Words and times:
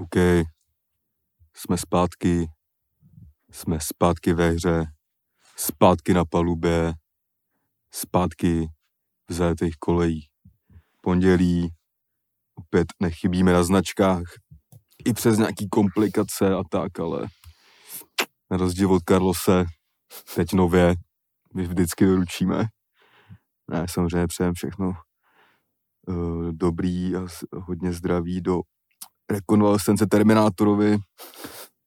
OK, 0.00 0.16
jsme 1.56 1.78
zpátky, 1.78 2.46
jsme 3.50 3.80
zpátky 3.80 4.32
ve 4.32 4.50
hře, 4.50 4.84
zpátky 5.56 6.14
na 6.14 6.24
palubě, 6.24 6.92
zpátky 7.94 8.68
v 9.28 9.32
zajetých 9.32 9.76
kolejí. 9.78 10.26
Pondělí, 11.00 11.74
opět 12.54 12.86
nechybíme 13.00 13.52
na 13.52 13.62
značkách, 13.62 14.22
i 15.04 15.12
přes 15.12 15.38
nějaký 15.38 15.68
komplikace 15.68 16.54
a 16.54 16.62
tak, 16.70 17.00
ale 17.00 17.28
na 18.50 18.56
rozdíl 18.56 18.92
od 18.92 19.02
Carlose, 19.08 19.64
teď 20.34 20.52
nově, 20.52 20.94
my 21.54 21.66
vždycky 21.66 22.06
doručíme. 22.06 22.64
Ne, 23.70 23.86
samozřejmě 23.90 24.26
přejem 24.26 24.54
všechno 24.54 24.92
uh, 26.06 26.52
dobrý 26.52 27.16
a 27.16 27.26
hodně 27.52 27.92
zdraví 27.92 28.40
do 28.40 28.60
rekonvalescence 29.30 30.06
Terminátorovi, 30.06 30.98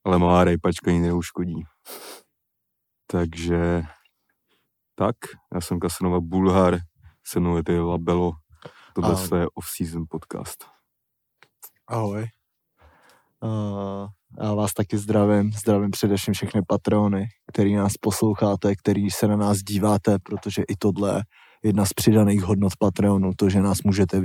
ale 0.06 0.20
malá 0.20 0.44
rejpačka 0.44 0.92
ji 0.92 1.00
neuškodí. 1.00 1.64
Takže 3.12 3.84
tak, 4.96 5.16
já 5.54 5.62
jsem 5.62 5.80
Kasanova 5.80 6.20
Bulhar, 6.22 6.80
se 7.28 7.40
mnou 7.40 7.58
je 7.58 7.82
Labelo, 7.82 8.32
tohle 8.94 9.40
je 9.40 9.48
off-season 9.54 10.06
podcast. 10.10 10.66
Ahoj. 11.88 12.28
Uh, 13.44 14.08
já 14.44 14.54
vás 14.54 14.74
taky 14.74 14.98
zdravím, 14.98 15.52
zdravím 15.52 15.92
především 15.92 16.34
všechny 16.34 16.62
patrony, 16.68 17.28
který 17.52 17.76
nás 17.76 17.94
posloucháte, 17.98 18.76
který 18.76 19.10
se 19.10 19.28
na 19.28 19.36
nás 19.36 19.58
díváte, 19.58 20.20
protože 20.20 20.64
i 20.68 20.76
tohle 20.76 21.24
jedna 21.64 21.86
z 21.86 21.94
přidaných 21.94 22.44
hodnot 22.44 22.74
Patreonu, 22.80 23.32
to, 23.36 23.50
že 23.50 23.62
nás 23.62 23.84
můžete 23.84 24.22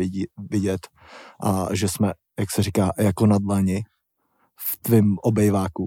vidět 0.50 0.88
a 1.42 1.74
že 1.74 1.88
jsme, 1.88 2.12
jak 2.38 2.50
se 2.50 2.62
říká, 2.62 2.90
jako 2.98 3.26
na 3.26 3.38
dlani 3.38 3.84
v 4.56 4.76
tvým 4.76 5.18
obejváku. 5.22 5.86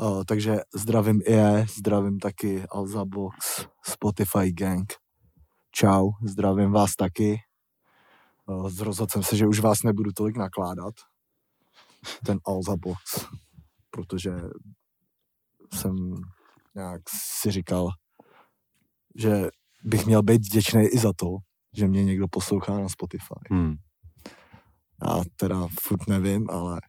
Uh, 0.00 0.24
takže 0.24 0.56
zdravím 0.74 1.20
je, 1.28 1.66
zdravím 1.76 2.18
taky 2.18 2.64
Alza 2.70 3.04
Box, 3.04 3.66
Spotify 3.82 4.52
Gang. 4.52 4.92
Čau, 5.70 6.10
zdravím 6.22 6.72
vás 6.72 6.96
taky. 6.96 7.40
Zrozhodl 8.68 9.10
jsem 9.10 9.22
se, 9.22 9.36
že 9.36 9.46
už 9.46 9.60
vás 9.60 9.82
nebudu 9.82 10.12
tolik 10.12 10.36
nakládat, 10.36 10.94
ten 12.26 12.38
Alza 12.46 12.76
Box, 12.76 13.26
protože 13.90 14.30
jsem 15.74 15.96
nějak 16.74 17.02
si 17.08 17.50
říkal, 17.50 17.88
že 19.14 19.48
bych 19.86 20.06
měl 20.06 20.22
být 20.22 20.42
vděčný 20.42 20.82
i 20.84 20.98
za 20.98 21.12
to, 21.16 21.26
že 21.76 21.88
mě 21.88 22.04
někdo 22.04 22.28
poslouchá 22.28 22.78
na 22.78 22.88
Spotify. 22.88 23.34
Hmm. 23.50 23.74
Já 25.04 25.22
teda 25.36 25.66
furt 25.80 26.08
nevím, 26.08 26.50
ale 26.50 26.80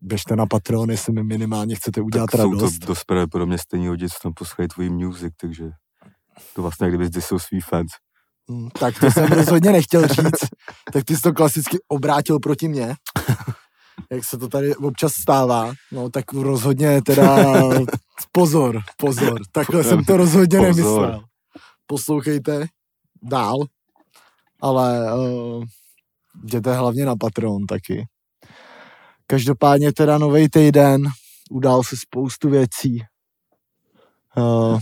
běžte 0.00 0.36
na 0.36 0.46
Patreon, 0.46 0.90
jestli 0.90 1.12
mi 1.12 1.22
minimálně 1.24 1.76
chcete 1.76 2.00
udělat 2.00 2.26
tak 2.30 2.38
radost. 2.40 2.72
Jsou 2.72 2.78
to 2.78 2.86
dost 2.86 3.04
pravděpodobně 3.04 3.58
stejný 3.58 3.90
lidi, 3.90 4.08
co 4.08 4.16
tam 4.22 4.32
poslouchají 4.34 4.68
tvůj 4.68 4.90
music, 4.90 5.34
takže 5.40 5.64
to 6.54 6.62
vlastně 6.62 6.88
kdyby 6.88 7.10
ty 7.10 7.22
jsou 7.22 7.38
svý 7.38 7.60
fans. 7.60 7.90
Hmm, 8.50 8.70
tak 8.70 8.98
to 9.00 9.10
jsem 9.10 9.24
rozhodně 9.26 9.72
nechtěl 9.72 10.08
říct. 10.08 10.44
Tak 10.92 11.04
ty 11.04 11.16
jsi 11.16 11.22
to 11.22 11.32
klasicky 11.32 11.78
obrátil 11.88 12.38
proti 12.38 12.68
mně. 12.68 12.94
Jak 14.10 14.24
se 14.24 14.38
to 14.38 14.48
tady 14.48 14.76
občas 14.76 15.12
stává. 15.12 15.72
No 15.92 16.10
tak 16.10 16.32
rozhodně 16.32 17.02
teda 17.02 17.36
pozor, 18.32 18.80
pozor. 18.96 19.40
Takhle 19.52 19.84
jsem 19.84 20.04
to 20.04 20.16
rozhodně 20.16 20.58
pozor. 20.58 20.76
nemyslel 20.76 21.24
poslouchejte 21.90 22.66
dál, 23.22 23.56
ale 24.60 25.14
uh, 25.14 25.64
jděte 26.44 26.74
hlavně 26.74 27.04
na 27.04 27.16
Patreon 27.16 27.66
taky. 27.66 28.08
Každopádně 29.26 29.92
teda 29.92 30.18
nový 30.18 30.48
týden, 30.48 31.02
udál 31.50 31.82
se 31.82 31.96
spoustu 31.96 32.50
věcí. 32.50 33.02
Uh, 34.36 34.80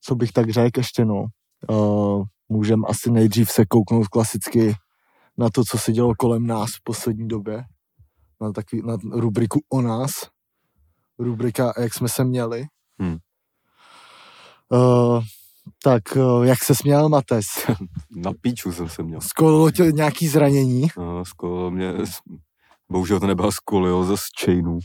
co 0.00 0.14
bych 0.14 0.32
tak 0.32 0.50
řekl 0.50 0.80
ještě, 0.80 1.04
no. 1.04 1.24
Uh, 1.70 2.24
můžem 2.48 2.84
asi 2.88 3.10
nejdřív 3.10 3.50
se 3.50 3.66
kouknout 3.66 4.08
klasicky 4.08 4.74
na 5.38 5.50
to, 5.50 5.62
co 5.70 5.78
se 5.78 5.92
dělo 5.92 6.14
kolem 6.18 6.46
nás 6.46 6.70
v 6.70 6.82
poslední 6.84 7.28
době. 7.28 7.64
Na, 8.40 8.52
takový, 8.52 8.82
na 8.86 8.96
rubriku 9.12 9.60
o 9.68 9.82
nás. 9.82 10.10
Rubrika, 11.18 11.72
jak 11.78 11.94
jsme 11.94 12.08
se 12.08 12.24
měli. 12.24 12.66
Hmm. 12.98 13.18
Uh, 14.68 15.24
tak 15.82 16.02
uh, 16.16 16.46
jak 16.46 16.64
se 16.64 16.74
směl 16.74 17.08
Mates? 17.08 17.46
Na 18.16 18.32
píču 18.40 18.72
jsem 18.72 18.88
se 18.88 19.02
měl. 19.02 19.20
Skolilo 19.20 19.70
tě 19.70 19.82
nějaký 19.82 20.28
zranění? 20.28 20.88
No, 20.98 21.24
skolilo 21.24 21.70
mě, 21.70 21.92
bohužel 22.90 23.20
to 23.20 23.26
nebyla 23.26 23.50
skolioza 23.52 24.16
z 24.16 24.44
chainů, 24.44 24.78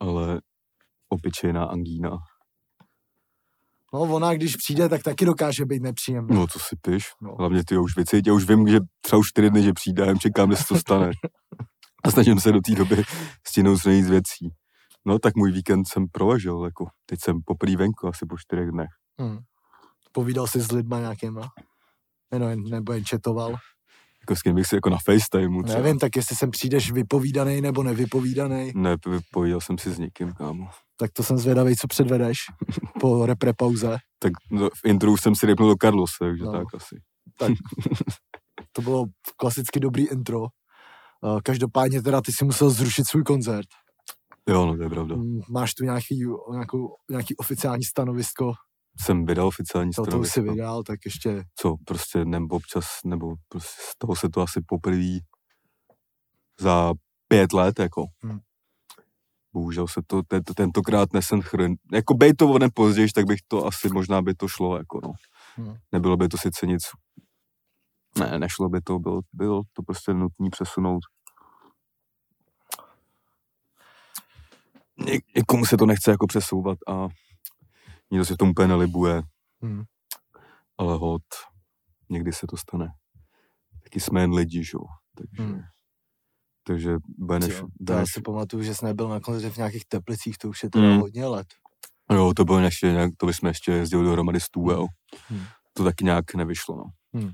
ale 0.00 0.40
obyčejná 1.08 1.64
angína. 1.64 2.10
No 3.94 4.00
ona, 4.00 4.34
když 4.34 4.56
přijde, 4.56 4.88
tak 4.88 5.02
taky 5.02 5.24
dokáže 5.24 5.64
být 5.64 5.82
nepříjemná. 5.82 6.34
No 6.34 6.46
to 6.46 6.58
si 6.58 6.76
piš. 6.80 7.04
No. 7.22 7.34
Hlavně 7.38 7.62
ty 7.64 7.78
už 7.78 7.96
věci, 7.96 8.22
já 8.26 8.32
už 8.32 8.48
vím, 8.48 8.68
že 8.68 8.78
třeba 9.00 9.20
už 9.20 9.28
čtyři 9.28 9.50
dny, 9.50 9.62
že 9.62 9.72
přijde, 9.72 10.06
já 10.06 10.14
čekám, 10.14 10.56
se 10.56 10.64
to 10.68 10.78
stane. 10.78 11.10
A 12.04 12.10
snažím 12.10 12.40
se 12.40 12.52
do 12.52 12.60
té 12.60 12.74
doby 12.74 13.02
stěnout 13.46 13.78
z 13.78 13.84
věcí. 13.84 14.48
No 15.06 15.18
tak 15.18 15.36
můj 15.36 15.52
víkend 15.52 15.88
jsem 15.88 16.06
proležel, 16.12 16.64
jako 16.64 16.86
teď 17.06 17.18
jsem 17.22 17.36
poprvé 17.44 17.76
venku 17.76 18.08
asi 18.08 18.26
po 18.28 18.38
čtyřech 18.38 18.70
dnech. 18.70 18.88
Hmm. 19.18 19.38
Povídal 20.12 20.46
jsi 20.46 20.60
s 20.60 20.72
lidma 20.72 20.98
nějakýma? 20.98 21.48
Nebo, 22.32 22.68
nebo 22.70 22.92
jen 22.92 23.04
četoval? 23.04 23.56
Jako 24.20 24.36
s 24.36 24.42
kým 24.42 24.54
bych 24.54 24.66
si 24.66 24.74
jako 24.74 24.90
na 24.90 24.96
FaceTimeu 25.04 25.62
třeba. 25.62 25.78
Nevím, 25.78 25.98
tak 25.98 26.16
jestli 26.16 26.36
sem 26.36 26.50
přijdeš 26.50 26.92
vypovídaný 26.92 27.60
nebo 27.60 27.82
nevypovídaný. 27.82 28.72
Ne, 28.74 28.96
vypovídal 29.06 29.60
jsem 29.60 29.78
si 29.78 29.90
s 29.90 29.98
někým, 29.98 30.32
kámo. 30.32 30.68
Tak 30.96 31.12
to 31.12 31.22
jsem 31.22 31.38
zvědavý, 31.38 31.76
co 31.76 31.86
předvedeš 31.86 32.38
po 33.00 33.26
repre 33.26 33.52
pauze. 33.52 33.96
Tak 34.18 34.32
no, 34.50 34.68
v 34.68 34.84
intru 34.84 35.16
jsem 35.16 35.34
si 35.34 35.46
rypnul 35.46 35.68
do 35.68 35.76
Carlos, 35.80 36.10
takže 36.18 36.44
no. 36.44 36.52
tak 36.52 36.66
asi. 36.74 36.96
Tak. 37.38 37.52
To 38.72 38.82
bylo 38.82 39.04
klasicky 39.36 39.80
dobrý 39.80 40.08
intro. 40.08 40.46
Každopádně 41.44 42.02
teda 42.02 42.20
ty 42.20 42.32
si 42.32 42.44
musel 42.44 42.70
zrušit 42.70 43.08
svůj 43.08 43.22
koncert. 43.22 43.66
Jo, 44.48 44.66
no 44.66 44.76
to 44.76 44.82
je 44.82 44.88
pravda. 44.88 45.16
Máš 45.50 45.74
tu 45.74 45.84
nějaký, 45.84 46.24
nějakou, 46.52 46.94
nějaký 47.10 47.36
oficiální 47.36 47.84
stanovisko 47.84 48.52
jsem 49.00 49.26
vydal 49.26 49.46
oficiální 49.46 49.92
to, 49.92 50.06
To 50.06 50.18
už 50.18 50.28
si 50.30 50.40
vydal, 50.40 50.82
tak 50.82 50.98
ještě... 51.04 51.44
Co, 51.54 51.76
prostě 51.84 52.24
nebo 52.24 52.56
občas, 52.56 52.84
nebo 53.04 53.34
prostě 53.48 53.82
z 53.82 53.98
toho 53.98 54.16
se 54.16 54.28
to 54.28 54.40
asi 54.40 54.60
poprvé 54.66 55.18
za 56.60 56.92
pět 57.28 57.52
let, 57.52 57.78
jako. 57.78 58.04
Hmm. 58.22 58.38
Bohužel 59.52 59.88
se 59.88 60.00
to 60.06 60.22
tento, 60.22 60.54
tentokrát 60.54 61.12
nesynchron... 61.12 61.74
Jako 61.92 62.14
bej 62.14 62.34
to 62.34 62.48
o 62.48 62.58
později, 62.74 63.08
tak 63.14 63.26
bych 63.26 63.38
to 63.48 63.66
asi 63.66 63.88
možná 63.88 64.22
by 64.22 64.34
to 64.34 64.48
šlo, 64.48 64.76
jako 64.78 65.00
no. 65.02 65.12
Hmm. 65.56 65.76
Nebylo 65.92 66.16
by 66.16 66.28
to 66.28 66.36
sice 66.38 66.66
nic... 66.66 66.82
Ne, 68.18 68.38
nešlo 68.38 68.68
by 68.68 68.80
to, 68.80 68.98
bylo, 68.98 69.20
bylo 69.32 69.62
to 69.72 69.82
prostě 69.82 70.14
nutné 70.14 70.50
přesunout. 70.50 71.00
Někomu 75.36 75.66
se 75.66 75.76
to 75.76 75.86
nechce 75.86 76.10
jako 76.10 76.26
přesouvat 76.26 76.78
a 76.88 77.08
nikdo 78.10 78.24
si 78.24 78.34
v 78.34 78.36
tom 78.36 78.48
úplně 78.48 78.68
nelibuje. 78.68 79.22
Hmm. 79.62 79.82
Ale 80.78 80.96
hod, 80.96 81.22
někdy 82.10 82.32
se 82.32 82.46
to 82.46 82.56
stane. 82.56 82.88
Taky 83.84 84.00
jsme 84.00 84.20
jen 84.20 84.32
lidi, 84.32 84.64
že? 84.64 84.78
Takže, 85.16 85.42
hmm. 85.42 85.60
takže 86.66 86.96
Beneš... 87.18 87.58
Jo, 87.58 87.66
to 87.86 87.92
já 87.92 88.04
si 88.06 88.22
pamatuju, 88.22 88.62
že 88.62 88.74
jsi 88.74 88.84
nebyl 88.84 89.08
na 89.08 89.20
konci 89.20 89.50
v 89.50 89.56
nějakých 89.56 89.84
teplicích, 89.88 90.38
to 90.38 90.48
už 90.48 90.62
je 90.62 90.70
teda 90.70 90.88
hmm. 90.88 91.00
hodně 91.00 91.26
let. 91.26 91.46
Jo, 92.12 92.32
to 92.36 92.44
bylo 92.44 92.60
ještě 92.60 92.92
nějak, 92.92 93.10
to 93.16 93.26
bychom 93.26 93.48
ještě 93.48 93.72
jezdili 93.72 94.04
dohromady 94.04 94.40
s 94.40 94.50
Tuvel. 94.50 94.86
Hmm. 95.28 95.44
To 95.72 95.84
taky 95.84 96.04
nějak 96.04 96.34
nevyšlo, 96.34 96.76
no. 96.76 96.84
Hmm. 97.14 97.32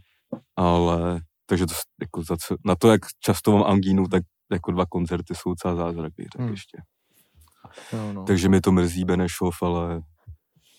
Ale, 0.57 1.21
takže 1.47 1.67
to, 1.67 1.75
jako 2.01 2.23
za, 2.23 2.37
na 2.65 2.75
to, 2.77 2.91
jak 2.91 3.01
často 3.21 3.53
mám 3.53 3.63
angínu, 3.73 4.09
tak 4.09 4.23
jako 4.53 4.73
dva 4.73 4.87
koncerty 4.87 5.35
jsou 5.35 5.51
docela 5.51 5.75
zázrak, 5.75 6.13
tak 6.17 6.41
hmm. 6.41 6.51
ještě. 6.51 6.79
No, 7.93 8.13
no. 8.13 8.25
Takže 8.25 8.49
mi 8.49 8.61
to 8.61 8.73
mrzí 8.73 9.05
Benešov, 9.05 9.63
ale 9.63 10.01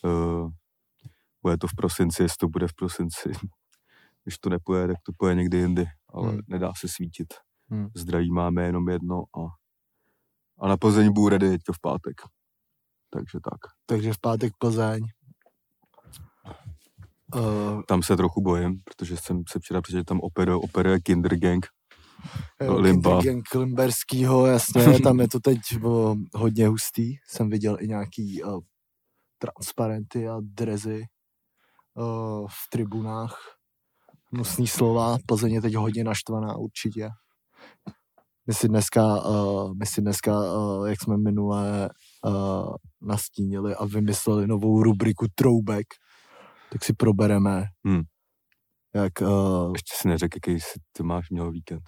Uh, 0.05 0.49
bude 1.45 1.57
to 1.57 1.67
v 1.67 1.75
prosinci, 1.75 2.23
jestli 2.23 2.37
to 2.39 2.47
bude 2.47 2.67
v 2.67 2.73
prosinci. 2.73 3.31
Když 4.23 4.37
to 4.37 4.49
nepůjde, 4.49 4.87
tak 4.87 4.97
to 5.03 5.11
půjde 5.17 5.35
někdy 5.35 5.57
jindy, 5.57 5.85
ale 6.13 6.29
hmm. 6.29 6.39
nedá 6.47 6.71
se 6.77 6.87
svítit. 6.87 7.33
Hmm. 7.69 7.87
Zdraví 7.95 8.31
máme 8.31 8.63
jenom 8.65 8.89
jedno 8.89 9.23
a, 9.37 9.41
a 10.59 10.67
na 10.67 10.77
Plzeň 10.77 11.13
bude 11.13 11.37
ready 11.37 11.49
teďka 11.49 11.73
v 11.73 11.79
pátek. 11.81 12.21
Takže 13.09 13.39
tak. 13.51 13.59
Takže 13.85 14.13
v 14.13 14.19
pátek 14.19 14.53
Plzeň. 14.59 15.05
Uh, 17.35 17.81
tam 17.87 18.03
se 18.03 18.17
trochu 18.17 18.41
bojím, 18.41 18.79
protože 18.83 19.17
jsem 19.17 19.43
se 19.49 19.59
včera 19.59 19.81
přečetl, 19.81 20.03
tam 20.03 20.19
operuje, 20.19 20.55
operuje 20.55 20.99
Kindergang. 20.99 21.65
Jo, 22.61 22.79
Limba. 22.79 23.09
Kindergang 23.09 23.55
Limberskýho, 23.55 24.45
jasně, 24.45 24.99
tam 24.99 25.19
je 25.19 25.27
to 25.27 25.39
teď 25.39 25.59
bo, 25.79 26.15
hodně 26.33 26.67
hustý. 26.67 27.15
Jsem 27.27 27.49
viděl 27.49 27.77
i 27.79 27.87
nějaký 27.87 28.43
uh, 28.43 28.59
transparenty 29.37 30.27
a 30.29 30.37
drezy 30.41 31.03
uh, 31.93 32.47
v 32.47 32.69
tribunách. 32.71 33.37
Hnusný 34.33 34.67
slova, 34.67 35.17
Plzeň 35.25 35.53
je 35.53 35.61
teď 35.61 35.75
hodně 35.75 36.03
naštvaná 36.03 36.55
určitě. 36.57 37.09
My 38.47 38.53
si 38.53 38.67
dneska, 38.67 39.25
uh, 39.25 39.73
my 39.79 39.85
si 39.85 40.01
dneska 40.01 40.39
uh, 40.57 40.87
jak 40.89 41.01
jsme 41.03 41.17
minule 41.17 41.89
uh, 42.25 42.75
nastínili 43.01 43.75
a 43.75 43.85
vymysleli 43.85 44.47
novou 44.47 44.83
rubriku 44.83 45.25
Throwback, 45.35 45.85
tak 46.71 46.83
si 46.83 46.93
probereme, 46.93 47.65
Hmm. 47.85 48.01
jak, 48.95 49.13
uh, 49.21 49.71
Ještě 49.73 49.95
si 49.95 50.07
neřekl, 50.07 50.38
jaký 50.38 50.59
jsi 50.59 50.79
ty 50.91 51.03
máš 51.03 51.29
měl 51.29 51.51
víkend. 51.51 51.81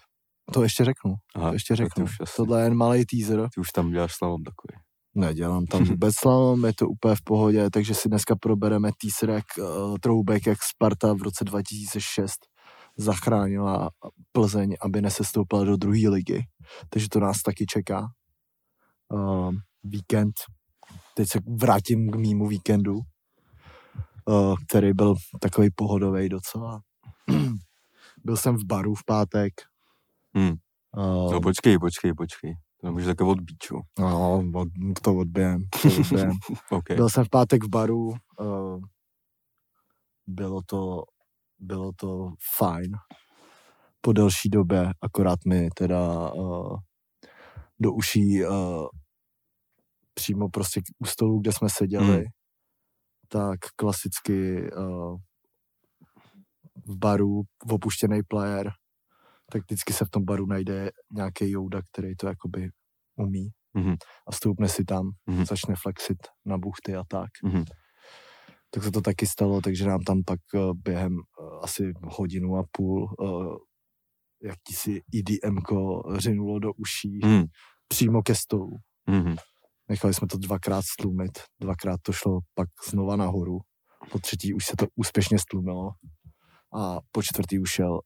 to 0.54 0.64
ještě 0.64 0.86
řeknu, 0.86 1.14
Aha, 1.36 1.50
to 1.50 1.54
ještě 1.54 1.76
řeknu. 1.76 2.04
Už, 2.04 2.20
asi, 2.22 2.34
Tohle 2.36 2.60
je 2.60 2.64
jen 2.64 2.76
malý 2.76 3.06
teaser, 3.06 3.50
ty 3.56 3.62
už 3.62 3.70
tam 3.72 3.92
děláš 3.92 4.16
slalom 4.16 4.44
takový. 4.44 4.84
Nedělám 5.18 5.66
tam 5.66 5.84
vůbec 5.84 6.16
slalom, 6.16 6.66
je 6.66 6.74
to 6.74 6.90
úplně 6.90 7.16
v 7.16 7.22
pohodě, 7.22 7.70
takže 7.70 7.94
si 7.94 8.10
dneska 8.10 8.36
probereme 8.36 8.90
jak 9.30 9.46
uh, 9.58 9.98
Throwback, 10.02 10.48
jak 10.48 10.64
Sparta 10.64 11.14
v 11.14 11.22
roce 11.22 11.44
2006 11.44 12.34
zachránila 12.98 13.90
Plzeň, 14.32 14.76
aby 14.82 15.02
nesestoupila 15.02 15.64
do 15.64 15.78
druhé 15.78 16.10
ligy. 16.10 16.44
Takže 16.90 17.10
to 17.10 17.20
nás 17.20 17.42
taky 17.42 17.66
čeká. 17.66 18.08
Uh, 19.14 19.54
víkend. 19.84 20.34
Teď 21.16 21.30
se 21.30 21.40
vrátím 21.62 22.12
k 22.12 22.16
mýmu 22.16 22.48
víkendu, 22.48 23.00
uh, 24.26 24.56
který 24.70 24.94
byl 24.94 25.16
takový 25.42 25.70
pohodový 25.76 26.30
docela. 26.30 26.82
byl 28.24 28.38
jsem 28.38 28.56
v 28.56 28.66
baru 28.66 28.96
v 28.96 29.06
pátek. 29.06 29.54
Hmm. 30.36 30.56
Uh, 30.98 31.32
No 31.32 31.42
počkej, 31.42 31.80
počkej, 31.80 32.14
počkej. 32.14 32.67
To 32.82 32.92
můžeš 32.92 33.08
takové 33.08 33.32
odbít, 33.32 33.58
čo? 33.60 33.76
no, 34.00 34.44
od, 34.56 34.68
to 35.02 35.16
odběhem. 35.16 35.64
To 35.82 35.88
odběhem. 36.00 36.32
OK. 36.72 36.86
Byl 36.96 37.10
jsem 37.10 37.26
v 37.26 37.30
pátek 37.30 37.64
v 37.64 37.70
baru, 37.70 38.14
uh, 38.40 38.82
bylo 40.28 40.62
to, 40.66 41.04
bylo 41.60 41.92
to 41.96 42.30
fajn. 42.58 42.92
Po 44.02 44.14
delší 44.14 44.50
době, 44.50 44.90
akorát 45.02 45.40
mi 45.48 45.70
teda 45.76 46.32
uh, 46.34 46.78
do 47.80 47.94
uší 47.94 48.46
uh, 48.46 48.88
přímo 50.14 50.50
prostě 50.50 50.82
u 51.00 51.06
stolu, 51.06 51.40
kde 51.40 51.52
jsme 51.54 51.68
seděli, 51.72 52.16
Hmm. 52.18 52.24
tak 53.28 53.60
klasicky 53.76 54.70
uh, 54.72 55.18
v 56.86 56.98
baru, 56.98 57.42
opuštěný 57.72 58.20
player, 58.28 58.72
tak 59.52 59.62
vždycky 59.64 59.94
se 59.94 60.06
v 60.06 60.10
tom 60.10 60.26
baru 60.26 60.46
najde 60.46 60.92
nějaký 61.14 61.52
jouda, 61.52 61.82
který 61.92 62.16
to 62.16 62.28
jakoby 62.28 62.70
umí 63.16 63.50
Mhm. 63.74 63.96
a 64.28 64.32
stoupne 64.32 64.70
si 64.70 64.84
tam, 64.86 65.10
Mhm. 65.26 65.46
začne 65.46 65.76
flexit 65.82 66.18
na 66.46 66.58
buchty 66.58 66.96
a 66.96 67.04
tak. 67.08 67.30
Mhm. 67.44 67.64
Tak 68.70 68.84
se 68.84 68.92
to 68.92 69.02
taky 69.02 69.26
stalo, 69.28 69.62
takže 69.62 69.86
nám 69.86 70.02
tam 70.04 70.24
pak 70.26 70.40
eh, 70.56 70.60
během 70.76 71.18
eh, 71.20 71.60
asi 71.64 71.94
hodinu 72.04 72.58
a 72.58 72.64
půl 72.72 73.16
eh, 73.24 73.58
jakýsi 74.48 75.02
EDMko 75.16 76.04
řinulo 76.18 76.60
do 76.60 76.74
uší 76.74 77.20
Mhm. 77.24 77.46
přímo 77.88 78.22
ke 78.22 78.36
stolu. 78.36 78.72
Mhm. 79.10 79.36
Nechali 79.90 80.14
jsme 80.14 80.28
to 80.28 80.38
dvakrát 80.38 80.82
stlumit, 80.86 81.32
dvakrát 81.62 82.00
to 82.02 82.12
šlo 82.14 82.40
pak 82.54 82.70
znova 82.90 83.16
nahoru, 83.16 83.60
po 84.12 84.20
třetí 84.20 84.54
už 84.54 84.66
se 84.66 84.76
to 84.78 84.86
úspěšně 84.96 85.40
stlumilo 85.40 85.90
a 86.80 87.00
po 87.12 87.24
čtvrtý 87.24 87.60
už 87.60 87.70
šel 87.70 88.00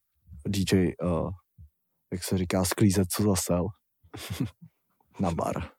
DJ, 0.47 0.91
uh, 1.03 1.29
jak 2.11 2.23
se 2.23 2.37
říká, 2.37 2.65
sklízet, 2.65 3.07
co 3.11 3.23
zasel, 3.23 3.67
na 5.19 5.31
bar. 5.31 5.69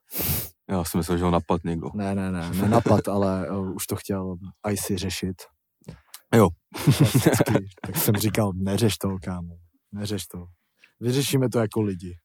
Já 0.68 0.84
jsem 0.84 0.98
myslel, 0.98 1.18
že 1.18 1.24
ho 1.24 1.30
napad 1.30 1.64
někdo. 1.64 1.90
Ne, 1.94 2.14
ne, 2.14 2.32
ne, 2.32 2.50
nenapad, 2.50 3.08
ale 3.08 3.50
uh, 3.50 3.74
už 3.74 3.86
to 3.86 3.96
chtěl 3.96 4.36
IC 4.70 4.90
řešit. 4.94 5.42
Jo. 6.34 6.48
Tak 7.86 7.96
jsem 7.96 8.14
říkal, 8.14 8.52
neřeš 8.54 8.98
to, 8.98 9.08
kámo, 9.24 9.56
neřeš 9.92 10.26
to. 10.26 10.44
Vyřešíme 11.00 11.48
to 11.48 11.58
jako 11.58 11.82
lidi. 11.82 12.18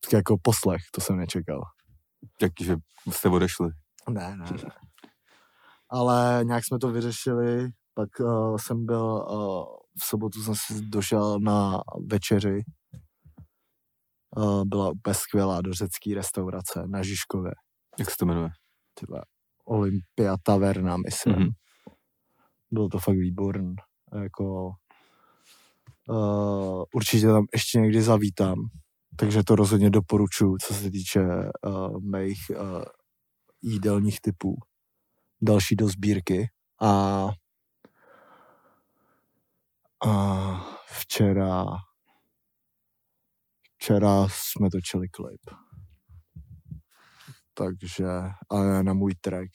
Tak 0.00 0.12
jako 0.12 0.36
poslech, 0.42 0.80
to 0.92 1.00
jsem 1.00 1.16
nečekal. 1.16 1.60
Takže 2.40 2.76
jste 3.10 3.28
odešli. 3.28 3.68
Ne, 4.08 4.36
ne, 4.36 4.44
ne. 4.50 4.70
Ale 5.90 6.40
nějak 6.44 6.64
jsme 6.64 6.78
to 6.78 6.90
vyřešili, 6.90 7.68
pak 7.94 8.08
uh, 8.20 8.56
jsem 8.56 8.86
byl, 8.86 9.26
uh, 9.30 9.83
v 9.98 10.04
sobotu 10.04 10.42
jsem 10.42 10.54
si 10.54 10.80
došel 10.80 11.40
na 11.40 11.80
večeři. 12.10 12.64
Byla 14.64 14.90
úplně 14.90 15.14
skvělá 15.14 15.60
do 15.60 15.72
řecké 15.72 16.14
restaurace 16.14 16.82
na 16.86 17.02
Žižkově. 17.02 17.52
Jak 17.98 18.10
se 18.10 18.16
to 18.18 18.26
jmenuje? 18.26 18.48
Tyhle, 18.94 19.20
Olympia 19.64 20.36
Taverna, 20.42 20.96
myslím. 20.96 21.34
Mhm. 21.34 21.48
Bylo 22.70 22.88
to 22.88 22.98
fakt 22.98 23.16
výborný. 23.16 23.74
Jako, 24.22 24.70
uh, 26.08 26.84
určitě 26.94 27.26
tam 27.26 27.44
ještě 27.52 27.78
někdy 27.78 28.02
zavítám. 28.02 28.54
Takže 29.16 29.44
to 29.44 29.56
rozhodně 29.56 29.90
doporučuji, 29.90 30.56
co 30.66 30.74
se 30.74 30.90
týče 30.90 31.20
uh, 31.66 32.00
mých 32.00 32.38
uh, 32.50 32.82
jídelních 33.62 34.20
typů. 34.20 34.54
Další 35.42 35.76
do 35.76 35.88
sbírky. 35.88 36.48
A, 36.82 37.28
a 40.06 40.66
včera 40.86 41.64
včera 43.84 44.26
jsme 44.30 44.70
točili 44.70 45.08
klip. 45.08 45.40
Takže, 47.54 48.06
ale 48.50 48.82
na 48.82 48.92
můj 48.92 49.14
track. 49.20 49.50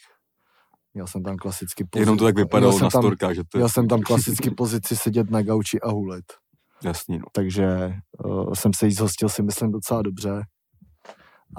Měl 0.93 1.07
jsem 1.07 1.23
tam 1.23 1.37
klasicky 1.37 1.83
pozici. 1.83 2.01
Jenom 2.01 2.17
to 2.17 2.25
tak 2.25 2.35
vypadalo 2.35 2.73
jsem 2.73 2.81
na 2.81 2.89
storkách, 2.89 3.35
že 3.35 3.43
to 3.43 3.57
je 3.57 3.59
Měl 3.59 3.69
jsem 3.69 3.87
tam 3.87 4.01
klasicky 4.01 4.51
pozici 4.51 4.95
sedět 4.95 5.29
na 5.29 5.41
gauči 5.41 5.79
a 5.81 5.89
hulit. 5.89 6.25
jasný, 6.83 7.17
no. 7.17 7.25
Takže 7.33 7.93
uh, 8.25 8.53
jsem 8.53 8.71
se 8.73 8.85
jí 8.85 8.91
zhostil 8.91 9.29
si 9.29 9.43
myslím 9.43 9.71
docela 9.71 10.01
dobře. 10.01 10.41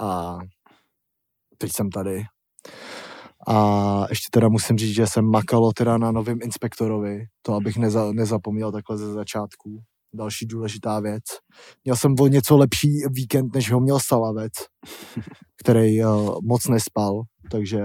A 0.03 0.39
teď 1.59 1.73
jsem 1.73 1.91
tady. 1.91 2.25
A 3.49 4.07
ještě 4.09 4.29
teda 4.33 4.49
musím 4.49 4.79
říct, 4.79 4.95
že 4.95 5.07
jsem 5.07 5.25
makalo 5.25 5.73
teda 5.73 5.99
na 5.99 6.13
novém 6.13 6.39
inspektorovi, 6.43 7.25
to 7.43 7.55
abych 7.55 7.77
neza, 7.77 8.13
nezapomněl 8.13 8.73
takhle 8.73 8.99
ze 8.99 9.13
začátku. 9.13 9.83
Další 10.15 10.47
důležitá 10.47 11.01
věc. 11.01 11.23
Měl 11.85 11.97
jsem 11.97 12.15
o 12.21 12.27
něco 12.27 12.57
lepší 12.57 12.89
víkend, 13.11 13.55
než 13.55 13.73
ho 13.73 13.81
měl 13.81 13.99
Salavec, 14.01 14.53
který 15.57 16.05
uh, 16.05 16.35
moc 16.43 16.69
nespal, 16.69 17.23
takže 17.51 17.83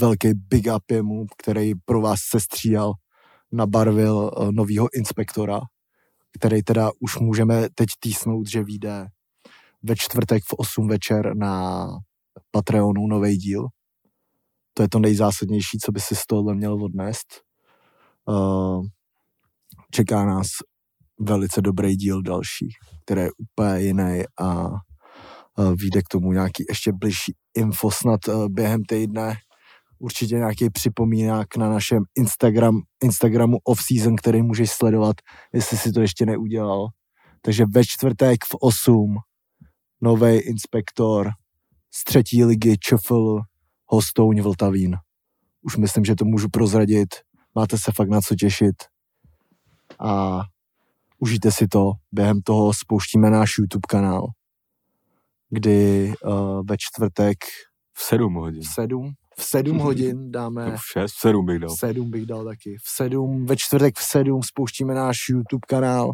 velký 0.00 0.28
big 0.34 0.66
up 0.76 0.90
jemu, 0.90 1.26
který 1.38 1.72
pro 1.84 2.00
vás 2.00 2.20
se 2.30 2.40
stříhal, 2.40 2.92
nabarvil 3.52 4.16
uh, 4.16 4.52
novýho 4.52 4.88
inspektora, 4.94 5.60
který 6.38 6.62
teda 6.62 6.90
už 7.00 7.18
můžeme 7.18 7.68
teď 7.74 7.88
týsnout, 8.00 8.48
že 8.48 8.64
vyjde 8.64 9.06
ve 9.82 9.96
čtvrtek 9.96 10.44
v 10.44 10.52
8 10.52 10.88
večer 10.88 11.36
na 11.36 11.86
Patreonu 12.50 13.06
nový 13.06 13.36
díl. 13.36 13.68
To 14.78 14.82
je 14.82 14.88
to 14.88 14.98
nejzásadnější, 14.98 15.78
co 15.78 15.92
by 15.92 16.00
si 16.00 16.16
z 16.16 16.26
tohohle 16.26 16.54
měl 16.54 16.84
odnést. 16.84 17.26
Uh, 18.26 18.84
čeká 19.90 20.24
nás 20.24 20.46
velice 21.20 21.62
dobrý 21.62 21.96
díl 21.96 22.22
další, 22.22 22.68
který 23.04 23.20
je 23.20 23.30
úplně 23.38 23.80
jiný 23.80 24.22
a 24.40 24.68
uh, 24.68 25.74
vyjde 25.74 26.02
k 26.02 26.08
tomu 26.10 26.32
nějaký 26.32 26.64
ještě 26.68 26.92
bližší 26.92 27.34
info 27.54 27.90
snad 27.90 28.28
uh, 28.28 28.48
během 28.48 28.84
týdne. 28.84 29.36
Určitě 29.98 30.34
nějaký 30.34 30.70
připomínák 30.70 31.56
na 31.56 31.70
našem 31.70 32.02
Instagram, 32.14 32.80
Instagramu 33.02 33.56
off-season, 33.64 34.16
který 34.16 34.42
můžeš 34.42 34.70
sledovat, 34.70 35.16
jestli 35.52 35.76
si 35.78 35.92
to 35.92 36.00
ještě 36.00 36.26
neudělal. 36.26 36.86
Takže 37.42 37.64
ve 37.74 37.84
čtvrtek 37.84 38.44
v 38.44 38.54
8 38.60 39.16
nový 40.00 40.38
inspektor 40.38 41.30
z 41.94 42.04
třetí 42.04 42.44
ligy 42.44 42.76
ČFL 42.78 43.40
Hostouň 43.88 44.40
Vltavín. 44.42 44.96
Už 45.62 45.76
myslím, 45.76 46.04
že 46.04 46.14
to 46.14 46.24
můžu 46.24 46.48
prozradit. 46.48 47.08
Máte 47.54 47.78
se 47.78 47.92
fakt 47.94 48.08
na 48.08 48.20
co 48.20 48.34
těšit. 48.34 48.74
A 50.00 50.40
užijte 51.18 51.52
si 51.52 51.68
to. 51.68 51.92
Během 52.12 52.40
toho 52.42 52.72
spouštíme 52.74 53.30
náš 53.30 53.58
YouTube 53.58 53.86
kanál, 53.88 54.26
kdy 55.50 56.12
uh, 56.24 56.62
ve 56.68 56.76
čtvrtek 56.78 57.36
V 57.96 58.02
sedm 58.02 58.34
hodin. 58.34 58.62
v 58.62 58.66
7, 58.74 59.12
v 59.38 59.44
7 59.44 59.78
hodin 59.78 60.32
dáme 60.32 60.70
No, 60.70 60.76
v 60.76 60.80
šest, 60.92 61.12
v 61.14 61.20
sedm 61.20 61.46
bych 61.46 61.58
dal. 61.58 61.70
v 61.70 61.78
sedm 61.78 62.10
bych 62.10 62.26
dal 62.26 62.44
taky. 62.44 62.76
V 62.76 62.88
sedm, 62.88 63.46
ve 63.46 63.56
čtvrtek 63.56 63.98
v 63.98 64.02
sedm 64.02 64.42
spouštíme 64.42 64.94
náš 64.94 65.16
YouTube 65.28 65.66
kanál, 65.68 66.12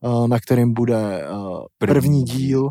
uh, 0.00 0.28
na 0.28 0.38
kterém 0.40 0.72
bude 0.74 1.28
uh, 1.30 1.64
První 1.78 1.94
první 1.94 2.22
díl 2.24 2.68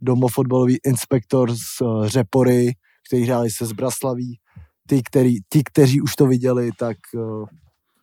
domofotbalový 0.00 0.78
inspektor 0.86 1.54
z 1.54 1.80
uh, 1.80 2.06
Řepory, 2.06 2.72
který 3.08 3.22
hráli 3.24 3.50
se 3.50 3.66
z 3.66 3.72
Braslaví. 3.72 4.38
Ty, 4.88 5.02
který, 5.02 5.34
ti, 5.52 5.62
kteří 5.64 6.00
už 6.00 6.16
to 6.16 6.26
viděli, 6.26 6.70
tak, 6.78 6.96
uh, 7.14 7.46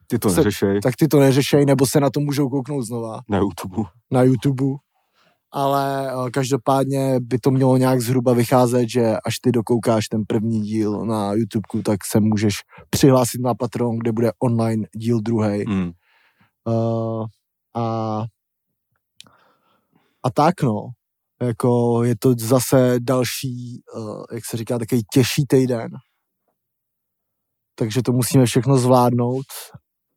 Ty 0.08 0.20
to 0.20 0.30
se- 0.30 0.36
neřešej 0.36 0.82
tak 0.82 0.96
ty 0.96 1.08
to 1.08 1.20
neřešej, 1.20 1.66
nebo 1.66 1.86
se 1.86 2.00
na 2.00 2.10
to 2.10 2.20
můžou 2.20 2.50
kouknout 2.50 2.86
znova 2.86 3.20
na 3.30 3.38
YouTube. 3.38 3.84
na 4.12 4.24
YouTube. 4.24 4.64
Ale 5.52 6.16
uh, 6.16 6.30
každopádně 6.30 7.20
by 7.20 7.40
to 7.40 7.52
mělo 7.52 7.78
nějak 7.78 8.02
zhruba 8.02 8.34
vycházet, 8.34 8.90
že 8.90 9.16
až 9.26 9.40
ty 9.40 9.52
dokoukáš 9.52 10.08
ten 10.08 10.24
první 10.28 10.62
díl 10.62 11.06
na 11.06 11.34
YouTube, 11.34 11.84
tak 11.84 12.06
se 12.06 12.20
můžeš 12.20 12.54
přihlásit 12.90 13.42
na 13.42 13.54
Patreon, 13.56 13.98
kde 13.98 14.12
bude 14.12 14.32
online 14.44 14.88
díl 14.96 15.22
druhý. 15.22 15.64
Mm. 15.68 15.92
Uh, 16.68 17.26
a, 17.76 18.24
a 20.24 20.30
tak 20.34 20.62
no. 20.62 20.90
Jako 21.42 22.04
je 22.04 22.16
to 22.20 22.34
zase 22.40 22.96
další, 23.00 23.82
uh, 23.98 24.24
jak 24.34 24.46
se 24.46 24.58
říká, 24.58 24.80
takový 24.80 25.02
těžší 25.14 25.46
týden. 25.48 25.92
Takže 27.76 28.02
to 28.02 28.12
musíme 28.12 28.46
všechno 28.46 28.78
zvládnout, 28.78 29.46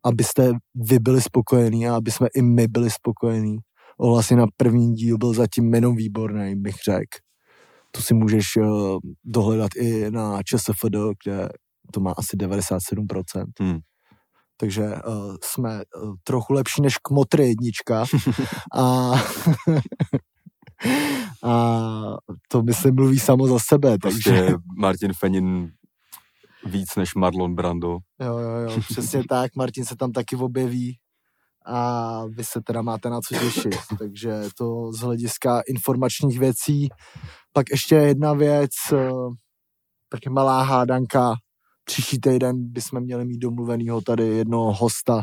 abyste 0.04 0.52
vy 0.74 0.98
byli 0.98 1.22
spokojení 1.22 1.88
a 1.88 1.96
aby 1.96 2.10
jsme 2.10 2.28
i 2.34 2.42
my 2.42 2.68
byli 2.68 2.90
spokojení. 2.90 3.56
Ohlasy 3.98 4.36
na 4.36 4.46
první 4.56 4.94
díl 4.94 5.18
byl 5.18 5.34
zatím 5.34 5.74
jenom 5.74 5.96
výborný, 5.96 6.56
bych 6.56 6.76
řekl. 6.84 7.18
To 7.90 8.02
si 8.02 8.14
můžeš 8.14 8.56
uh, 8.56 8.98
dohledat 9.24 9.70
i 9.76 10.10
na 10.10 10.42
ČSFD, 10.42 10.96
kde 11.24 11.48
to 11.92 12.00
má 12.00 12.12
asi 12.12 12.36
97%. 12.36 13.44
Hmm. 13.60 13.78
Takže 14.56 14.82
uh, 14.82 15.36
jsme 15.44 15.82
uh, 16.02 16.14
trochu 16.24 16.52
lepší 16.52 16.82
než 16.82 16.98
Kmotry 16.98 17.48
jednička. 17.48 18.04
a, 18.74 19.12
a 21.44 22.16
to 22.48 22.62
myslím 22.62 22.94
mluví 22.94 23.18
samo 23.18 23.46
za 23.46 23.58
sebe. 23.58 23.98
Prostě 23.98 24.30
Takže, 24.30 24.54
Martin 24.78 25.12
Fenin 25.12 25.70
víc 26.66 26.96
než 26.96 27.14
Marlon 27.14 27.54
Brando. 27.54 27.98
jo, 28.20 28.38
jo, 28.38 28.50
jo, 28.50 28.80
přesně 28.90 29.22
tak. 29.28 29.56
Martin 29.56 29.84
se 29.84 29.96
tam 29.96 30.12
taky 30.12 30.36
objeví 30.36 30.98
a 31.66 32.26
vy 32.26 32.44
se 32.44 32.60
teda 32.64 32.82
máte 32.82 33.10
na 33.10 33.20
co 33.20 33.34
těšit. 33.34 33.76
Takže 33.98 34.32
to 34.58 34.92
z 34.92 35.00
hlediska 35.00 35.60
informačních 35.68 36.38
věcí. 36.38 36.88
Pak 37.52 37.70
ještě 37.70 37.94
jedna 37.94 38.32
věc, 38.32 38.70
taky 40.08 40.30
malá 40.30 40.62
hádanka. 40.62 41.34
Příští 41.84 42.20
týden 42.20 42.72
bychom 42.72 43.00
měli 43.00 43.24
mít 43.24 43.38
domluvenýho 43.38 44.00
tady 44.00 44.26
jednoho 44.26 44.72
hosta, 44.72 45.22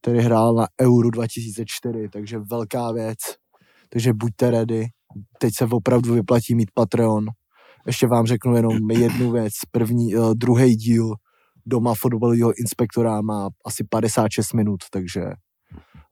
který 0.00 0.18
hrál 0.18 0.54
na 0.54 0.66
Euro 0.80 1.10
2004, 1.10 2.08
takže 2.12 2.38
velká 2.38 2.92
věc. 2.92 3.18
Takže 3.88 4.12
buďte 4.12 4.50
ready. 4.50 4.86
Teď 5.38 5.54
se 5.56 5.64
opravdu 5.64 6.14
vyplatí 6.14 6.54
mít 6.54 6.70
Patreon. 6.74 7.26
Ještě 7.86 8.06
vám 8.06 8.26
řeknu 8.26 8.56
jenom 8.56 8.90
jednu 8.90 9.32
věc. 9.32 9.52
První, 9.70 10.16
uh, 10.16 10.34
druhý 10.34 10.76
díl 10.76 11.14
doma 11.66 11.94
fotbalového 11.94 12.52
inspektora 12.60 13.20
má 13.22 13.48
asi 13.66 13.84
56 13.84 14.52
minut, 14.52 14.80
takže 14.90 15.20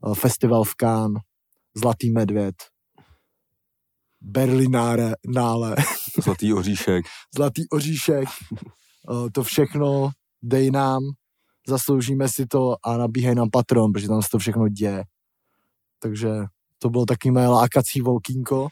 uh, 0.00 0.14
festival 0.14 0.64
v 0.64 0.74
Cannes, 0.80 1.22
Zlatý 1.76 2.10
medvěd, 2.10 2.54
Berlináre, 4.20 5.12
nále, 5.26 5.76
Zlatý 6.22 6.52
oříšek. 6.52 7.04
Zlatý 7.36 7.68
oříšek, 7.68 8.28
uh, 9.10 9.28
to 9.32 9.42
všechno 9.42 10.10
dej 10.42 10.70
nám, 10.70 11.02
zasloužíme 11.68 12.28
si 12.28 12.46
to 12.46 12.76
a 12.84 12.96
nabíhej 12.96 13.34
nám 13.34 13.50
Patron, 13.50 13.92
protože 13.92 14.08
tam 14.08 14.22
se 14.22 14.28
to 14.32 14.38
všechno 14.38 14.68
děje. 14.68 15.04
Takže 15.98 16.28
to 16.78 16.90
bylo 16.90 17.04
taky 17.06 17.30
moje 17.30 17.46
lákací 17.46 18.00
volkínko. 18.00 18.68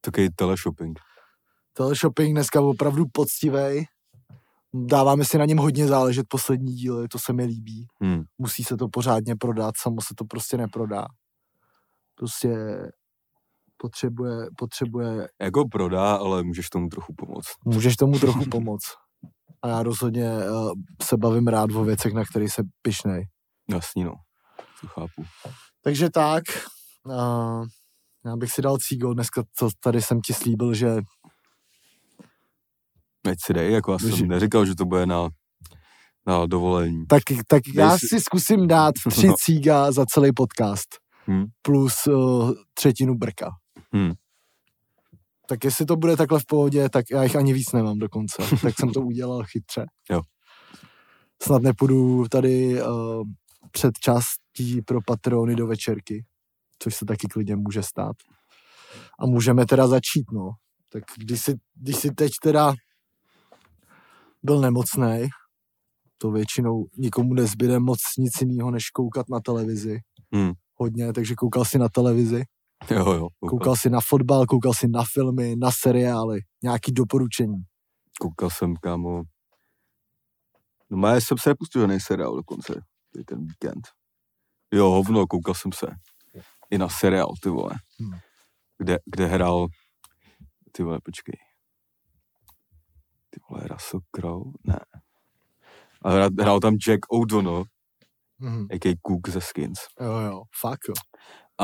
Takový 0.00 0.28
teleshopping. 0.36 0.98
Teleshopping 1.72 2.32
dneska 2.34 2.60
opravdu 2.60 3.04
poctivej. 3.12 3.86
Dáváme 4.74 5.24
si 5.24 5.38
na 5.38 5.44
něm 5.44 5.58
hodně 5.58 5.86
záležet 5.86 6.26
poslední 6.28 6.74
díly, 6.74 7.08
to 7.08 7.18
se 7.18 7.32
mi 7.32 7.44
líbí. 7.44 7.86
Hmm. 8.02 8.22
Musí 8.38 8.64
se 8.64 8.76
to 8.76 8.88
pořádně 8.88 9.36
prodat, 9.36 9.74
samo 9.76 10.00
se 10.00 10.14
to 10.16 10.24
prostě 10.24 10.56
neprodá. 10.56 11.06
Prostě 12.14 12.48
potřebuje, 13.76 14.46
potřebuje, 14.56 15.28
Jako 15.40 15.64
prodá, 15.68 16.14
ale 16.16 16.42
můžeš 16.42 16.68
tomu 16.68 16.88
trochu 16.88 17.14
pomoct. 17.14 17.48
můžeš 17.64 17.96
tomu 17.96 18.18
trochu 18.18 18.44
pomoct. 18.50 18.84
A 19.62 19.68
já 19.68 19.82
rozhodně 19.82 20.30
uh, 20.30 20.72
se 21.02 21.16
bavím 21.16 21.46
rád 21.48 21.70
o 21.70 21.84
věcech, 21.84 22.12
na 22.12 22.24
kterých 22.24 22.52
se 22.52 22.62
pišnej. 22.82 23.26
Jasný 23.70 24.04
no. 24.04 24.14
To 24.80 24.86
chápu. 24.86 25.24
Takže 25.82 26.10
tak, 26.10 26.42
uh, 27.06 27.64
já 28.24 28.36
bych 28.36 28.52
si 28.52 28.62
dal 28.62 28.78
cígo, 28.78 29.14
dneska 29.14 29.42
to 29.58 29.68
tady 29.80 30.02
jsem 30.02 30.20
ti 30.20 30.32
slíbil, 30.34 30.74
že 30.74 30.96
Ať 33.30 33.38
si 33.46 33.52
dej, 33.54 33.72
jako 33.72 33.92
já 33.92 33.98
Že- 33.98 34.12
jsem 34.16 34.28
neříkal, 34.28 34.66
že 34.66 34.74
to 34.74 34.84
bude 34.84 35.06
na, 35.06 35.28
na 36.26 36.46
dovolení. 36.46 37.06
Tak, 37.06 37.22
tak 37.48 37.62
Dej 37.66 37.74
já 37.74 37.98
si- 37.98 38.06
si 38.08 38.20
zkusím 38.20 38.66
dát 38.66 38.94
tři 39.10 39.28
cíga 39.36 39.92
za 39.92 40.06
celý 40.06 40.32
podcast. 40.32 40.88
Hmm. 41.26 41.44
Plus 41.62 41.94
uh, 42.06 42.52
třetinu 42.74 43.14
brka. 43.14 43.50
Hmm. 43.92 44.12
Tak 45.48 45.64
jestli 45.64 45.86
to 45.86 45.96
bude 45.96 46.16
takhle 46.16 46.40
v 46.40 46.46
pohodě, 46.46 46.88
tak 46.88 47.04
já 47.10 47.22
jich 47.22 47.36
ani 47.36 47.52
víc 47.52 47.72
nemám 47.72 47.98
dokonce. 47.98 48.42
tak 48.62 48.74
jsem 48.80 48.92
to 48.92 49.00
udělal 49.00 49.44
chytře. 49.44 49.86
Jo. 50.10 50.20
Snad 51.42 51.62
nepůjdu 51.62 52.24
tady 52.30 52.82
uh, 52.82 52.88
před 53.70 53.98
částí 53.98 54.82
pro 54.82 54.98
patrony 55.06 55.56
do 55.56 55.66
večerky, 55.66 56.24
což 56.78 56.94
se 56.96 57.04
taky 57.04 57.26
klidně 57.28 57.56
může 57.56 57.82
stát. 57.82 58.16
A 59.20 59.26
můžeme 59.26 59.66
teda 59.66 59.86
začít, 59.88 60.24
no. 60.32 60.50
Tak 60.92 61.02
když 61.16 61.40
si, 61.42 61.54
když 61.74 61.96
si 61.96 62.10
teď 62.10 62.32
teda 62.42 62.74
byl 64.42 64.60
nemocnej, 64.60 65.28
to 66.18 66.30
většinou 66.30 66.86
nikomu 66.98 67.34
nezbyde 67.34 67.78
moc 67.78 67.98
nic 68.18 68.32
jiného, 68.40 68.70
než 68.70 68.90
koukat 68.90 69.28
na 69.28 69.40
televizi. 69.40 69.98
Hmm. 70.34 70.52
Hodně, 70.74 71.12
takže 71.12 71.34
koukal 71.34 71.64
si 71.64 71.78
na 71.78 71.88
televizi, 71.88 72.42
Jo, 72.90 73.12
jo. 73.12 73.28
koukal 73.48 73.76
si 73.76 73.90
na 73.90 73.98
fotbal, 74.08 74.46
koukal 74.46 74.74
si 74.74 74.88
na 74.88 75.04
filmy, 75.12 75.56
na 75.56 75.70
seriály, 75.80 76.40
nějaký 76.62 76.92
doporučení. 76.92 77.62
koukal 78.20 78.50
jsem, 78.50 78.74
kámo. 78.76 79.22
No 80.90 81.08
já 81.08 81.16
jsem 81.16 81.38
se 81.38 81.50
nepustil 81.50 81.80
žádný 81.82 82.00
seriál 82.00 82.36
dokonce, 82.36 82.80
ten 83.26 83.46
víkend. 83.46 83.88
Jo, 84.74 84.90
hovno, 84.90 85.26
koukal 85.26 85.54
jsem 85.54 85.72
se. 85.72 85.86
I 86.70 86.78
na 86.78 86.88
seriál, 86.88 87.32
ty 87.42 87.48
vole. 87.48 87.74
Hmm. 88.00 88.18
Kde, 88.78 88.98
kde 89.06 89.26
hrál, 89.26 89.66
ty 90.72 90.82
vole, 90.82 90.98
počkej. 91.04 91.34
Ty 93.30 93.40
vole, 93.50 93.68
Russell 93.68 94.00
Crowe? 94.10 94.50
Ne. 94.64 94.78
A 96.02 96.10
hrál, 96.10 96.28
hrál 96.40 96.60
tam 96.60 96.76
Jack 96.88 97.12
O'Donnell, 97.12 97.64
Mhm. 98.40 98.66
a.k.a. 98.70 98.94
Cook 99.06 99.28
ze 99.28 99.40
Skins. 99.40 99.78
Jo, 100.00 100.12
jo, 100.18 100.42
fakt 100.60 100.80
jo. 100.88 100.94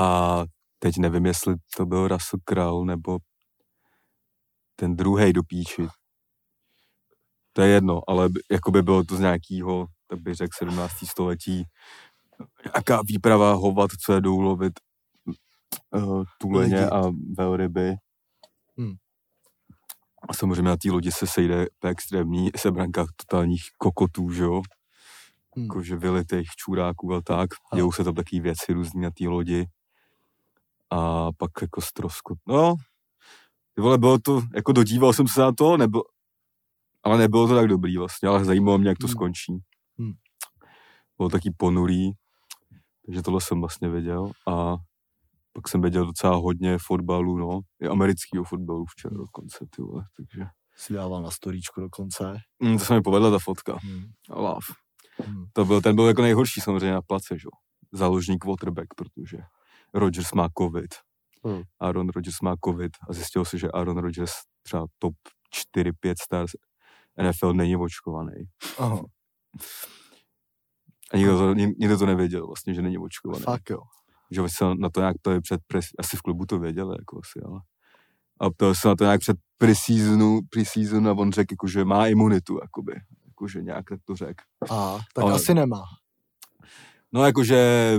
A 0.03 0.45
teď 0.79 0.97
nevím, 0.99 1.27
jestli 1.27 1.55
to 1.77 1.87
byl 1.87 2.09
Russell 2.09 2.41
Crowe, 2.45 2.87
nebo 2.87 3.19
ten 4.77 4.97
druhý 4.97 5.33
do 5.33 5.43
píči. 5.43 5.87
To 7.53 7.63
je 7.63 7.69
jedno, 7.69 8.01
ale 8.09 8.29
jako 8.51 8.71
by 8.71 8.83
bylo 8.83 9.05
to 9.05 9.17
z 9.17 9.21
nějakého, 9.21 9.87
tak 10.07 10.21
bych 10.21 10.35
řekl, 10.35 10.51
17. 10.59 11.07
století. 11.07 11.65
Nějaká 12.65 13.03
výprava 13.07 13.53
hovat, 13.53 13.91
co 14.05 14.13
je 14.13 14.21
jdou 14.21 14.41
lovit 14.41 14.73
uh, 15.91 16.25
tuleně 16.39 16.75
Lidi. 16.77 16.87
a 16.91 17.03
velryby. 17.39 17.95
Hmm. 18.79 18.95
A 20.29 20.35
samozřejmě 20.35 20.63
na 20.63 20.77
té 20.77 20.91
lodi 20.91 21.13
se 21.13 21.27
sejde 21.27 21.67
extrémní 21.85 22.51
sebranka 22.57 23.07
totálních 23.17 23.63
kokotů, 23.79 24.31
že 24.31 24.43
jo? 24.43 24.63
Hmm. 25.57 25.65
Jakože 25.65 25.97
vylitých 25.97 26.49
čůráků 26.57 27.15
a 27.15 27.21
tak. 27.23 27.51
A- 27.73 27.77
Dějou 27.77 27.93
se 27.93 28.05
tam 28.05 28.15
taky 28.15 28.41
věci 28.41 28.73
různý 28.73 29.01
na 29.01 29.11
té 29.11 29.29
lodi. 29.29 29.67
A 30.91 31.29
pak 31.33 31.51
jako 31.63 31.81
stroskot. 31.81 32.39
No, 32.49 32.75
ty 33.75 33.81
vole, 33.83 33.99
bylo 33.99 34.19
to, 34.19 34.43
jako 34.55 34.73
dodíval 34.73 35.13
jsem 35.13 35.29
se 35.29 35.41
na 35.41 35.53
to, 35.53 35.77
nebo, 35.77 36.03
ale 37.03 37.19
nebylo 37.19 37.49
to 37.49 37.55
tak 37.55 37.69
dobrý 37.69 37.99
vlastně, 37.99 38.29
ale 38.29 38.45
zajímalo 38.45 38.79
mě, 38.79 38.89
jak 38.89 38.99
to 38.99 39.07
Hmm. 39.07 39.13
skončí. 39.13 39.59
Hmm. 39.99 40.13
Bylo 41.19 41.29
taky 41.29 41.51
ponurý, 41.57 42.11
takže 43.07 43.23
tohle 43.23 43.41
jsem 43.41 43.61
vlastně 43.61 43.89
věděl 43.89 44.31
a 44.49 44.77
pak 45.55 45.69
jsem 45.69 45.81
věděl 45.83 46.07
docela 46.07 46.37
hodně 46.37 46.79
fotbalu, 46.87 47.39
no, 47.39 47.61
i 47.83 47.87
amerického 47.87 48.45
fotbalu 48.45 48.85
včera 48.89 49.17
dokonce, 49.17 49.67
ty 49.77 49.83
vole, 49.83 50.05
takže 50.17 50.45
Si 50.77 50.93
dával 50.95 51.23
na 51.23 51.31
storíčku 51.31 51.81
dokonce. 51.81 52.37
mm, 52.63 52.79
to 52.79 52.85
se 52.85 52.95
mi 52.95 53.03
povedla 53.03 53.31
ta 53.31 53.39
fotka, 53.39 53.77
Hmm. 53.83 54.05
láv. 54.31 54.63
Hmm. 55.27 55.45
To 55.53 55.65
byl, 55.65 55.81
ten 55.81 55.95
byl 55.97 56.05
jako 56.07 56.23
nejhorší 56.23 56.61
samozřejmě 56.61 56.93
na 56.93 57.03
place, 57.03 57.39
že 57.39 57.45
jo. 57.47 57.51
Záložní 57.93 58.39
quarterback, 58.39 58.95
protože 58.97 59.39
Rodgers 59.95 60.33
má 60.33 60.49
covid. 60.59 60.95
Hmm. 61.45 61.63
Aaron 61.81 62.09
Rodgers 62.09 62.41
má 62.41 62.55
covid 62.65 62.93
a 63.09 63.13
zjistilo 63.13 63.45
se, 63.45 63.59
že 63.59 63.69
Aaron 63.71 63.99
Rodgers 63.99 64.33
třeba 64.63 64.87
top 64.99 65.15
4-5 65.77 66.15
stars 66.25 66.51
NFL 67.23 67.53
není 67.55 67.77
očkovaný. 67.77 68.33
Aha, 68.79 69.03
A 71.13 71.17
nikdo 71.17 71.39
to, 71.39 71.55
nik- 71.55 71.75
nikdo 71.79 71.99
to 71.99 72.07
nevěděl 72.07 72.47
vlastně, 72.47 72.75
že 72.75 72.83
není 72.83 72.99
očkovaný. 72.99 73.43
fakt 73.45 73.71
jo. 73.71 73.79
Že 74.35 74.43
se 74.49 74.65
na 74.79 74.91
to 74.91 75.01
nějak 75.01 75.17
to 75.23 75.31
je 75.31 75.41
před, 75.41 75.61
pres, 75.67 75.87
asi 75.99 76.17
v 76.17 76.23
klubu 76.23 76.47
to 76.47 76.59
věděli, 76.59 76.97
jako 76.99 77.19
asi, 77.25 77.41
ale. 77.47 77.61
A 78.41 78.47
to 78.57 78.75
se 78.75 78.89
na 78.89 78.97
to 78.97 79.05
nějak 79.05 79.21
před 79.21 79.37
preseasonu, 79.59 80.41
preseason 80.51 81.09
a 81.09 81.13
on 81.13 81.33
řekl, 81.33 81.53
jako, 81.53 81.67
že 81.69 81.85
má 81.85 82.07
imunitu, 82.07 82.59
jakoby. 82.63 82.93
Jakože 83.27 83.63
nějak 83.63 83.85
tak 83.89 84.01
to 84.05 84.17
řekl. 84.17 84.45
A, 84.71 84.99
tak 85.15 85.25
Ale- 85.25 85.35
asi 85.35 85.55
nemá. 85.55 85.83
No 87.13 87.25
jakože, 87.25 87.99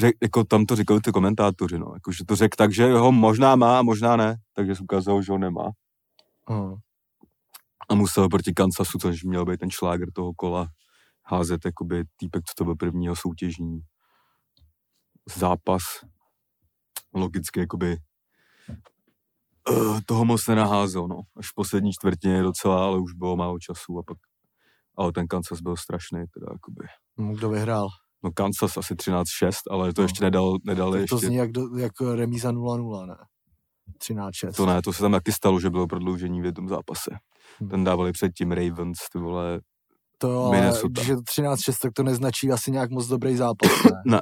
řek, 0.00 0.14
jako 0.22 0.44
tam 0.44 0.66
to 0.66 0.76
říkali 0.76 1.00
ty 1.00 1.12
komentátoři, 1.12 1.78
no, 1.78 1.90
jakože 1.94 2.24
to 2.24 2.36
řekl 2.36 2.54
tak, 2.56 2.72
že 2.72 2.92
ho 2.92 3.12
možná 3.12 3.56
má 3.56 3.78
a 3.78 3.82
možná 3.82 4.16
ne, 4.16 4.36
takže 4.52 4.74
se 4.74 4.82
ukázalo, 4.82 5.22
že 5.22 5.32
ho 5.32 5.38
nemá. 5.38 5.70
Aha. 6.46 6.76
A 7.88 7.94
musel 7.94 8.28
proti 8.28 8.52
Kansasu, 8.52 8.98
což 8.98 9.24
měl 9.24 9.44
být 9.44 9.60
ten 9.60 9.70
šláger 9.70 10.08
toho 10.12 10.32
kola, 10.34 10.68
házet 11.24 11.60
jakoby 11.64 12.04
týpek, 12.16 12.44
co 12.44 12.52
to 12.56 12.64
byl 12.64 12.76
prvního 12.76 13.16
soutěžní 13.16 13.80
zápas. 15.36 15.82
logicky 17.14 17.60
jakoby 17.60 17.96
uh, 19.70 20.00
toho 20.06 20.24
moc 20.24 20.46
nenaházel, 20.46 21.08
no. 21.08 21.20
Až 21.36 21.46
v 21.50 21.54
poslední 21.54 21.92
čtvrtině 21.92 22.42
docela, 22.42 22.84
ale 22.84 22.98
už 22.98 23.12
bylo 23.12 23.36
málo 23.36 23.58
času 23.58 23.98
a 23.98 24.02
pak 24.06 24.16
ale 24.96 25.12
ten 25.12 25.26
Kansas 25.26 25.60
byl 25.60 25.76
strašný, 25.76 26.24
teda 26.34 26.46
jakoby. 26.52 26.86
Hm, 27.20 27.32
Kdo 27.34 27.48
vyhrál? 27.50 27.88
No 28.24 28.30
Kansas 28.32 28.76
asi 28.76 28.94
13-6, 28.94 29.52
ale 29.70 29.92
to 29.94 30.00
No. 30.00 30.04
ještě 30.04 30.24
nedal, 30.24 30.56
nedal 30.64 30.92
Tak 30.92 31.00
ještě. 31.00 31.14
to 31.14 31.18
zní 31.18 31.36
jak, 31.36 31.52
do, 31.52 31.76
jak 31.76 31.92
remíza 32.14 32.52
0-0, 32.52 33.06
ne? 33.06 33.16
13-6. 33.98 34.52
To 34.56 34.66
ne, 34.66 34.82
to 34.82 34.92
se 34.92 35.02
tam 35.02 35.12
taky 35.12 35.32
stalo, 35.32 35.60
že 35.60 35.70
bylo 35.70 35.86
prodloužení 35.86 36.40
v 36.42 36.44
jednom 36.44 36.68
zápase. 36.68 37.10
Hm. 37.62 37.68
Ten 37.68 37.84
dávali 37.84 38.12
předtím 38.12 38.52
Ravens, 38.52 38.98
ty 39.12 39.18
vole. 39.18 39.60
To 40.18 40.28
jo, 40.30 40.42
ale 40.42 40.56
Minnesota. 40.56 40.88
když 40.88 41.06
je 41.06 41.16
to 41.16 41.22
13-6, 41.22 41.76
tak 41.82 41.92
to 41.92 42.02
neznačí 42.02 42.52
asi 42.52 42.70
nějak 42.70 42.90
moc 42.90 43.06
dobrý 43.06 43.36
zápas, 43.36 43.70
ne? 44.06 44.20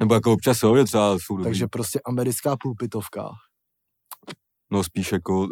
Nebo 0.00 0.14
jako 0.14 0.32
občas 0.32 0.62
jo, 0.62 0.84
třeba 0.84 1.18
jsou 1.18 1.36
dobrý. 1.36 1.50
Takže 1.50 1.66
prostě 1.66 2.00
americká 2.06 2.56
pulpitovka. 2.56 3.30
No 4.72 4.84
spíš 4.84 5.12
jako, 5.12 5.48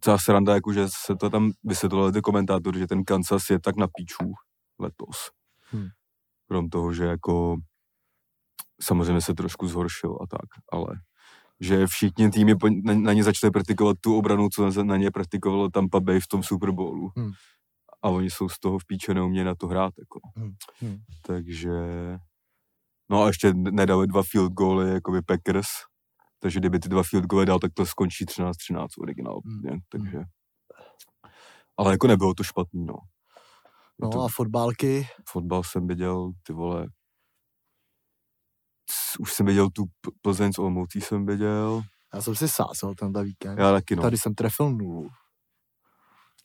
celá 0.00 0.18
sranda, 0.18 0.54
jako, 0.54 0.72
že 0.72 0.86
se 0.88 1.16
to 1.16 1.30
tam 1.30 1.50
vysvětlovali 1.64 2.12
ty 2.12 2.20
komentátory, 2.20 2.78
že 2.78 2.86
ten 2.86 3.04
Kansas 3.04 3.50
je 3.50 3.60
tak 3.60 3.76
na 3.76 3.86
píčů 3.96 4.32
letos. 4.78 5.30
Hmm. 5.70 5.88
Krom 6.48 6.68
toho, 6.68 6.92
že 6.92 7.04
jako 7.04 7.56
samozřejmě 8.82 9.20
se 9.20 9.34
trošku 9.34 9.68
zhoršil 9.68 10.18
a 10.22 10.26
tak, 10.26 10.48
ale 10.72 10.86
že 11.60 11.86
všichni 11.86 12.30
týmy 12.30 12.54
na, 12.84 12.94
na 12.94 13.12
ně 13.12 13.24
začali 13.24 13.50
praktikovat 13.50 13.96
tu 14.00 14.18
obranu, 14.18 14.48
co 14.48 14.70
na, 14.70 14.82
na 14.82 14.96
ně 14.96 15.10
praktikovalo 15.10 15.68
Tampa 15.70 16.00
Bay 16.00 16.20
v 16.20 16.26
tom 16.26 16.42
Super 16.42 16.70
Bowlu. 16.70 17.10
Hmm. 17.16 17.30
A 18.02 18.08
oni 18.08 18.30
jsou 18.30 18.48
z 18.48 18.58
toho 18.58 18.78
v 18.78 18.86
píče 18.86 19.14
neumějí 19.14 19.44
na 19.44 19.54
to 19.54 19.66
hrát. 19.66 19.94
Jako. 19.98 20.20
Hmm. 20.36 20.54
Hmm. 20.80 20.98
Takže... 21.26 21.70
No 23.12 23.22
a 23.22 23.26
ještě 23.26 23.52
nedali 23.54 24.06
dva 24.06 24.22
field 24.22 24.52
goaly, 24.52 24.90
jako 24.90 25.12
by 25.12 25.22
Packers. 25.22 25.66
Takže 26.38 26.60
kdyby 26.60 26.78
ty 26.78 26.88
dva 26.88 27.02
field 27.02 27.26
goaly 27.26 27.46
dal, 27.46 27.58
tak 27.58 27.72
to 27.74 27.86
skončí 27.86 28.24
13-13 28.26 28.86
originál. 29.00 29.40
Hmm. 29.44 29.72
Mm. 29.72 29.80
Takže... 29.88 30.22
Ale 31.76 31.92
jako 31.92 32.06
nebylo 32.06 32.34
to 32.34 32.42
špatný, 32.42 32.84
no. 32.84 32.94
Je 32.94 34.02
No 34.02 34.08
to, 34.08 34.22
a 34.22 34.28
fotbálky, 34.28 35.08
Fotbal 35.28 35.62
jsem 35.62 35.86
viděl, 35.86 36.30
ty 36.42 36.52
vole... 36.52 36.86
Už 39.18 39.32
jsem 39.32 39.46
viděl 39.46 39.70
tu 39.70 39.84
Plzeň 40.22 40.52
s 40.52 40.58
Olomoucí 40.58 41.00
jsem 41.00 41.26
viděl. 41.26 41.82
já 42.14 42.22
jsem 42.22 42.34
si 42.34 42.48
sásal 42.48 42.94
tenhle 42.94 43.24
víkend. 43.24 43.58
Já 43.58 43.72
taky, 43.72 43.96
no. 43.96 44.02
Tady 44.02 44.18
jsem 44.18 44.34
trefil 44.34 44.70
nulu. 44.70 45.08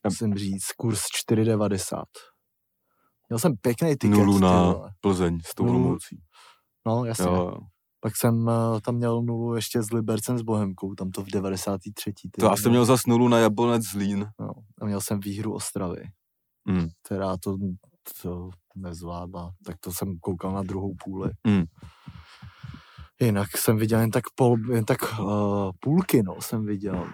Musím 0.03 0.35
říct, 0.35 0.71
kurz 0.71 1.01
4,90. 1.29 2.03
Měl 3.29 3.39
jsem 3.39 3.57
pěkný 3.57 3.89
tiket. 3.89 4.17
Nulu 4.17 4.39
na. 4.39 4.73
Plzeň 5.01 5.39
s 5.45 5.55
tou 5.55 5.65
Nulu, 5.65 5.79
Olomoucí. 5.79 6.21
No, 6.87 7.05
jasně. 7.05 7.25
Jo. 7.25 7.57
Pak 7.99 8.15
jsem 8.17 8.49
eh, 8.49 8.81
tam 8.81 8.95
měl 8.95 9.21
nulu 9.21 9.55
ještě 9.55 9.83
s 9.83 9.91
Libercem 9.91 10.37
s 10.37 10.41
Bohemkou, 10.41 10.95
tam 10.95 11.11
to 11.11 11.23
v 11.23 11.27
93. 11.27 12.13
Ty 12.13 12.29
To 12.39 12.45
já 12.45 12.55
jsem 12.55 12.71
měl 12.71 12.85
zas 12.85 13.05
nulu 13.05 13.27
na 13.27 13.37
Jablonec 13.39 13.83
Zlín. 13.83 14.27
No, 14.39 14.49
a 14.81 14.85
měl 14.85 15.01
jsem 15.01 15.19
výhru 15.19 15.53
Ostravy, 15.53 16.03
Mm. 16.67 16.87
která 17.03 17.37
to, 17.37 17.57
to 18.21 18.49
nezvládla. 18.75 19.51
Tak 19.65 19.75
to 19.79 19.91
jsem 19.91 20.17
koukal 20.19 20.51
na 20.53 20.63
druhou 20.63 20.93
půli. 21.03 21.31
Mm. 21.47 21.63
Jinak 23.21 23.57
jsem 23.57 23.77
viděl 23.77 23.99
jen 23.99 24.11
tak, 24.11 24.23
pol, 24.35 24.57
jen 24.73 24.85
tak 24.85 24.97
uh, 25.19 25.71
půlky, 25.79 26.23
no, 26.23 26.41
jsem 26.41 26.65
viděl. 26.65 26.93
No. 26.95 27.07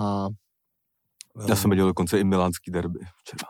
A 0.00 0.28
Já 1.48 1.56
jsem 1.56 1.70
viděl 1.70 1.86
dokonce 1.86 2.20
i 2.20 2.24
milánský 2.24 2.70
derby 2.70 2.98
včera. 3.16 3.48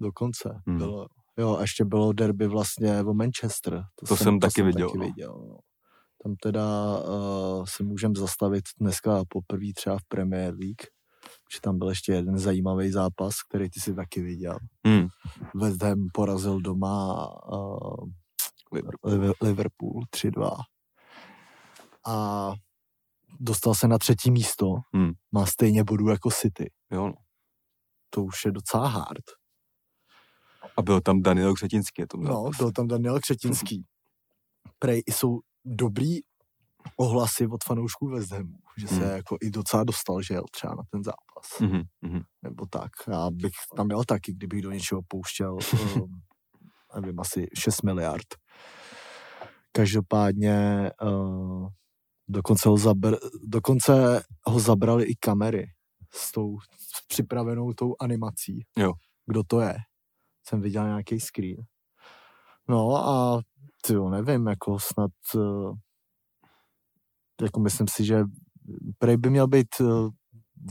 dokonce 0.00 0.60
Hmm. 0.66 0.78
bylo. 0.78 1.06
Jo, 1.38 1.56
a 1.56 1.60
ještě 1.60 1.84
bylo 1.84 2.12
derby 2.12 2.46
vlastně 2.46 3.00
o 3.02 3.14
Manchester. 3.14 3.82
To 4.08 4.16
jsem 4.16 4.40
taky 4.40 4.62
viděl, 4.62 4.88
Taky 4.88 4.98
no. 4.98 5.04
viděl 5.04 5.44
no. 5.48 5.58
Tam 6.22 6.34
teda 6.42 6.64
uh, 6.98 7.64
se 7.64 7.82
můžem 7.84 8.16
zastavit 8.16 8.64
dneska 8.80 9.22
poprvé 9.28 9.66
třeba 9.76 9.98
v 9.98 10.04
Premier 10.08 10.54
League, 10.54 10.82
že 11.54 11.60
tam 11.60 11.78
byl 11.78 11.88
ještě 11.88 12.12
jeden 12.12 12.38
zajímavý 12.38 12.90
zápas, 12.90 13.34
který 13.48 13.70
ty 13.70 13.80
si 13.80 13.94
taky 13.94 14.20
viděl. 14.22 14.58
Mm. 14.86 15.06
West 15.54 15.82
Ham 15.82 16.06
porazil 16.14 16.60
doma 16.60 17.28
uh, 17.52 18.08
Liverpool. 18.72 19.12
Liver- 19.12 19.34
Liverpool 19.42 20.02
3-2 20.16 20.56
a 22.06 22.52
dostal 23.40 23.74
se 23.74 23.88
na 23.88 23.98
třetí 23.98 24.30
místo. 24.30 24.66
Hmm. 24.94 25.10
Má 25.32 25.46
stejně 25.46 25.84
bodů 25.84 26.08
jako 26.08 26.30
City. 26.30 26.70
Jo, 26.92 27.06
no. 27.06 27.14
To 28.10 28.22
už 28.22 28.44
je 28.44 28.52
docela 28.52 28.88
hard. 28.88 29.24
A 30.78 30.82
byl 30.82 31.00
tam 31.00 31.22
Daniel 31.22 31.54
Křetinský. 31.54 32.02
Je 32.02 32.06
to 32.06 32.16
No, 32.18 32.50
byl 32.58 32.72
tam 32.72 32.88
Daniel 32.88 33.20
Křetinský. 33.20 33.84
Prej 34.78 35.02
jsou 35.06 35.40
dobrý 35.64 36.18
ohlasy 36.96 37.46
od 37.46 37.64
fanoušků 37.64 38.08
West 38.08 38.30
Hamu, 38.32 38.58
že 38.78 38.88
se 38.88 38.94
Hmm. 38.94 39.10
jako 39.16 39.36
i 39.40 39.50
docela 39.50 39.84
dostal, 39.84 40.22
že 40.22 40.34
jel 40.34 40.44
třeba 40.50 40.74
na 40.74 40.82
ten 40.90 41.04
zápas. 41.04 41.60
Mhm, 41.60 41.82
mhm. 42.02 42.20
Nebo 42.42 42.66
tak. 42.66 42.90
Já 43.10 43.30
bych 43.30 43.52
tam 43.76 43.90
jel 43.90 44.04
taky, 44.04 44.32
kdybych 44.32 44.62
do 44.62 44.70
něčeho 44.70 45.00
pouštěl, 45.08 45.58
um, 45.96 46.20
nevím, 47.00 47.20
asi 47.20 47.46
6 47.58 47.82
miliard. 47.82 48.26
Každopádně 49.72 50.90
uh, 51.02 51.68
dokonce, 52.28 52.68
ho 52.68 52.76
zabr, 52.78 53.16
dokonce 53.42 54.22
ho 54.46 54.60
zabrali 54.60 55.04
i 55.04 55.16
kamery 55.16 55.66
s 56.14 56.32
tou 56.32 56.58
s 56.78 57.06
připravenou 57.06 57.72
tou 57.72 57.94
animací. 58.00 58.64
Jo. 58.78 58.92
Kdo 59.26 59.42
to 59.46 59.60
je? 59.60 59.74
Jsem 60.48 60.60
viděl 60.60 60.84
nějaký 60.84 61.20
screen. 61.20 61.56
No 62.68 62.96
a 62.96 63.40
ty 63.86 63.92
jo, 63.92 64.08
nevím, 64.08 64.46
jako 64.46 64.78
snad 64.78 65.10
uh, 65.34 65.74
jako 67.42 67.60
myslím 67.60 67.86
si, 67.88 68.04
že 68.04 68.24
prej 68.98 69.16
by 69.16 69.30
měl 69.30 69.46
být 69.46 69.80
uh, 69.80 70.08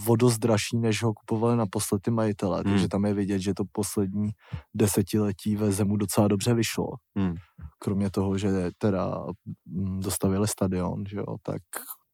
vodost 0.06 0.38
dražší, 0.38 0.78
než 0.78 1.04
ho 1.04 1.14
kupovali 1.14 1.58
naposled 1.58 2.02
ty 2.02 2.12
majitele, 2.12 2.62
Hmm. 2.62 2.74
takže 2.74 2.88
tam 2.88 3.06
je 3.06 3.14
vidět, 3.14 3.40
že 3.40 3.54
to 3.54 3.64
poslední 3.72 4.30
desetiletí 4.74 5.56
ve 5.56 5.72
Zemu 5.72 5.98
docela 5.98 6.28
dobře 6.28 6.54
vyšlo. 6.54 6.88
Hmm. 7.18 7.36
Kromě 7.80 8.12
toho, 8.12 8.38
že 8.38 8.50
teda 8.78 9.24
mm, 9.66 10.00
dostavili 10.00 10.48
stadion, 10.48 11.04
že 11.10 11.18
jo, 11.18 11.36
tak 11.44 11.62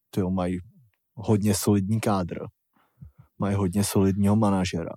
ty 0.09 0.19
jo, 0.19 0.29
mají 0.29 0.57
hodně 1.13 1.55
solidní 1.55 1.99
kádr. 1.99 2.39
Mají 3.39 3.55
hodně 3.55 3.83
solidního 3.83 4.35
manažera. 4.35 4.93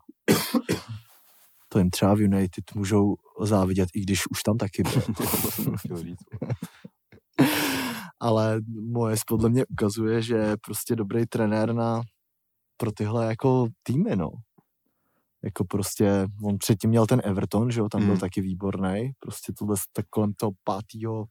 To 1.77 1.81
jim 1.81 1.91
třeba 1.91 2.15
v 2.15 2.21
United 2.21 2.75
můžou 2.75 3.15
závidět, 3.43 3.89
i 3.95 4.01
když 4.01 4.27
už 4.31 4.43
tam 4.43 4.57
taky 4.59 4.83
byl. 4.83 5.03
Ale 8.21 8.61
moje 8.93 9.17
podle 9.27 9.49
mě 9.49 9.67
ukazuje, 9.67 10.23
že 10.23 10.35
je 10.37 10.57
prostě 10.65 10.97
dobrý 10.97 11.27
trenér 11.27 11.73
na 11.73 12.03
pro 12.77 12.93
tyhle 12.93 13.27
jako 13.27 13.67
týmy, 13.83 14.17
no. 14.17 14.31
Jako 15.45 15.65
prostě, 15.65 16.27
on 16.45 16.59
předtím 16.59 16.91
měl 16.91 17.07
ten 17.07 17.21
Everton, 17.25 17.71
že 17.71 17.81
jo, 17.81 17.89
tam 17.89 18.05
byl 18.05 18.15
Mm. 18.15 18.21
taky 18.21 18.41
výborný, 18.41 19.11
prostě 19.19 19.53
tohle 19.59 19.77
tak 19.93 20.07
kolem 20.11 20.33
toho 20.33 20.53
pátýho 20.65 21.25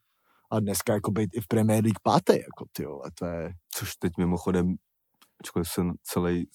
a 0.51 0.59
dneska 0.59 0.93
jako 0.93 1.11
být 1.11 1.29
i 1.33 1.41
v 1.41 1.47
Premier 1.47 1.83
League 1.83 1.99
pátý, 2.03 2.33
jako 2.33 2.65
ty 2.71 2.83
jo, 2.83 3.01
to 3.19 3.25
je, 3.25 3.53
Což 3.75 3.95
teď 3.95 4.11
mimochodem, 4.17 4.75
ačkoliv 5.43 5.67
jsem 5.69 5.93
celý 6.03 6.49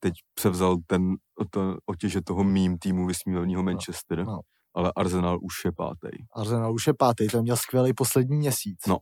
teď 0.00 0.14
převzal 0.34 0.76
ten 0.86 1.14
to, 1.50 1.76
otěže 1.86 2.20
toho 2.22 2.44
mým 2.44 2.78
týmu 2.78 3.06
vysmívaného 3.06 3.62
Manchester, 3.62 4.24
no. 4.24 4.40
ale 4.74 4.92
Arsenal 4.96 5.38
už 5.42 5.64
je 5.64 5.72
pátý. 5.72 6.08
Arsenal 6.36 6.74
už 6.74 6.86
je 6.86 6.94
pátý, 6.94 7.26
ten 7.26 7.42
měl 7.42 7.56
skvělý 7.56 7.92
poslední 7.94 8.36
měsíc. 8.36 8.78
No, 8.88 8.96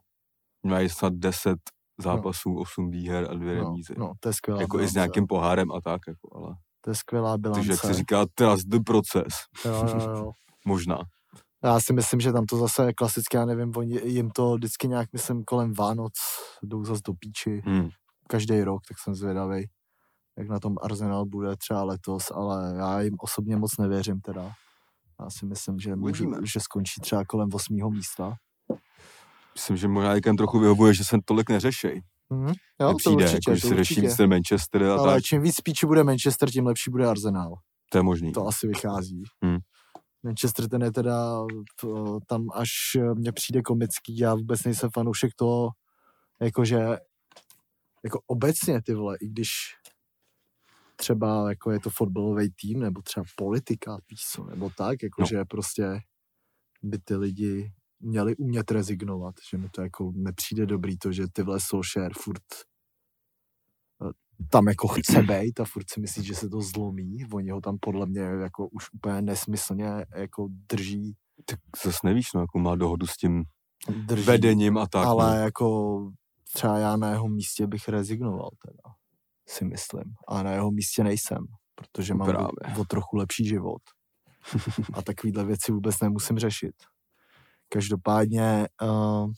Mají 0.66 0.88
snad 0.88 1.12
10 1.12 1.56
zápasů, 2.00 2.58
8 2.58 2.90
výher 2.90 3.26
a 3.30 3.34
dvě 3.34 3.56
no, 3.56 3.64
remízy. 3.64 3.94
no, 3.98 4.12
to 4.20 4.28
je 4.28 4.32
skvělá 4.32 4.60
jako 4.60 4.76
i 4.76 4.78
s 4.78 4.92
bilance. 4.92 4.98
nějakým 4.98 5.26
pohárem 5.26 5.72
a 5.72 5.80
tak, 5.80 6.00
jako, 6.08 6.36
ale. 6.36 6.54
To 6.80 6.90
je 6.90 6.94
skvělá 6.94 7.38
bilance. 7.38 7.60
Takže 7.60 7.72
jak 7.72 7.80
se 7.80 7.94
říká, 7.94 8.24
trust 8.34 8.66
the 8.68 8.78
process. 8.86 9.34
Jo, 9.64 9.72
jo, 9.72 10.10
jo. 10.16 10.30
Možná. 10.66 10.98
Já 11.64 11.80
si 11.80 11.92
myslím, 11.92 12.20
že 12.20 12.32
tam 12.32 12.46
to 12.46 12.56
zase 12.56 12.86
je 12.86 12.92
klasické, 12.94 13.38
já 13.38 13.44
nevím, 13.44 13.72
oni, 13.76 14.00
jim 14.04 14.30
to 14.30 14.54
vždycky 14.54 14.88
nějak, 14.88 15.12
myslím, 15.12 15.44
kolem 15.44 15.72
Vánoc 15.72 16.12
jdou 16.62 16.84
zase 16.84 17.00
do 17.06 17.12
píči, 17.14 17.62
Hmm. 17.64 17.88
každý 18.28 18.62
rok, 18.62 18.80
tak 18.88 18.98
jsem 18.98 19.14
zvědavý, 19.14 19.66
jak 20.38 20.48
na 20.48 20.60
tom 20.60 20.74
Arsenal 20.82 21.24
bude 21.26 21.56
třeba 21.56 21.84
letos, 21.84 22.30
ale 22.34 22.74
já 22.78 23.00
jim 23.00 23.14
osobně 23.18 23.56
moc 23.56 23.76
nevěřím 23.78 24.20
teda. 24.20 24.52
Já 25.20 25.30
si 25.30 25.46
myslím, 25.46 25.78
že, 25.78 25.96
můžu, 25.96 26.32
že 26.44 26.60
skončí 26.60 27.00
třeba 27.00 27.24
kolem 27.24 27.48
osmého 27.54 27.90
místa. 27.90 28.34
Myslím, 29.54 29.76
že 29.76 29.88
možná 29.88 30.14
někam 30.14 30.36
trochu 30.36 30.58
vyhovuje, 30.58 30.94
že 30.94 31.04
se 31.04 31.18
tolik 31.24 31.50
neřešej. 31.50 32.02
Mhm. 32.30 32.52
Jo, 32.80 32.90
to 32.90 32.96
Přijde, 32.96 33.24
určitě, 33.24 33.50
jako, 33.50 33.56
že 33.56 33.62
to 33.62 33.68
se 33.68 33.74
řeší 33.76 33.94
určitě. 33.94 34.00
víc 34.08 34.16
ten 34.16 34.30
Manchester 34.30 34.82
a 34.84 34.94
Ale 34.96 35.14
tak. 35.14 35.22
čím 35.22 35.42
víc 35.42 35.60
píči 35.60 35.86
bude 35.86 36.04
Manchester, 36.04 36.50
tím 36.50 36.66
lepší 36.66 36.90
bude 36.90 37.06
Arsenal. 37.06 37.54
To 37.92 37.98
je 37.98 38.02
možný. 38.02 38.32
To 38.32 38.46
asi 38.46 38.66
vychází. 38.66 39.22
Hmm. 39.44 39.58
Manchester 40.22 40.68
ten 40.68 40.82
je 40.82 40.92
teda 40.92 41.40
to, 41.80 42.18
tam 42.26 42.46
až 42.54 42.68
mně 43.14 43.32
přijde 43.32 43.62
komický, 43.62 44.18
já 44.18 44.34
vůbec 44.34 44.64
nejsem 44.64 44.90
fanoušek 44.94 45.30
toho, 45.36 45.68
jakože 46.42 46.78
jako 48.04 48.20
obecně 48.26 48.82
ty 48.82 48.94
vole, 48.94 49.16
i 49.20 49.28
když 49.28 49.48
třeba 50.96 51.48
jako 51.48 51.70
je 51.70 51.80
to 51.80 51.90
fotbalový 51.90 52.50
tým, 52.50 52.80
nebo 52.80 53.02
třeba 53.02 53.24
politika, 53.36 53.98
co, 54.32 54.44
nebo 54.44 54.70
tak, 54.70 55.02
jakože 55.02 55.44
prostě 55.44 56.00
by 56.82 56.98
ty 56.98 57.16
lidi 57.16 57.72
měli 58.00 58.36
umět 58.36 58.70
rezignovat, 58.70 59.34
že 59.50 59.58
mi 59.58 59.68
to 59.68 59.82
jako 59.82 60.12
nepřijde 60.14 60.66
dobrý 60.66 60.98
to, 60.98 61.12
že 61.12 61.24
tyhle 61.32 61.60
Solskjaer 61.60 62.12
furt 62.14 62.42
eh, 64.02 64.12
tam 64.50 64.68
jako 64.68 64.88
chce 64.88 65.22
být 65.22 65.60
a 65.60 65.64
furt 65.64 65.90
si 65.90 66.00
myslí, 66.00 66.24
že 66.24 66.34
se 66.34 66.48
to 66.48 66.60
zlomí. 66.60 67.24
Oni 67.32 67.50
ho 67.50 67.60
tam 67.60 67.78
podle 67.80 68.06
mě 68.06 68.20
jako 68.20 68.68
už 68.68 68.92
úplně 68.92 69.22
nesmyslně 69.22 69.88
jako 70.16 70.48
drží. 70.50 71.16
Tak 71.44 71.58
zase 71.84 71.98
nevíš, 72.04 72.32
no, 72.34 72.40
jako 72.40 72.58
má 72.58 72.76
dohodu 72.76 73.06
s 73.06 73.16
tím 73.16 73.44
drží 74.06 74.26
vedením 74.26 74.78
a 74.78 74.86
tak. 74.86 75.06
ale 75.06 75.36
no. 75.36 75.42
jako 75.42 75.98
třeba 76.52 76.78
já 76.78 76.96
na 76.96 77.10
jeho 77.10 77.28
místě 77.28 77.66
bych 77.66 77.88
rezignoval 77.88 78.50
teda, 78.66 78.94
si 79.48 79.64
myslím. 79.64 80.04
A 80.28 80.42
na 80.42 80.52
jeho 80.52 80.70
místě 80.70 81.04
nejsem, 81.04 81.38
protože 81.74 82.14
mám 82.14 82.28
o, 82.28 82.32
Právě. 82.32 82.80
o 82.80 82.84
trochu 82.84 83.16
lepší 83.16 83.44
život. 83.46 83.82
A 84.92 85.02
takovýhle 85.02 85.44
věci 85.44 85.72
vůbec 85.72 86.00
nemusím 86.00 86.38
řešit. 86.38 86.74
Každopádně, 87.68 88.68
uh, 88.82 89.30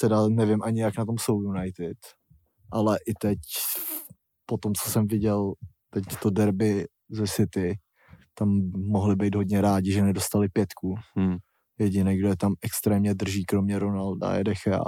teda 0.00 0.28
nevím 0.28 0.62
ani, 0.62 0.80
jak 0.80 0.98
na 0.98 1.04
tom 1.04 1.18
jsou 1.18 1.42
United, 1.42 1.98
ale 2.72 2.98
i 3.06 3.14
teď, 3.14 3.38
po 4.46 4.58
tom, 4.58 4.72
co 4.74 4.90
jsem 4.90 5.06
viděl 5.06 5.52
teď 5.90 6.04
to 6.22 6.30
derby 6.30 6.86
ze 7.10 7.26
City, 7.26 7.78
tam 8.34 8.48
mohli 8.74 9.16
být 9.16 9.34
hodně 9.34 9.60
rádi, 9.60 9.92
že 9.92 10.02
nedostali 10.02 10.48
pětku. 10.48 10.94
Hmm. 11.16 11.36
Jediný, 11.78 12.16
kdo 12.16 12.28
je 12.28 12.36
tam 12.36 12.54
extrémně 12.62 13.14
drží, 13.14 13.44
kromě 13.44 13.78
Ronalda, 13.78 14.34
je 14.34 14.44
De 14.44 14.54
Gea. 14.64 14.80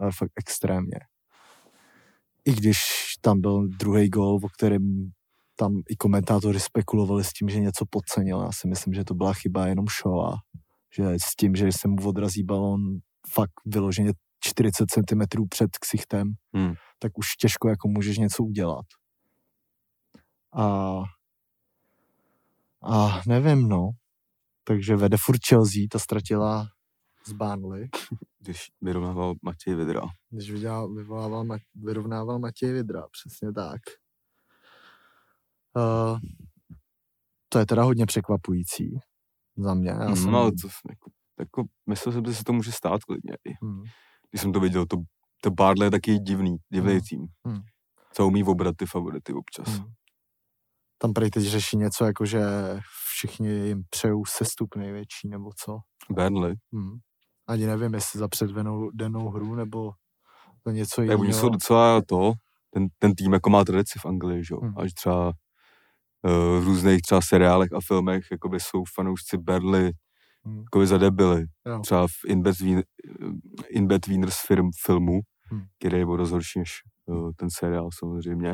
Ale 0.00 0.12
fakt 0.18 0.32
extrémně. 0.36 0.98
I 2.46 2.52
když 2.54 2.78
tam 3.20 3.40
byl 3.40 3.68
druhý 3.68 4.08
gol, 4.08 4.34
o 4.42 4.48
kterém 4.48 5.10
tam 5.56 5.82
i 5.88 5.96
komentátoři 5.96 6.60
spekulovali 6.60 7.24
s 7.24 7.32
tím, 7.32 7.48
že 7.48 7.60
něco 7.60 7.84
podcenil. 7.90 8.40
Já 8.40 8.52
si 8.52 8.68
myslím, 8.68 8.94
že 8.94 9.04
to 9.04 9.14
byla 9.14 9.32
chyba 9.32 9.66
jenom 9.66 9.84
show 10.02 10.20
a 10.20 10.32
že 10.96 11.04
s 11.04 11.36
tím, 11.36 11.56
že 11.56 11.72
se 11.72 11.88
mu 11.88 11.96
odrazí 12.08 12.42
balon 12.42 12.80
fakt 13.32 13.52
vyloženě 13.66 14.12
40 14.40 14.84
cm 14.90 15.46
před 15.48 15.70
ksichtem, 15.80 16.32
Hmm. 16.54 16.74
tak 16.98 17.18
už 17.18 17.26
těžko 17.36 17.68
jako 17.68 17.88
můžeš 17.88 18.18
něco 18.18 18.42
udělat. 18.44 18.84
A, 20.52 20.98
a 22.82 23.22
nevím, 23.26 23.68
no. 23.68 23.90
Takže 24.64 24.96
vede 24.96 25.16
furt 25.20 25.40
Chelsea, 25.48 25.82
ta 25.90 25.98
ztratila 25.98 26.66
z 27.26 27.32
Burnley, 27.32 27.88
Když 28.46 28.66
vyrovnával 28.82 29.34
Matěj 29.42 29.74
Vidra. 29.74 30.02
když 30.30 30.50
vydělal, 30.50 30.94
vyvolával, 30.94 31.46
vyrovnával 31.74 32.38
Matěj 32.38 32.72
Vidra, 32.72 33.02
přesně 33.10 33.52
tak. 33.52 33.80
Uh, 35.76 36.18
to 37.48 37.58
je 37.58 37.66
teda 37.66 37.82
hodně 37.82 38.06
překvapující 38.06 38.98
za 39.56 39.74
mě. 39.74 39.90
Já 39.90 40.04
Já 40.04 40.16
jsem, 40.16 40.30
no, 40.30 40.38
ale 40.38 40.50
to, 40.62 40.68
jako, 40.90 41.10
jako, 41.40 41.64
myslel 41.88 42.12
jsem, 42.12 42.24
že 42.24 42.34
se 42.34 42.44
to 42.44 42.52
může 42.52 42.72
stát 42.72 43.04
klidně. 43.04 43.32
hmm, 43.62 43.82
Když 44.30 44.40
jsem 44.42 44.52
to 44.52 44.60
viděl, 44.60 44.86
to, 44.86 44.96
to 45.42 45.50
Barley 45.50 45.86
je 45.86 45.90
taky 45.90 46.18
divný, 46.18 46.56
divný 46.72 46.92
Hmm. 46.92 47.00
tým. 47.08 47.26
Hmm. 47.46 47.60
Co 48.12 48.26
umí 48.26 48.44
obrat 48.44 48.76
ty 48.76 48.86
favority 48.86 49.32
občas. 49.32 49.68
hmm. 49.78 49.86
Tam 50.98 51.12
prý 51.12 51.30
teď 51.30 51.44
řeší 51.44 51.76
něco, 51.76 52.04
jako 52.04 52.26
že 52.26 52.40
všichni 53.14 53.48
jim 53.48 53.82
přejou 53.90 54.24
sestup 54.24 54.76
největší, 54.76 55.28
nebo 55.28 55.50
co. 55.64 55.78
Burnley. 56.10 56.54
Hmm. 56.72 56.98
Ani 57.48 57.66
nevím, 57.66 57.94
jestli 57.94 58.18
za 58.20 58.28
předvenou 58.28 58.90
dennou 58.90 59.28
hru, 59.28 59.54
nebo 59.54 59.92
to 60.62 60.70
něco 60.70 60.96
Tak 61.06 61.18
oni 61.18 61.28
jiného. 61.28 61.40
jsou 61.40 61.48
docela 61.48 62.02
to, 62.08 62.32
ten, 62.70 62.86
ten 62.98 63.14
tým 63.14 63.32
jako 63.32 63.50
má 63.50 63.64
tradici 63.64 63.98
v 63.98 64.06
Anglii, 64.06 64.44
že 64.44 64.54
jo. 64.54 64.60
Hmm. 64.60 64.74
Až 64.78 64.92
třeba 64.92 65.26
uh, 65.26 65.32
v 66.60 66.64
různých 66.64 67.02
třeba 67.02 67.20
seriálech 67.20 67.72
a 67.72 67.78
filmech 67.86 68.24
jakoby 68.32 68.60
jsou 68.60 68.84
fanoušci 68.94 69.38
Burnley 69.38 69.92
Hmm. 70.44 70.58
jakoby 70.58 70.86
zadebili. 70.86 71.44
Jo. 71.66 71.80
Třeba 71.80 72.06
v 72.06 72.12
In 73.70 73.86
Betweeners 73.86 74.36
film, 74.46 74.70
filmu, 74.84 75.20
Hmm. 75.50 75.62
který 75.78 75.98
je 75.98 76.06
o 76.06 76.16
dost 76.16 76.30
horší 76.30 76.58
než 76.58 76.70
uh, 77.06 77.30
ten 77.36 77.48
seriál 77.50 77.88
samozřejmě. 77.98 78.52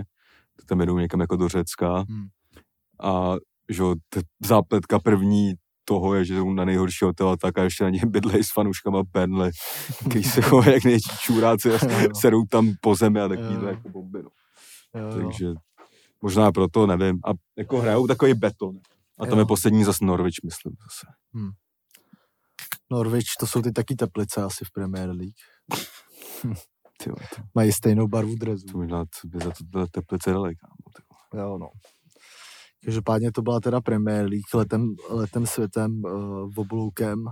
To 0.61 0.65
tam 0.69 0.81
jedou 0.81 0.99
někam 0.99 1.21
jako 1.21 1.37
do 1.37 1.49
Řecka. 1.49 1.99
Hmm. 2.09 2.27
A 3.03 3.35
že 3.69 3.83
t- 4.09 4.21
zápletka 4.47 4.99
první 4.99 5.53
toho 5.85 6.15
je, 6.15 6.25
že 6.25 6.37
jsou 6.37 6.53
na 6.53 6.65
nejhorší 6.65 7.05
hotel 7.05 7.29
a 7.29 7.37
tak 7.37 7.59
a 7.59 7.63
ještě 7.63 7.85
na 7.85 7.91
něm 7.91 8.11
bydlej 8.11 8.45
s 8.45 8.53
fanouškama 8.53 9.03
Burnley, 9.03 9.51
který 10.09 10.25
se 10.25 10.43
chovají 10.43 10.73
jak 10.73 10.85
největší 10.85 11.17
čůráci 11.21 11.75
a 11.75 11.79
serou 12.21 12.45
tam 12.45 12.75
po 12.81 12.95
zemi 12.95 13.21
a 13.21 13.29
takový 13.29 13.55
Jo. 13.55 13.67
jako 13.67 13.89
bomby. 13.89 14.23
No. 14.23 14.31
Takže 15.23 15.47
možná 16.23 16.53
proto, 16.53 16.87
nevím. 16.87 17.21
A 17.27 17.31
jako 17.59 17.79
hrajou 17.81 18.07
takový 18.07 18.35
beton. 18.35 18.77
A 19.19 19.27
tam 19.27 19.33
Jo. 19.35 19.39
je 19.39 19.47
poslední 19.47 19.85
zase 19.85 20.05
Norwich, 20.05 20.35
myslím 20.45 20.73
zase. 20.83 21.07
Norwich, 22.91 23.25
to 23.41 23.47
jsou 23.47 23.63
ty 23.63 23.73
taky 23.73 23.95
teplice 23.95 24.43
asi 24.43 24.65
v 24.65 24.71
Premier 24.73 25.11
League. 25.11 25.35
Ty, 26.99 27.11
vole, 27.11 27.29
to, 27.37 27.43
Mají 27.55 27.73
stejnou 27.73 28.09
barvu 28.09 28.35
drezu. 28.35 28.67
to 28.67 28.79
možná 28.79 29.05
by 29.25 29.39
za 29.45 29.51
to 29.51 29.65
byla 29.65 29.87
teplice 29.91 30.31
dali, 30.33 30.55
kámo. 30.57 31.45
Jo, 31.45 31.59
no. 31.59 31.69
Každopádně 32.85 33.33
to 33.33 33.43
byla 33.43 33.61
teda 33.61 33.81
Premier 33.81 34.25
League 34.27 34.55
letem, 34.55 34.95
letem 35.11 35.47
světem 35.47 36.03
uh, 36.05 36.11
v 36.55 36.59
obloukem. 36.59 37.25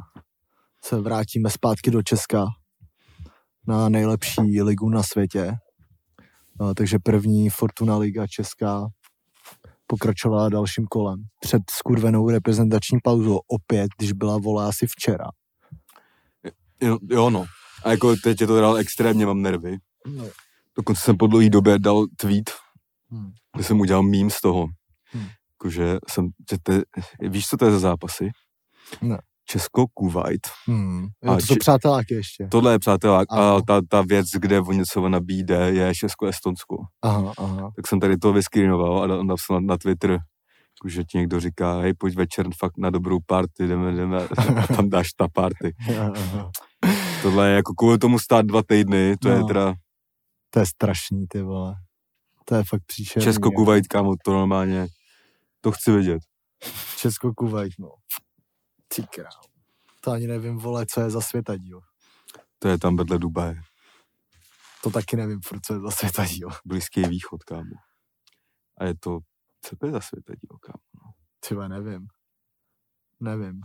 Se 0.85 1.01
vrátíme 1.01 1.51
zpátky 1.51 1.91
do 1.91 2.03
Česka 2.03 2.47
na 3.67 3.89
nejlepší 3.89 4.63
ligu 4.63 4.89
na 4.89 5.03
světě. 5.03 5.53
Uh, 6.61 6.75
takže 6.75 6.99
první 6.99 7.51
Fortuna 7.51 7.97
Liga 7.97 8.27
Česká 8.27 8.89
pokračovala 9.87 10.49
dalším 10.49 10.87
kolem. 10.87 11.25
Před 11.41 11.63
skurvenou 11.71 12.31
reprezentační 12.31 12.99
pauzou 13.03 13.41
opět, 13.49 13.89
když 13.99 14.13
byla 14.13 14.39
vole 14.39 14.65
asi 14.65 14.87
včera. 14.87 15.25
Jo, 16.81 16.99
jo, 17.11 17.31
no. 17.31 17.45
A 17.85 17.91
jako 17.91 18.17
teď 18.17 18.41
je 18.41 18.47
to 18.47 18.61
dal 18.61 18.77
extrémně, 18.77 19.27
mám 19.27 19.43
nervy. 19.43 19.77
No. 20.07 20.25
Dokonce 20.77 21.03
jsem 21.05 21.17
po 21.17 21.27
dlouhé 21.27 21.51
době 21.51 21.79
dal 21.79 22.07
tweet, 22.17 22.51
Hmm. 23.13 23.31
kde 23.57 23.65
jsem 23.65 23.81
udělal 23.81 24.03
mím 24.03 24.31
z 24.31 24.41
toho. 24.41 24.67
Hmm. 25.13 25.27
Jakože 25.65 25.99
jsem, 26.09 26.29
že 26.51 26.57
te, 26.63 26.83
víš, 27.29 27.47
co 27.47 27.57
to 27.57 27.65
je 27.65 27.71
za 27.73 27.79
zápasy? 27.79 28.31
Ne. 29.03 29.19
Česko, 29.45 29.87
Kuwait. 29.95 30.41
Hmm. 30.67 31.07
Jo, 31.25 31.35
to 31.35 31.41
jsou 31.41 31.55
či- 31.55 31.59
přáteláky 31.59 32.15
ještě. 32.15 32.49
Tohle 32.51 32.73
je, 32.73 32.79
přátelé, 32.79 33.25
a 33.31 33.61
ta, 33.67 33.81
ta 33.89 34.03
věc, 34.03 34.27
kde 34.39 34.61
o 34.61 34.73
něco 34.73 35.09
nabíde, 35.09 35.71
je 35.71 35.95
Česko-Estonsko. 35.95 36.77
Aha, 37.03 37.33
aha. 37.39 37.71
Tak 37.77 37.87
jsem 37.89 38.01
tady 38.01 38.17
to 38.17 38.33
vyskrinoval 38.33 39.03
a 39.13 39.23
napsal 39.23 39.61
na, 39.61 39.67
na 39.67 39.77
Twitter, 39.79 40.19
že 40.87 41.05
ti 41.05 41.19
někdo 41.19 41.41
říká, 41.41 41.81
hej, 41.81 41.95
pojď 41.95 42.17
večer 42.17 42.47
fakt 42.59 42.79
na 42.79 42.91
dobrou 42.91 43.19
party, 43.27 43.67
jdeme, 43.69 43.93
jdeme, 43.93 44.19
a 44.63 44.67
tam 44.77 44.91
dáš 44.91 45.13
ta 45.13 45.29
party. 45.35 45.75
Tohle 47.23 47.49
je 47.49 47.55
jako 47.57 47.75
kvůli 47.75 47.99
tomu 47.99 48.19
stát 48.19 48.47
dva 48.47 48.63
týdny, 48.69 49.17
to 49.17 49.29
je 49.29 49.39
No. 49.39 49.47
teda 49.47 49.75
To 50.51 50.61
je 50.61 50.67
strašný, 50.67 51.27
ty 51.29 51.43
vole. 51.43 51.75
To 52.45 52.55
je 52.55 52.65
fakt 52.69 52.83
příšerný. 52.87 53.25
Česko, 53.25 53.47
jako. 53.49 53.57
Kuwait, 53.57 53.87
kámo, 53.89 54.15
to 54.25 54.33
normálně, 54.33 54.87
to 55.61 55.73
chci 55.73 55.93
vidět. 55.93 56.23
Česko 56.97 57.35
Kuwait, 57.35 57.73
no. 57.79 57.89
Ty 58.89 59.03
král. 59.03 59.41
To 60.01 60.11
ani 60.11 60.27
nevím, 60.27 60.57
vole, 60.59 60.87
co 60.87 61.01
je 61.01 61.11
za 61.11 61.21
světadíl. 61.21 61.81
To 62.59 62.69
je 62.69 62.79
tam 62.79 62.97
vedle 62.97 63.19
Dubaje, 63.19 63.61
To 64.83 64.91
taky 64.91 65.17
nevím, 65.17 65.41
furt, 65.45 65.61
co 65.67 65.75
je 65.75 65.81
za 65.81 65.91
světadíl. 65.91 66.49
Blízký 66.67 67.03
východ, 67.05 67.45
kámo. 67.45 67.77
A 68.79 68.85
je 68.85 68.95
to, 69.01 69.19
co 69.65 69.77
to 69.77 69.87
je 69.87 69.93
za 69.93 70.01
světadíl, 70.01 70.59
kámo? 70.63 71.13
Třeba 71.41 71.69
nevím. 71.69 72.07
Nevím. 73.21 73.61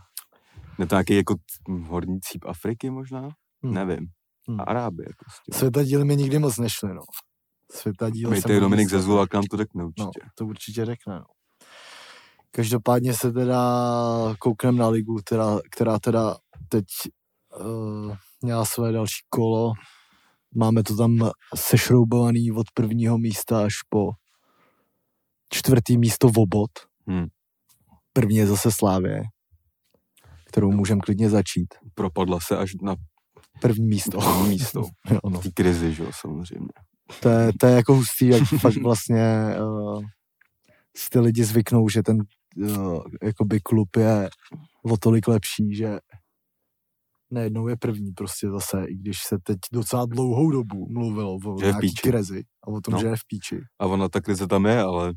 Je 0.80 0.88
to 0.88 0.96
nějaký 0.96 1.16
jako 1.16 1.36
horní 1.84 2.22
cíp 2.22 2.46
Afriky 2.46 2.90
možná? 2.90 3.22
Hm. 3.66 3.74
Nevím. 3.74 4.08
Hm. 4.50 4.62
Arábie 4.68 5.08
prostě. 5.20 5.60
Světadíly 5.60 6.06
mi 6.06 6.16
nikdy 6.16 6.40
moc 6.40 6.58
nešly, 6.58 6.94
no. 6.94 7.02
Světadíl 7.72 8.42
tady 8.42 8.60
Dominik 8.60 8.90
Zezula, 8.90 9.26
nám 9.34 9.44
to 9.44 9.58
řekne 9.58 9.84
No, 9.84 9.88
určitě. 9.88 10.28
to 10.36 10.46
určitě 10.46 10.86
řekne, 10.86 11.16
no. 11.20 11.26
Každopádně 12.56 13.14
se 13.14 13.32
teda 13.32 13.62
koukneme 14.40 14.80
na 14.80 14.88
ligu, 14.88 15.20
teda, 15.30 15.60
která 15.72 16.00
teda 16.00 16.38
teď 16.70 16.86
uh, 17.60 18.16
měla 18.42 18.66
své 18.66 18.92
další 18.92 19.24
kolo. 19.30 19.74
Máme 20.56 20.84
to 20.84 20.96
tam 20.96 21.30
sešroubovaný 21.56 22.52
od 22.52 22.68
prvního 22.74 23.18
místa 23.18 23.66
až 23.66 23.74
po 23.90 24.12
čtvrtý 25.50 25.98
místo 25.98 26.30
v 26.30 26.38
obod. 26.38 26.72
Hmm. 27.08 27.26
První 28.14 28.36
je 28.36 28.48
zase 28.48 28.72
Slávě, 28.72 29.24
kterou 30.46 30.72
můžeme 30.72 31.02
klidně 31.02 31.30
začít. 31.30 31.76
Propadla 31.94 32.40
se 32.40 32.58
až 32.58 32.72
na 32.82 32.96
První 33.62 33.88
místo. 33.88 34.18
první 34.20 34.50
místo. 34.50 34.82
jo, 35.12 35.20
no. 35.30 35.40
Tý 35.40 35.52
krizi, 35.52 35.94
že 35.94 36.04
jo, 36.04 36.10
samozřejmě. 36.22 36.68
to, 37.22 37.30
je, 37.30 37.52
to 37.60 37.68
je 37.68 37.76
jako 37.76 37.96
hustý, 37.96 38.28
jak 38.28 38.44
fakt 38.62 38.82
vlastně 38.84 39.56
uh, 39.60 40.04
si 40.98 41.10
ty 41.10 41.20
lidi 41.20 41.44
zvyknou, 41.44 41.90
že 41.90 42.04
ten 42.04 42.18
uh, 42.58 43.04
jakoby 43.24 43.60
klub 43.60 43.96
je 43.96 44.30
o 44.84 44.98
tolik 44.98 45.28
lepší, 45.28 45.76
že 45.76 46.00
najednou 47.32 47.68
je 47.68 47.76
první 47.78 48.12
prostě 48.12 48.50
zase, 48.50 48.86
i 48.86 48.96
když 48.96 49.24
se 49.24 49.38
teď 49.44 49.58
docela 49.74 50.06
dlouhou 50.06 50.52
dobu 50.52 50.88
mluvilo 50.90 51.36
o 51.36 51.60
Že 51.60 51.66
nějaký 51.66 51.94
krizi 51.94 52.44
a 52.64 52.68
o 52.68 52.82
tom, 52.82 52.94
No. 52.94 53.00
že 53.00 53.08
je 53.08 53.16
v 53.16 53.26
píči. 53.28 53.62
A 53.80 53.86
ona 53.86 54.10
ta 54.10 54.22
krize 54.22 54.48
tam 54.48 54.66
je, 54.66 54.82
ale 54.82 55.14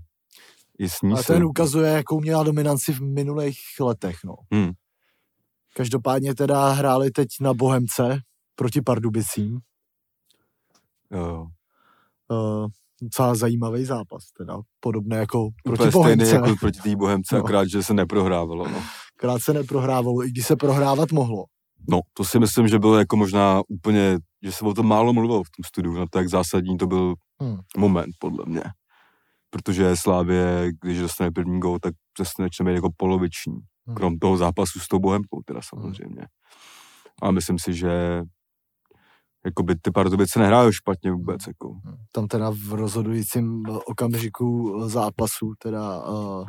i 0.78 0.88
s 0.88 1.02
ní 1.02 1.12
A 1.12 1.16
se... 1.16 1.32
ten 1.32 1.44
ukazuje, 1.44 1.90
jakou 1.92 2.20
měla 2.20 2.42
dominanci 2.42 2.92
v 2.92 3.00
minulých 3.00 3.58
letech, 3.80 4.16
no. 4.24 4.34
Hmm. 4.52 4.70
Každopádně 5.74 6.34
teda 6.34 6.68
hráli 6.72 7.10
teď 7.10 7.28
na 7.40 7.54
Bohemce 7.54 8.20
proti 8.54 8.82
Pardubicím. 8.82 9.60
Jo, 11.10 11.26
jo. 11.26 11.46
Uh, 12.30 12.68
docela 13.02 13.34
zajímavý 13.34 13.84
zápas, 13.84 14.22
teda 14.38 14.58
podobné 14.80 15.16
jako 15.16 15.48
proti 15.64 15.78
Úplně 15.82 15.90
stejný 15.90 16.16
Bohemce. 16.16 16.34
jako 16.34 16.56
proti 16.60 16.80
té 16.80 16.96
Bohemce, 16.96 17.34
No. 17.36 17.38
akorát, 17.44 17.68
že 17.68 17.82
se 17.82 17.94
neprohrávalo. 17.94 18.68
No. 18.68 18.82
Krát 19.16 19.38
se 19.42 19.52
neprohrávalo, 19.54 20.24
i 20.24 20.30
když 20.30 20.46
se 20.46 20.56
prohrávat 20.56 21.12
mohlo. 21.12 21.44
no, 21.90 22.00
to 22.12 22.24
si 22.24 22.38
myslím, 22.38 22.68
že 22.68 22.78
bylo 22.78 22.98
jako 22.98 23.16
možná 23.16 23.62
úplně, 23.68 24.18
že 24.42 24.52
se 24.52 24.64
o 24.64 24.74
tom 24.74 24.86
málo 24.86 25.12
mluvilo 25.12 25.42
v 25.42 25.50
tom 25.56 25.64
studiu, 25.66 25.94
no 25.94 26.06
tak 26.10 26.28
zásadní 26.28 26.76
to 26.78 26.86
byl 26.86 27.14
Hmm. 27.40 27.58
moment, 27.76 28.10
podle 28.18 28.44
mě. 28.46 28.62
Protože 29.50 29.96
Slávě, 29.96 30.70
když 30.82 30.98
dostane 30.98 31.30
první 31.30 31.60
gol, 31.60 31.78
tak 31.78 31.94
přesně 32.12 32.44
začne 32.44 32.64
být 32.64 32.74
jako 32.74 32.88
poloviční. 32.96 33.58
Hmm. 33.86 33.96
Krom 33.96 34.18
toho 34.18 34.36
zápasu 34.36 34.80
s 34.80 34.88
tou 34.88 34.98
Bohemkou 34.98 35.40
teda 35.46 35.60
samozřejmě. 35.62 36.22
A 37.22 37.30
myslím 37.30 37.58
si, 37.58 37.74
že 37.74 38.22
jakoby 39.44 39.74
ty 39.82 39.90
Pardubice 39.90 40.38
nehrály 40.38 40.72
špatně 40.72 41.12
vůbec. 41.12 41.46
Jako. 41.46 41.74
Tam 42.12 42.26
teda 42.28 42.50
v 42.50 42.72
rozhodujícím 42.72 43.62
eh, 43.68 43.72
okamžiku 43.86 44.80
eh, 44.84 44.88
zápasu 44.88 45.52
teda 45.58 46.04
uh, 46.04 46.48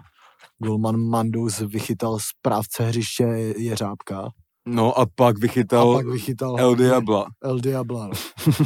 golman 0.58 0.97
Mandus 0.97 1.60
vychytal 1.60 2.17
správce 2.19 2.84
hřiště 2.84 3.23
Jeřábka 3.58 4.30
No 4.67 4.99
a 4.99 5.06
pak 5.15 5.36
a 5.36 5.39
vychytal 5.39 5.93
pak 5.93 6.08
vychytal 6.08 6.60
El 6.60 6.75
Diabla. 6.75 7.25
El 7.43 7.60
Diabla. 7.60 8.08
no. 8.08 8.13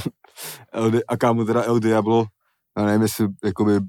El 0.73 0.91
Di- 0.91 1.05
a 1.07 1.17
kámo 1.17 1.45
teda 1.45 1.63
El 1.63 1.79
Diablo, 1.79 2.25
já 2.77 2.85
nevím, 2.85 3.01
jestli 3.01 3.27
jakoby 3.43 3.79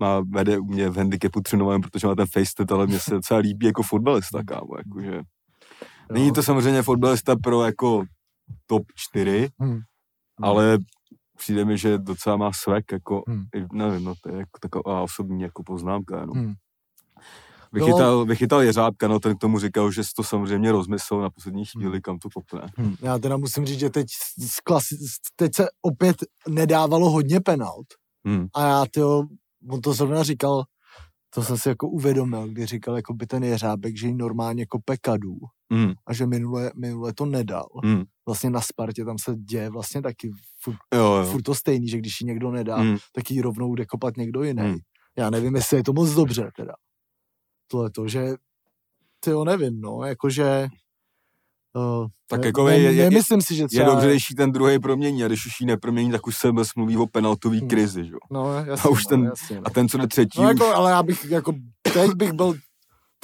má, 0.00 0.20
vede 0.20 0.58
u 0.58 0.64
mě 0.64 0.88
v 0.88 0.96
handicapu 0.96 1.40
3 1.40 1.56
protože 1.82 2.06
má 2.06 2.14
ten 2.14 2.26
facet, 2.26 2.72
ale 2.72 2.86
mně 2.86 3.00
se 3.00 3.14
docela 3.14 3.40
líbí 3.40 3.66
jako 3.66 3.82
fotbalista, 3.82 4.42
kámo, 4.46 4.76
jakože. 4.78 5.22
Není 6.12 6.32
to 6.32 6.42
samozřejmě 6.42 6.82
fotbalista 6.82 7.36
pro 7.36 7.64
jako 7.64 8.04
top 8.66 8.82
4, 8.94 9.48
Hmm. 9.60 9.80
ale 10.42 10.78
přijde 11.38 11.64
mi, 11.64 11.78
že 11.78 11.98
docela 11.98 12.36
má 12.36 12.52
svek, 12.52 12.92
jako, 12.92 13.22
Hmm. 13.28 13.44
nevím, 13.72 14.04
no, 14.04 14.14
to 14.22 14.28
je 14.28 14.38
jako 14.38 14.58
taková 14.60 15.02
osobní 15.02 15.42
jako 15.42 15.62
poznámka, 15.62 16.20
jenom. 16.20 16.36
Hmm. 16.38 16.54
Vychytal, 17.72 18.24
vychytal 18.24 18.62
Jeřábka, 18.62 19.08
no 19.08 19.20
ten 19.20 19.36
k 19.36 19.40
tomu 19.40 19.58
říkal, 19.58 19.90
že 19.92 20.02
to 20.16 20.22
samozřejmě 20.24 20.72
rozmyslel 20.72 21.20
na 21.20 21.30
poslední 21.30 21.64
chvíli, 21.64 22.00
kam 22.00 22.18
to 22.18 22.28
kopne. 22.34 22.66
Hmm. 22.76 22.94
Já 23.02 23.18
teda 23.18 23.36
musím 23.36 23.66
říct, 23.66 23.78
že 23.78 23.90
teď, 23.90 24.06
z 24.38 24.56
klasi- 24.68 24.96
teď 25.36 25.54
se 25.54 25.66
opět 25.82 26.16
nedávalo 26.48 27.10
hodně 27.10 27.40
penalt. 27.40 27.86
Hmm. 28.26 28.46
A 28.54 28.62
já, 28.66 28.84
tyjo, 28.90 29.22
on 29.70 29.80
to 29.80 29.92
zrovna 29.92 30.22
říkal, 30.22 30.64
to 31.30 31.42
jsem 31.42 31.58
si 31.58 31.68
jako 31.68 31.88
uvědomil, 31.88 32.48
kdy 32.48 32.66
říkal 32.66 32.96
jako 32.96 33.14
by 33.14 33.26
ten 33.26 33.44
Jeřábek, 33.44 33.96
že 33.98 34.06
jí 34.06 34.14
normálně 34.14 34.66
kope 34.66 34.96
kadů 34.96 35.36
Hmm. 35.74 35.92
a 36.06 36.12
že 36.14 36.26
minule, 36.26 36.70
minule 36.80 37.12
to 37.14 37.26
nedal. 37.26 37.66
Hmm. 37.84 38.02
Vlastně 38.26 38.50
na 38.50 38.60
Spartě 38.60 39.04
tam 39.04 39.18
se 39.18 39.34
děje 39.36 39.70
vlastně 39.70 40.02
taky 40.02 40.30
furt, 40.62 40.76
Jo, 40.94 41.04
jo. 41.14 41.24
furt 41.32 41.42
to 41.42 41.54
stejný, 41.54 41.88
že 41.88 41.98
když 41.98 42.20
ji 42.20 42.26
někdo 42.26 42.50
nedá, 42.50 42.76
Hmm. 42.76 42.96
tak 43.12 43.30
ji 43.30 43.40
rovnou 43.40 43.74
jde 43.74 43.86
kopat 43.86 44.16
někdo 44.16 44.42
jiný. 44.42 44.62
Hmm. 44.62 44.78
Já 45.18 45.30
nevím, 45.30 45.54
jestli 45.54 45.76
je 45.76 45.84
to 45.84 45.92
moc 45.92 46.10
dobře 46.10 46.50
teda. 46.56 46.72
Tohle 47.70 47.90
to, 47.90 48.08
že 48.08 48.34
ty 49.20 49.30
jo, 49.30 49.44
nevím, 49.44 49.80
no, 49.80 50.02
jakože 50.04 50.68
uh, 51.76 52.06
Tak 52.28 52.40
ne, 52.40 52.46
jako 52.46 52.64
ne, 52.66 52.74
je- 52.76 52.82
je- 52.82 52.92
je- 52.92 53.10
nemyslím 53.10 53.42
si, 53.42 53.54
že 53.54 53.62
Je 53.62 53.68
třeba... 53.68 53.90
dobře, 53.90 54.10
když 54.10 54.26
ten 54.36 54.52
druhý 54.52 54.78
promění 54.78 55.24
a 55.24 55.26
když 55.26 55.46
už 55.46 55.60
ji 55.60 55.66
nepromění, 55.66 56.10
tak 56.10 56.26
už 56.26 56.36
se 56.36 56.52
bez 56.52 56.68
mluví 56.76 56.96
o 56.96 57.06
penaltový 57.06 57.58
Hmm. 57.58 57.68
krizi, 57.68 58.04
že? 58.04 58.12
jo. 58.12 58.18
No, 58.30 58.54
jasně, 58.54 58.88
A 58.88 58.88
už 58.92 59.04
no, 59.04 59.08
ten- 59.08 59.24
jasně, 59.24 59.56
no. 59.56 59.62
A 59.66 59.70
ten, 59.70 59.88
co 59.88 59.98
jde 59.98 60.06
třetí, 60.06 60.40
No 60.42 60.44
už... 60.44 60.48
jako, 60.60 60.74
ale 60.74 60.90
já 60.90 61.02
bych 61.02 61.24
jako, 61.24 61.52
teď 61.94 62.10
bych 62.16 62.32
byl, 62.32 62.54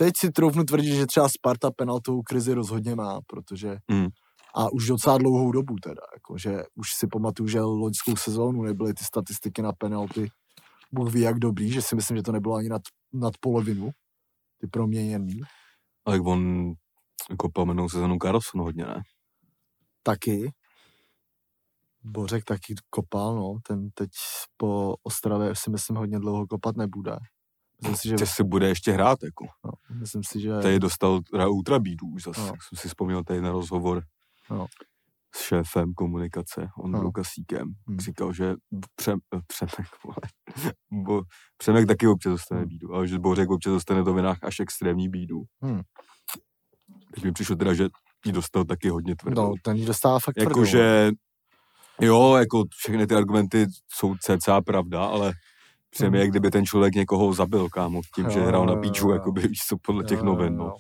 teď 0.01 0.13
si 0.17 0.31
troufnu 0.31 0.65
tvrdit, 0.65 0.97
že 0.97 1.07
třeba 1.07 1.29
Sparta 1.29 1.71
penaltovou 1.71 2.23
krizi 2.23 2.53
rozhodně 2.55 2.95
má, 2.95 3.21
protože 3.27 3.77
Hmm. 3.91 4.09
a 4.55 4.73
už 4.73 4.87
docela 4.87 5.19
dlouhou 5.19 5.53
dobu 5.53 5.77
teda, 5.83 6.03
jako, 6.15 6.39
že 6.39 6.63
už 6.75 6.89
si 6.95 7.07
pamatuju, 7.07 7.49
že 7.49 7.61
loňskou 7.61 8.17
sezónu 8.17 8.63
nebyly 8.63 8.95
ty 8.95 9.05
statistiky 9.05 9.63
na 9.63 9.73
penalty 9.73 10.31
Bůh 10.93 11.13
ví 11.13 11.21
jak 11.21 11.39
dobrý, 11.39 11.71
že 11.73 11.83
si 11.83 11.97
myslím, 11.97 12.17
že 12.17 12.23
to 12.23 12.33
nebylo 12.33 12.55
ani 12.55 12.69
nad, 12.69 12.83
nad 13.13 13.33
polovinu, 13.41 13.91
ty 14.61 14.67
proměněný, 14.67 15.41
Ale 16.07 16.21
on 16.21 16.73
kopal 17.39 17.67
minulou 17.67 17.89
sezonu 17.89 18.17
Carlson 18.23 18.61
hodně, 18.61 18.85
ne? 18.85 19.03
taky. 20.03 20.53
Bořek 22.05 22.45
taky 22.45 22.75
kopal, 22.91 23.35
no, 23.37 23.59
ten 23.67 23.91
teď 23.95 24.11
po 24.57 24.95
Ostravě 25.03 25.53
si 25.57 25.71
myslím 25.71 25.97
hodně 25.97 26.19
dlouho 26.19 26.47
kopat 26.47 26.77
nebude. 26.77 27.17
Myslím 27.83 27.97
si, 27.97 28.09
že, 28.09 28.19
Že 28.19 28.27
si 28.27 28.45
bude 28.45 28.69
ještě 28.69 28.93
hrát, 28.93 29.19
jako. 29.23 29.47
no, 29.64 29.71
myslím 30.01 30.23
si, 30.25 30.40
že 30.40 30.51
Tady 30.62 30.79
dostal 30.79 31.21
teda 31.31 31.49
ultrabídu 31.49 32.07
už 32.07 32.23
zase, 32.23 32.40
No. 32.40 32.47
jak 32.47 32.62
jsem 32.62 32.79
si 32.79 32.88
vzpomněl 32.88 33.25
tady 33.25 33.40
na 33.40 33.53
rozhovor 33.53 34.03
No. 34.51 34.66
s 35.35 35.40
šéfem 35.43 35.93
komunikace, 35.95 36.69
Ondrou 36.79 37.03
No. 37.03 37.12
Kasíkem. 37.12 37.69
Hmm. 37.88 37.99
Říkal, 38.01 38.33
že 38.33 38.55
Přem, 38.97 39.19
Přemek, 39.47 39.88
vole, 40.05 40.16
Bo, 41.07 41.23
Přemek 41.59 41.87
taky 41.87 42.07
občas 42.07 42.31
dostane 42.31 42.61
Hmm. 42.61 42.69
bídu, 42.69 42.95
ale 42.95 43.09
že 43.09 43.19
Bořek 43.19 43.51
občas 43.51 43.73
dostane 43.73 44.05
to 44.05 44.14
vinách 44.14 44.38
až 44.43 44.61
extrémní 44.61 45.09
bídu. 45.09 45.43
Hmm. 45.62 45.81
Teď 47.14 47.25
mi 47.25 47.33
přišlo 47.33 47.57
teda, 47.57 47.75
že 47.75 47.88
ji 48.27 48.33
dostal 48.33 48.64
taky 48.64 48.88
hodně 48.88 49.16
tvrdou. 49.16 49.43
no, 49.43 49.55
ten 49.62 49.77
jí 49.77 49.87
dostává 49.87 50.19
fakt. 50.19 50.35
Jakože, 50.38 51.11
jo, 52.01 52.35
jako 52.37 52.64
všechny 52.77 53.07
ty 53.07 53.14
argumenty 53.14 53.66
jsou 53.88 54.14
cca 54.21 54.61
pravda, 54.61 55.05
ale 55.05 55.33
přijde 55.90 56.11
mi, 56.11 56.16
Mhm. 56.16 56.20
jak 56.20 56.31
kdyby 56.31 56.50
ten 56.50 56.66
člověk 56.66 56.94
někoho 56.94 57.33
zabil, 57.33 57.68
kámo, 57.68 58.00
tím, 58.14 58.31
že 58.31 58.38
Jo, 58.38 58.46
hrál 58.46 58.66
na 58.66 58.76
píču, 58.76 59.09
jo. 59.09 59.14
jakoby, 59.14 59.48
víš 59.48 59.59
co, 59.68 59.76
podle 59.87 60.05
těch 60.05 60.18
Jo, 60.18 60.24
novin, 60.24 60.57
no. 60.57 60.64
jo. 60.64 60.74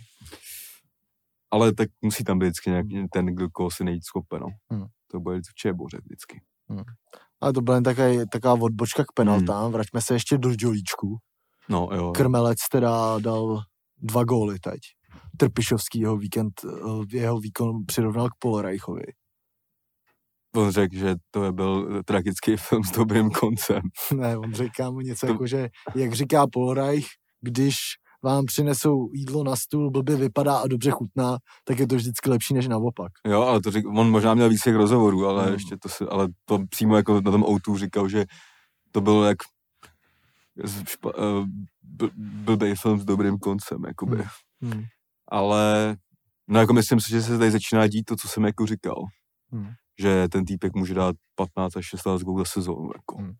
Ale 1.50 1.72
tak 1.74 1.88
musí 2.02 2.24
tam 2.24 2.38
být 2.38 2.46
vždycky 2.46 2.70
nějaký 2.70 3.08
ten, 3.12 3.26
kdo 3.26 3.48
koho 3.52 3.70
si 3.70 3.84
nejvíc 3.84 4.10
kope, 4.10 4.38
no. 4.38 4.46
Hmm. 4.70 4.84
To 5.10 5.20
bude 5.20 5.36
vždycky 5.36 5.72
bořek 5.72 6.00
vždycky. 6.04 6.40
Ale 7.40 7.52
to 7.52 7.60
byla 7.60 7.76
jen 7.76 7.84
taková, 7.84 8.08
taková 8.32 8.54
odbočka 8.54 9.04
k 9.04 9.12
penaltám. 9.14 9.72
Vraťme 9.72 10.00
se 10.02 10.14
ještě 10.14 10.38
do 10.38 10.54
Dělíčku. 10.54 11.16
No, 11.68 11.88
jo. 11.94 12.12
Krmelec 12.12 12.58
teda 12.72 13.18
dal 13.18 13.62
dva 13.98 14.24
góly 14.24 14.58
teď. 14.58 14.78
Trpišovský 15.36 16.00
jeho 16.00 16.16
víkend, 16.16 16.52
eh, 16.64 17.16
jeho 17.16 17.40
výkon 17.40 17.86
přirovnal 17.86 18.28
k 18.28 18.32
Polorajchovi. 18.38 19.02
On 20.56 20.70
řekl, 20.70 20.96
že 20.96 21.14
to 21.30 21.44
je 21.44 21.52
byl 21.52 22.02
tragický 22.04 22.56
film 22.56 22.84
s 22.84 22.90
dobrým 22.90 23.30
koncem. 23.30 23.80
ne, 24.14 24.38
on 24.38 24.52
říká 24.54 24.90
mu 24.90 25.00
něco 25.00 25.26
To- 25.26 25.32
jako, 25.32 25.46
že 25.46 25.68
jak 25.94 26.12
říká 26.12 26.46
Polorajch, 26.52 27.06
když 27.40 27.76
vám 28.22 28.44
přinesou 28.46 29.10
jídlo 29.14 29.44
na 29.44 29.56
stůl, 29.56 29.90
blbě 29.90 30.16
vypadá 30.16 30.56
a 30.58 30.66
dobře 30.66 30.90
chutná, 30.90 31.38
tak 31.64 31.78
je 31.78 31.86
to 31.86 31.94
vždycky 31.96 32.30
lepší 32.30 32.54
než 32.54 32.68
naopak. 32.68 33.12
Jo, 33.26 33.42
ale 33.42 33.60
to 33.60 33.70
řík, 33.70 33.86
on 33.88 34.10
možná 34.10 34.34
měl 34.34 34.48
víc 34.48 34.62
těch 34.62 34.74
rozhovorů, 34.74 35.26
ale 35.26 35.44
Hmm. 35.44 35.52
ještě 35.52 35.76
to 35.82 35.88
si, 35.88 36.04
ale 36.04 36.28
to 36.44 36.58
přímo 36.70 36.96
jako 36.96 37.20
na 37.20 37.30
tom 37.30 37.44
outu 37.44 37.76
říkal, 37.78 38.08
že 38.08 38.24
to 38.92 39.00
byl 39.00 39.22
jak 39.24 39.38
špa, 40.88 41.12
uh, 41.18 41.46
blbý 42.16 42.74
film 42.74 43.00
s 43.00 43.04
dobrým 43.04 43.38
koncem, 43.38 43.78
jakoby. 43.86 44.16
Hmm. 44.16 44.72
Hmm. 44.72 44.84
Ale 45.28 45.96
no 46.48 46.60
jako 46.60 46.72
myslím 46.72 47.00
si, 47.00 47.10
že 47.10 47.22
se 47.22 47.38
tady 47.38 47.50
začíná 47.50 47.86
dít 47.86 48.02
to, 48.04 48.16
co 48.16 48.28
jsem 48.28 48.44
jako 48.44 48.66
říkal. 48.66 49.04
Hmm. 49.52 49.68
Že 50.00 50.28
ten 50.28 50.44
týpek 50.44 50.74
může 50.74 50.94
dát 50.94 51.16
15 51.34 51.76
až 51.76 51.86
16 51.86 52.22
gólů 52.22 52.38
za 52.38 52.44
sezónu, 52.44 52.90
jako. 52.96 53.16
Hmm. 53.18 53.32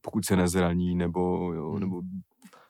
Pokud 0.00 0.24
se 0.26 0.36
nezraní, 0.36 0.94
nebo 0.94 1.52
jo, 1.52 1.70
Hmm. 1.70 1.80
nebo 1.80 2.02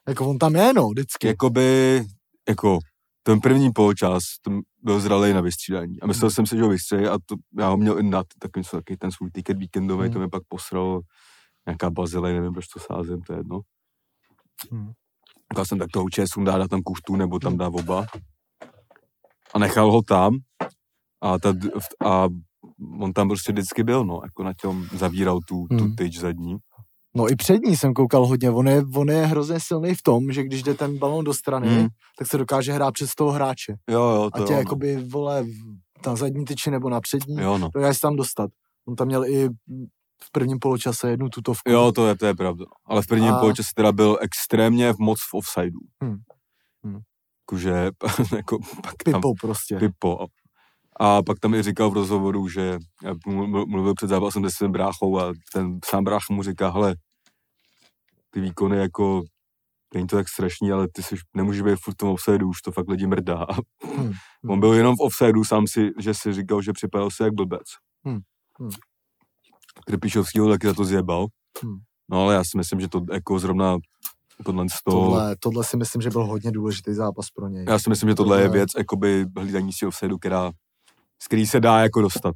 Jako 0.09 0.29
on 0.31 0.39
tam 0.39 0.55
je, 0.57 0.73
no, 0.73 0.89
vždycky. 0.89 1.27
jakoby, 1.27 2.03
jako 2.49 2.79
ten 3.23 3.41
první 3.41 3.73
poločas 3.73 4.23
to 4.43 4.51
byl 4.83 5.01
zralej 5.01 5.35
na 5.35 5.41
vystřídání. 5.41 6.01
A 6.01 6.07
myslel 6.07 6.29
Hmm. 6.29 6.35
jsem 6.35 6.47
si, 6.47 6.57
že 6.57 6.63
ho 6.63 6.69
vystřelí 6.69 7.07
a 7.07 7.19
to, 7.27 7.35
já 7.59 7.69
ho 7.69 7.77
měl 7.77 7.99
i 7.99 8.03
na 8.03 8.23
takový, 8.39 8.65
takový 8.71 8.97
ten 8.97 9.13
svůj 9.13 9.31
tiket 9.31 9.59
víkendový, 9.59 10.03
Hmm. 10.05 10.13
to 10.13 10.19
mi 10.19 10.29
pak 10.29 10.43
posral 10.49 11.01
nějaká 11.67 11.91
bazilej, 11.91 12.35
nevím, 12.35 12.53
proč 12.53 12.67
to 12.67 12.81
sázím, 12.81 13.23
to 13.23 13.33
je 13.33 13.39
jedno. 13.39 13.61
Hmm. 14.73 14.93
Jsem 15.65 15.79
tak 15.79 15.91
toho 15.93 16.05
určitě 16.05 16.27
sundá, 16.29 16.59
dá 16.59 16.69
tam 16.69 16.83
kuchtu, 16.83 17.17
nebo 17.17 17.39
tam 17.39 17.57
dá 17.57 17.67
oba. 17.69 18.07
A 19.55 19.59
nechal 19.59 19.93
ho 19.93 20.03
tam 20.03 20.37
a, 21.23 21.39
ta, 21.39 21.55
a 22.07 22.29
on 23.01 23.13
tam 23.13 23.29
prostě 23.29 23.53
vždycky 23.53 23.83
byl, 23.85 24.05
no, 24.05 24.21
jako 24.25 24.43
na 24.45 24.53
tom 24.63 24.87
zavíral 24.93 25.41
tu, 25.49 25.67
tu 25.69 25.77
Hmm. 25.85 25.97
tyč 25.97 26.19
zadní. 26.19 26.57
No 27.17 27.31
i 27.31 27.37
přední 27.37 27.77
jsem 27.77 27.95
koukal 27.95 28.27
hodně. 28.27 28.51
On 28.51 28.69
je, 28.69 28.83
on 28.97 29.09
je 29.11 29.27
hrozně 29.27 29.61
silný 29.61 29.95
v 29.95 30.03
tom, 30.03 30.33
že 30.33 30.43
když 30.45 30.63
jde 30.63 30.75
ten 30.75 30.99
balon 30.99 31.25
do 31.25 31.35
strany, 31.35 31.69
Hmm. 31.69 31.89
tak 32.19 32.29
se 32.29 32.39
dokáže 32.39 32.73
hrát 32.73 32.93
přes 32.95 33.15
toho 33.15 33.31
hráče. 33.31 33.75
Jo, 33.91 34.01
jo, 34.03 34.31
to 34.37 34.43
A 34.43 34.47
tě 34.47 34.53
jo, 34.53 34.57
no. 34.57 34.59
jakoby, 34.59 34.97
vole, 34.97 35.43
v- 35.43 36.07
na 36.07 36.17
zadní 36.17 36.45
tyči 36.45 36.71
nebo 36.71 36.91
na 36.91 37.01
přední, 37.01 37.37
jo, 37.41 37.59
no. 37.59 37.69
dokáže 37.75 37.95
se 37.95 38.01
tam 38.01 38.17
dostat. 38.17 38.51
On 38.89 38.97
tam 38.97 39.07
měl 39.07 39.25
i 39.25 39.49
v 40.23 40.33
prvním 40.33 40.59
poločase 40.59 41.11
jednu 41.11 41.29
tutovku. 41.29 41.71
Jo, 41.71 41.93
to 41.93 42.07
je, 42.07 42.17
to 42.17 42.27
je 42.27 42.35
pravda. 42.35 42.65
Ale 42.87 43.03
v 43.03 43.07
prvním 43.07 43.33
A- 43.35 43.39
poločase 43.41 43.71
teda 43.77 43.93
byl 43.93 44.19
extrémně 44.21 44.95
moc 44.99 45.19
v 45.31 45.35
offsideu. 45.35 45.79
Hmm. 46.03 46.17
Hmm. 46.85 46.99
Jakože, 47.43 47.91
jako, 48.37 48.59
pak 48.83 48.95
tam 49.05 49.15
Pipo 49.15 49.33
prostě. 49.41 49.77
pipo. 49.79 50.27
A 51.01 51.23
pak 51.23 51.39
tam 51.39 51.55
i 51.55 51.63
říkal 51.63 51.91
v 51.91 51.95
rozhovoru, 51.95 52.49
že 52.49 52.79
mlu- 53.27 53.67
mluvil 53.67 53.95
před 53.95 54.07
zápasem 54.09 54.45
se 54.45 54.51
svým 54.51 54.73
bráchou 54.73 55.19
a 55.19 55.33
ten 55.53 55.79
sám 55.85 56.05
brácha 56.05 56.35
mu 56.35 56.43
říká, 56.43 56.71
hele, 56.71 56.97
ty 58.31 58.41
výkony 58.41 58.77
jako, 58.79 59.23
není 59.95 60.07
to 60.07 60.17
tak 60.17 60.29
strašný, 60.29 60.73
ale 60.73 60.89
ty 60.93 61.03
jsi, 61.03 61.17
nemůžeš 61.37 61.63
být 61.63 61.79
furt 61.83 61.95
v 61.95 61.97
tom 61.97 62.09
offsideu, 62.09 62.49
už 62.49 62.63
to 62.63 62.73
fakt 62.73 62.89
lidi 62.89 63.07
mrdá. 63.07 63.47
Hmm. 63.97 64.53
On 64.53 64.61
byl 64.61 64.73
jenom 64.73 64.97
v 64.97 65.01
offsideu, 65.01 65.45
sám 65.45 65.67
si, 65.67 65.91
že 65.99 66.15
si 66.15 66.33
říkal, 66.33 66.63
že 66.63 66.73
připadal 66.73 67.11
se 67.11 67.25
jak 67.25 67.33
blbec. 67.35 67.63
Hmm. 68.05 68.19
Hmm. 68.61 68.71
Trpišovskýho 69.87 70.49
taky 70.49 70.67
za 70.67 70.75
to 70.75 70.85
zjebal. 70.85 71.27
Hmm. 71.63 71.77
No 72.11 72.23
ale 72.23 72.35
já 72.35 72.45
si 72.45 72.59
myslím, 72.59 72.81
že 72.81 72.89
to 72.89 73.01
jako 73.13 73.39
zrovna 73.39 73.77
tohle 74.45 74.67
toho, 74.85 75.05
Tohle, 75.07 75.37
tohle 75.41 75.65
si 75.65 75.77
myslím, 75.77 76.03
že 76.03 76.11
byl 76.11 76.25
hodně 76.27 76.51
důležitý 76.51 76.95
zápas 76.95 77.31
pro 77.31 77.49
něj. 77.49 77.65
já 77.69 77.79
si 77.79 77.91
myslím, 77.91 78.09
že 78.09 78.15
tohle 78.15 78.37
je 78.41 78.45
tohle- 78.45 78.59
věc, 78.59 78.71
jakoby 78.79 79.27
hlídání 79.39 79.73
si 79.73 79.87
offsideu, 79.87 80.19
která, 80.19 80.51
z 81.23 81.27
který 81.27 81.47
se 81.47 81.61
dá 81.61 81.79
jako 81.79 82.01
dostat. 82.01 82.35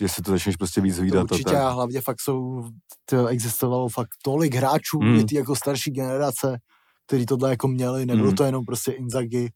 Že 0.00 0.08
si 0.08 0.22
to 0.22 0.30
začneš 0.30 0.56
prostě 0.56 0.80
víc 0.80 0.98
hlídat. 0.98 1.32
určitě 1.32 1.56
a 1.56 1.68
hlavně 1.68 2.00
fakt 2.00 2.20
jsou, 2.20 2.68
to 3.04 3.26
existovalo 3.26 3.88
fakt 3.88 4.08
tolik 4.22 4.54
hráčů, 4.54 4.98
Hmm. 4.98 5.26
ty 5.26 5.36
jako 5.36 5.56
starší 5.56 5.90
generace, 5.90 6.58
který 7.06 7.26
tohle 7.26 7.50
jako 7.50 7.68
měli, 7.68 8.06
nebylo 8.06 8.26
Hmm. 8.28 8.36
to 8.36 8.44
jenom 8.44 8.64
prostě 8.64 8.92
Inzaghi 8.92 9.48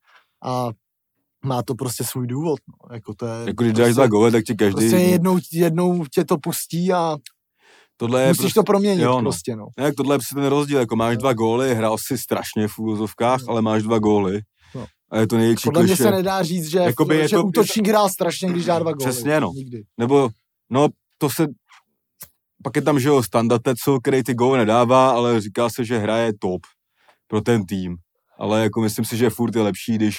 a 0.44 0.68
má 1.44 1.62
to 1.62 1.74
prostě 1.74 2.04
svůj 2.04 2.26
důvod, 2.26 2.58
no. 2.68 2.94
jako 2.94 3.14
to 3.14 3.26
je 3.26 3.46
Jako 3.46 3.62
když 3.62 3.72
dáš 3.72 3.84
prostě, 3.86 3.94
dva 3.94 4.06
góly, 4.06 4.30
tak 4.32 4.44
ti 4.44 4.54
každý... 4.54 4.74
prostě 4.74 4.96
jednou, 4.96 5.38
jednou 5.52 6.04
tě 6.14 6.24
to 6.24 6.38
pustí 6.38 6.92
a 6.92 7.16
tohle 7.96 8.22
je 8.22 8.28
musíš 8.28 8.40
prostě, 8.40 8.60
to 8.60 8.64
proměnit 8.64 9.04
jo, 9.04 9.12
no. 9.12 9.20
prostě, 9.20 9.56
no. 9.56 9.66
Ne, 9.78 9.84
jak 9.84 9.94
tohle 9.94 10.14
je 10.14 10.18
prostě 10.18 10.34
ten 10.34 10.46
rozdíl, 10.46 10.78
jako 10.78 10.96
máš 10.96 11.16
dva 11.16 11.32
góly, 11.32 11.74
hrál 11.74 11.96
si 11.98 12.18
strašně 12.18 12.68
v 12.68 12.78
úvozovkách, 12.78 13.40
ale 13.48 13.62
máš 13.62 13.82
dva 13.82 13.98
góly. 13.98 14.40
A 15.10 15.18
je 15.18 15.26
to 15.26 15.36
největší 15.36 15.64
Podle 15.64 15.82
mě 15.82 15.88
kliše. 15.88 16.02
se 16.02 16.10
nedá 16.10 16.42
říct, 16.42 16.66
že, 16.70 16.78
Jakoby 16.78 17.16
je 17.16 17.28
že 17.28 17.36
to- 17.36 17.44
útočník 17.44 17.88
hrál 17.88 18.08
strašně, 18.08 18.48
když 18.48 18.64
dá 18.64 18.78
dva 18.78 18.92
góly. 18.92 19.10
Přesně, 19.10 19.40
no. 19.40 19.52
Nikdy. 19.54 19.82
Nebo, 19.98 20.28
no, 20.70 20.88
to 21.18 21.30
se... 21.30 21.46
Pak 22.62 22.76
je 22.76 22.82
tam, 22.82 23.00
že 23.00 23.08
jo, 23.08 23.22
Standa 23.22 23.58
Tetzel, 23.58 24.00
který 24.00 24.22
ty 24.22 24.34
góly 24.34 24.58
nedává, 24.58 25.10
ale 25.10 25.40
říká 25.40 25.68
se, 25.70 25.84
že 25.84 25.98
hraje 25.98 26.32
top 26.40 26.60
pro 27.26 27.40
ten 27.40 27.66
tým. 27.66 27.96
Ale 28.38 28.62
jako 28.62 28.80
myslím 28.80 29.04
si, 29.04 29.16
že 29.16 29.30
furt 29.30 29.56
je 29.56 29.62
lepší, 29.62 29.94
když 29.94 30.18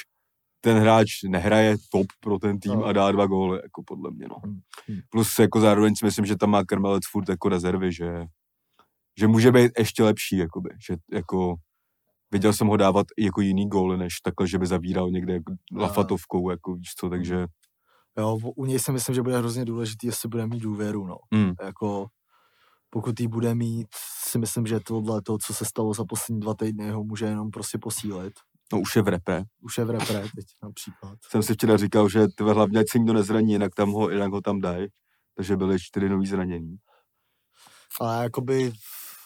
ten 0.62 0.78
hráč 0.78 1.08
nehraje 1.28 1.76
top 1.92 2.08
pro 2.20 2.40
ten 2.40 2.60
tým 2.60 2.72
No. 2.74 2.86
a 2.86 2.94
dá 2.94 3.12
dva 3.12 3.26
góly, 3.26 3.60
jako 3.64 3.84
podle 3.86 4.12
mě, 4.12 4.28
no. 4.30 4.36
Hmm, 4.46 4.60
hmm. 4.88 5.00
Plus 5.10 5.40
jako 5.40 5.60
zároveň 5.60 5.96
si 5.96 6.06
myslím, 6.06 6.26
že 6.26 6.36
tam 6.36 6.50
má 6.50 6.64
Krmelec 6.66 7.04
furt 7.12 7.30
jako 7.30 7.50
rezervy, 7.50 7.94
že, 7.94 8.26
že 9.20 9.28
může 9.28 9.52
být 9.52 9.72
ještě 9.80 10.04
lepší, 10.04 10.38
jakoby, 10.38 10.70
že 10.88 10.96
jako 11.12 11.56
viděl 12.32 12.54
jsem 12.54 12.68
ho 12.68 12.78
dávat 12.78 13.08
jako 13.20 13.42
jiný 13.42 13.70
góly, 13.70 13.98
než 13.98 14.14
takhle, 14.24 14.48
že 14.48 14.60
by 14.60 14.68
zavíral 14.68 15.12
někde 15.12 15.34
jako 15.34 15.54
lafatovkou, 15.76 16.50
jako 16.50 16.74
víš 16.74 16.90
co, 17.00 17.10
takže 17.10 17.46
Jo, 18.18 18.38
u 18.56 18.66
něj 18.66 18.80
si 18.80 18.92
myslím, 18.92 19.16
že 19.16 19.22
bude 19.22 19.38
hrozně 19.38 19.66
důležitý, 19.66 20.08
jestli 20.08 20.30
bude 20.30 20.48
mít 20.48 20.60
důvěru, 20.60 21.08
no. 21.08 21.18
mm, 21.32 21.52
jako 21.62 22.08
pokud 22.90 23.20
jí 23.20 23.28
bude 23.28 23.56
mít, 23.56 23.88
si 24.30 24.40
myslím, 24.40 24.68
že 24.68 24.80
tohle, 24.80 25.22
to, 25.22 25.38
co 25.38 25.54
se 25.54 25.66
stalo 25.66 25.94
za 25.94 26.06
poslední 26.06 26.40
dva 26.40 26.54
týdny, 26.54 26.92
ho 26.92 27.04
může 27.04 27.26
jenom 27.26 27.52
prostě 27.52 27.78
posílit. 27.78 28.34
no 28.74 28.80
už 28.80 28.96
je 28.96 29.02
v 29.02 29.08
repre. 29.08 29.44
Už 29.62 29.78
je 29.78 29.86
v 29.86 29.90
repre 29.90 30.22
teď 30.22 30.46
například. 30.64 31.18
Jsem 31.30 31.44
si 31.44 31.54
včera 31.54 31.78
říkal, 31.78 32.10
že 32.10 32.28
ty 32.38 32.44
hlavně, 32.44 32.80
ať 32.80 32.86
se 32.90 32.98
nikdo 32.98 33.14
nezraní, 33.14 33.52
jinak, 33.52 33.76
tam 33.76 33.92
ho, 33.92 34.10
jinak 34.10 34.32
ho 34.32 34.42
tam 34.42 34.60
dají. 34.60 34.88
Takže 35.36 35.58
byly 35.58 35.80
čtyři 35.80 36.10
nový 36.10 36.28
zranění. 36.28 36.76
Ale 38.02 38.24
jakoby... 38.24 38.72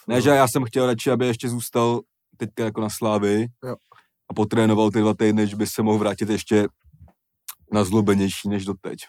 Ne, 0.07 0.21
že 0.21 0.29
já 0.29 0.47
jsem 0.47 0.65
chtěl 0.65 0.85
radši, 0.85 1.11
aby 1.11 1.27
ještě 1.27 1.49
zůstal 1.49 2.01
teďka 2.37 2.63
jako 2.63 2.81
na 2.81 2.89
slávy 2.89 3.47
Jo. 3.65 3.75
a 4.29 4.33
potrénoval 4.33 4.91
ty 4.91 4.99
dva 5.01 5.13
týdny, 5.13 5.47
že 5.47 5.55
by 5.55 5.67
se 5.67 5.83
mohl 5.83 5.97
vrátit 5.97 6.29
ještě 6.29 6.67
na 7.73 7.83
zlobenější 7.83 8.49
než 8.49 8.65
doteď. 8.65 8.99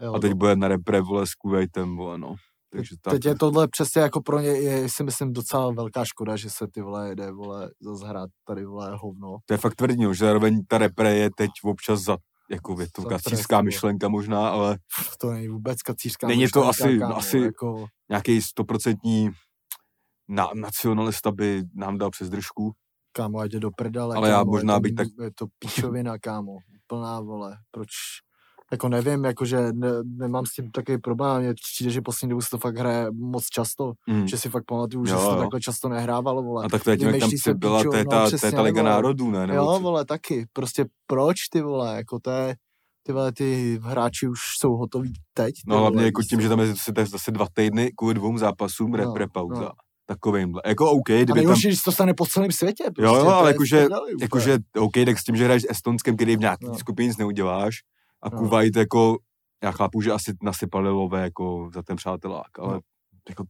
Jo, 0.00 0.14
A 0.14 0.18
teď 0.18 0.32
bude 0.32 0.56
na 0.56 0.68
repre, 0.68 1.00
vole, 1.00 1.26
s 1.26 1.34
Kuwaitem, 1.34 1.96
vole, 1.96 2.18
no. 2.18 2.34
Takže 2.70 2.96
tak. 3.02 3.12
Teď 3.14 3.24
je 3.24 3.34
tohle 3.34 3.68
přesně 3.68 4.00
jako 4.02 4.20
pro 4.22 4.40
ně, 4.40 4.48
je, 4.48 4.88
si 4.88 5.04
myslím, 5.04 5.32
docela 5.32 5.72
velká 5.72 6.04
škoda, 6.04 6.36
že 6.36 6.50
se 6.50 6.66
ty 6.72 6.80
vole 6.80 7.08
jede, 7.08 7.30
vole, 7.32 7.70
zase 7.80 8.06
hrát 8.08 8.30
tady, 8.46 8.64
vole, 8.64 8.96
hovno. 8.96 9.36
To 9.46 9.54
je 9.54 9.58
fakt 9.58 9.74
tvrdý, 9.74 9.96
no, 10.04 10.14
že 10.14 10.24
zároveň 10.24 10.60
ta 10.68 10.78
repre 10.78 11.14
je 11.16 11.30
teď 11.36 11.50
občas 11.64 12.00
za, 12.00 12.16
jako 12.50 12.80
je 12.80 12.86
to 12.94 13.02
kacířská 13.02 13.62
myšlenka 13.62 14.08
možná, 14.08 14.48
ale 14.48 14.78
To 15.20 15.30
není 15.30 15.48
vůbec 15.48 15.82
kacířská 15.82 16.26
Není 16.26 16.48
to 16.48 16.68
asi- 16.68 16.98
kámo, 16.98 17.16
asi- 17.16 17.38
Jako, 17.38 17.86
nějaký 18.08 18.42
stoprocentní 18.42 19.30
na, 20.28 20.48
nacionalista 20.54 21.30
by 21.32 21.62
nám 21.74 21.98
dal 21.98 22.10
přes 22.10 22.28
držku. 22.30 22.72
kámo, 23.16 23.38
ať 23.38 23.50
jde 23.50 23.60
do 23.60 23.70
prdele, 23.70 24.16
Ale 24.16 24.28
já 24.28 24.38
kámo, 24.38 24.50
možná 24.50 24.74
je 24.74 24.76
to, 24.76 24.80
bych 24.82 24.94
tak- 24.94 25.08
Je 25.22 25.30
to 25.34 25.46
píčovina, 25.58 26.18
kámo, 26.18 26.56
plná, 26.86 27.20
vole, 27.20 27.56
proč... 27.70 27.88
Jako 28.72 28.88
nevím, 28.88 29.24
jakože 29.24 29.72
ne, 29.72 29.88
nemám 30.04 30.46
s 30.46 30.52
tím 30.52 30.70
takový 30.70 30.98
problém, 30.98 31.42
mně 31.42 31.54
přijde, 31.54 31.90
že 31.90 32.00
poslední 32.02 32.30
dobu 32.30 32.42
se 32.42 32.50
to 32.50 32.58
fakt 32.58 32.76
hraje 32.78 33.10
moc 33.12 33.46
často, 33.46 33.92
Mm. 34.06 34.28
že 34.28 34.38
si 34.38 34.48
fakt 34.50 34.64
pamatuju, 34.66 35.04
že 35.06 35.12
Jo, 35.12 35.18
se 35.18 35.24
to 35.24 35.36
takhle 35.36 35.60
často 35.60 35.88
nehrávalo, 35.88 36.42
vole. 36.42 36.64
A 36.64 36.68
tak 36.68 36.84
to 36.84 36.90
je 36.90 36.96
tím, 36.96 37.08
jak 37.08 37.18
tam 37.20 37.30
se 37.42 37.54
byla 37.54 37.78
píčo, 37.78 37.90
to 37.90 37.96
je 37.96 38.04
no, 38.04 38.10
ta, 38.10 38.20
je 38.20 38.26
přesně, 38.26 38.52
ta 38.52 38.62
Liga 38.62 38.82
národů, 38.82 39.30
ne? 39.30 39.46
Nebo 39.46 39.58
Jo, 39.58 39.72
co? 39.76 39.80
vole, 39.80 40.04
taky. 40.04 40.46
Prostě 40.52 40.84
proč 41.06 41.36
ty 41.52 41.62
vole, 41.62 41.96
jako 41.96 42.18
to 42.20 42.30
je, 42.30 42.56
ty 43.02 43.12
vole, 43.12 43.32
ty 43.32 43.78
hráči 43.82 44.28
už 44.28 44.38
jsou 44.58 44.76
hotoví 44.76 45.12
teď. 45.34 45.54
No 45.66 45.78
hlavně 45.80 45.96
vole, 45.96 46.04
jako 46.06 46.22
tím, 46.22 46.40
že 46.40 46.48
tam 46.48 46.60
je 46.60 46.74
zase 47.06 47.30
dva 47.30 47.46
týdny 47.54 47.92
kvůli 47.96 48.14
dvou 48.14 48.38
zápasům, 48.38 48.90
No, 48.90 48.96
repre 48.96 49.26
pauza. 49.28 49.60
no. 49.60 49.70
Takovýmhle. 50.06 50.62
Jako 50.66 50.90
OK, 50.90 51.10
A 51.10 51.12
kdyby 51.12 51.26
tam... 51.26 51.36
nejhorší, 51.36 51.68
když 51.68 51.82
to 51.82 51.92
stane 51.92 52.14
po 52.14 52.26
celém 52.26 52.52
světě. 52.52 52.84
Prostě, 52.84 53.02
Jo, 53.02 53.14
jo, 53.14 53.24
to 53.24 53.34
ale 53.34 53.50
jakože, 53.50 53.86
jakože 54.20 54.58
OK, 54.78 54.92
tak 55.06 55.18
s 55.18 55.24
tím, 55.24 55.36
že 55.36 55.44
hraješ 55.44 55.62
s 55.62 55.66
Estonskem, 55.70 56.16
který 56.16 56.36
v 56.36 56.40
nějaký 56.40 56.66
No. 56.66 56.74
skupině 56.78 57.08
nic 57.08 57.16
neuděláš 57.16 57.76
a 58.22 58.28
No. 58.30 58.38
Kuwait 58.38 58.76
jako, 58.76 59.18
já 59.64 59.70
chápu, 59.72 60.00
že 60.00 60.12
asi 60.12 60.32
nasypali 60.42 60.90
lové 60.90 61.22
jako 61.22 61.70
za 61.74 61.82
ten 61.82 61.96
přátelák, 61.96 62.58
ale 62.58 62.74
No. 62.74 62.80
jako 63.28 63.44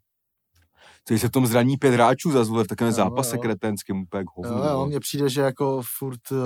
Když 1.08 1.20
se 1.20 1.28
v 1.28 1.30
tom 1.30 1.46
zraní 1.46 1.76
pět 1.76 1.94
hráčů 1.94 2.30
za 2.30 2.42
v 2.44 2.66
takovém 2.66 2.90
Jo, 2.92 2.96
zápase 2.96 3.36
jo. 3.36 3.42
kretenským 3.42 3.96
úplně 4.02 4.18
jak 4.18 4.26
hovno. 4.36 4.64
Jo, 4.64 4.70
jo, 4.72 4.86
mně 4.86 5.00
přijde, 5.00 5.28
že 5.28 5.40
jako 5.40 5.82
furt 5.98 6.30
uh, 6.30 6.38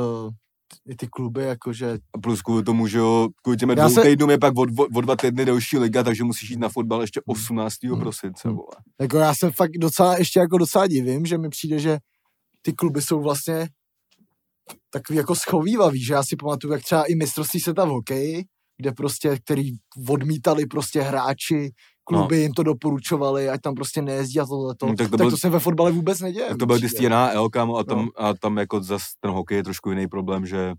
i 0.88 0.96
ty 0.96 1.06
kluby, 1.08 1.42
jakože 1.44 1.98
A 2.14 2.18
plus 2.18 2.42
kvůli 2.42 2.62
tomu, 2.62 2.86
že 2.86 2.98
jo, 2.98 3.28
kvůli 3.42 3.56
těm 3.56 3.74
dvou 3.74 3.88
se- 3.90 4.02
týdnům 4.02 4.30
je 4.30 4.38
pak 4.38 4.58
o, 4.58 4.62
o, 4.62 4.86
o 4.94 5.00
dva 5.00 5.16
týdny 5.16 5.44
další 5.44 5.78
liga, 5.78 6.02
takže 6.02 6.24
musíš 6.24 6.50
jít 6.50 6.58
na 6.60 6.68
fotbal 6.68 7.00
ještě 7.00 7.20
18. 7.26 7.74
Hmm. 7.84 8.00
prosince, 8.00 8.48
Hmm. 8.48 8.56
vole. 8.56 8.68
Jako 9.00 9.16
já 9.16 9.34
se 9.34 9.50
fakt 9.50 9.72
docela, 9.78 10.18
ještě 10.18 10.40
jako 10.40 10.58
docela 10.58 10.86
divím, 10.86 11.26
že 11.26 11.38
mi 11.38 11.48
přijde, 11.48 11.78
že 11.78 11.98
ty 12.62 12.72
kluby 12.72 13.02
jsou 13.02 13.22
vlastně 13.22 13.68
takový 14.90 15.16
jako 15.16 15.34
schovývavý, 15.34 16.04
že 16.04 16.14
já 16.14 16.22
si 16.24 16.36
pamatuju, 16.36 16.72
jak 16.72 16.82
třeba 16.82 17.04
i 17.04 17.14
mistrovství 17.14 17.60
světa 17.60 17.84
v 17.84 17.88
hokeji, 17.88 18.44
kde 18.76 18.92
prostě, 18.92 19.36
který 19.44 19.70
odmítali 20.08 20.66
prostě 20.66 21.02
hráči, 21.02 21.70
kluby 22.08 22.36
no. 22.36 22.42
jim 22.42 22.52
to 22.52 22.62
doporučovali, 22.62 23.48
ať 23.48 23.60
tam 23.60 23.74
prostě 23.74 24.02
nejezdí 24.02 24.40
a 24.40 24.46
tohleto. 24.46 24.86
Hmm, 24.86 24.96
tak, 24.96 25.10
to 25.10 25.16
byl- 25.16 25.26
tak 25.26 25.32
to 25.32 25.36
se 25.36 25.48
ve 25.48 25.58
fotbale 25.58 25.92
vůbec 25.92 26.20
neděje. 26.20 26.48
Tak 26.48 26.58
to 26.58 26.66
byl 26.66 26.78
ty 26.80 27.08
NHL, 27.08 27.48
kámo, 27.48 27.76
a 27.76 27.84
tam, 27.84 27.98
No. 27.98 28.08
a 28.16 28.34
tam 28.34 28.56
jako 28.58 28.80
zas 28.82 29.02
ten 29.20 29.30
hokej 29.30 29.56
je 29.56 29.64
trošku 29.64 29.90
jiný 29.90 30.06
problém, 30.08 30.46
že 30.46 30.72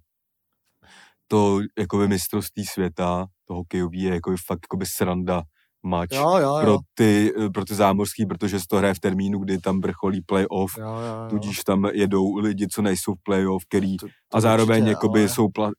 to 1.28 1.60
jako 1.80 1.98
mistrovství 2.08 2.66
světa, 2.66 3.28
to 3.48 3.54
hokejový 3.54 4.02
je 4.02 4.14
jako 4.14 4.32
fakt 4.48 4.60
jako 4.72 4.86
sranda 4.96 5.44
mač 5.84 6.10
Jo, 6.14 6.30
jo, 6.38 6.40
jo. 6.40 6.60
pro 6.62 6.78
ty, 6.94 7.34
pro 7.54 7.66
ty 7.66 7.76
zámořský, 7.76 8.26
protože 8.26 8.60
se 8.60 8.66
to 8.70 8.78
hraje 8.78 8.94
v 8.94 9.00
termínu, 9.00 9.40
kdy 9.40 9.58
tam 9.58 9.82
vrcholí 9.82 10.22
playoff, 10.22 10.78
jo, 10.78 10.84
jo, 10.86 10.92
jo. 11.24 11.30
tudíž 11.30 11.64
tam 11.64 11.86
jedou 11.86 12.36
lidi, 12.38 12.68
co 12.68 12.82
nejsou 12.82 13.14
v 13.14 13.24
playoff, 13.24 13.64
který 13.70 13.98
To- 13.98 14.08
to 14.08 14.38
a 14.38 14.42
zároveň 14.42 14.78
určitě, 14.82 14.90
jakoby 14.90 15.30
jsou, 15.30 15.50
pla, 15.50 15.72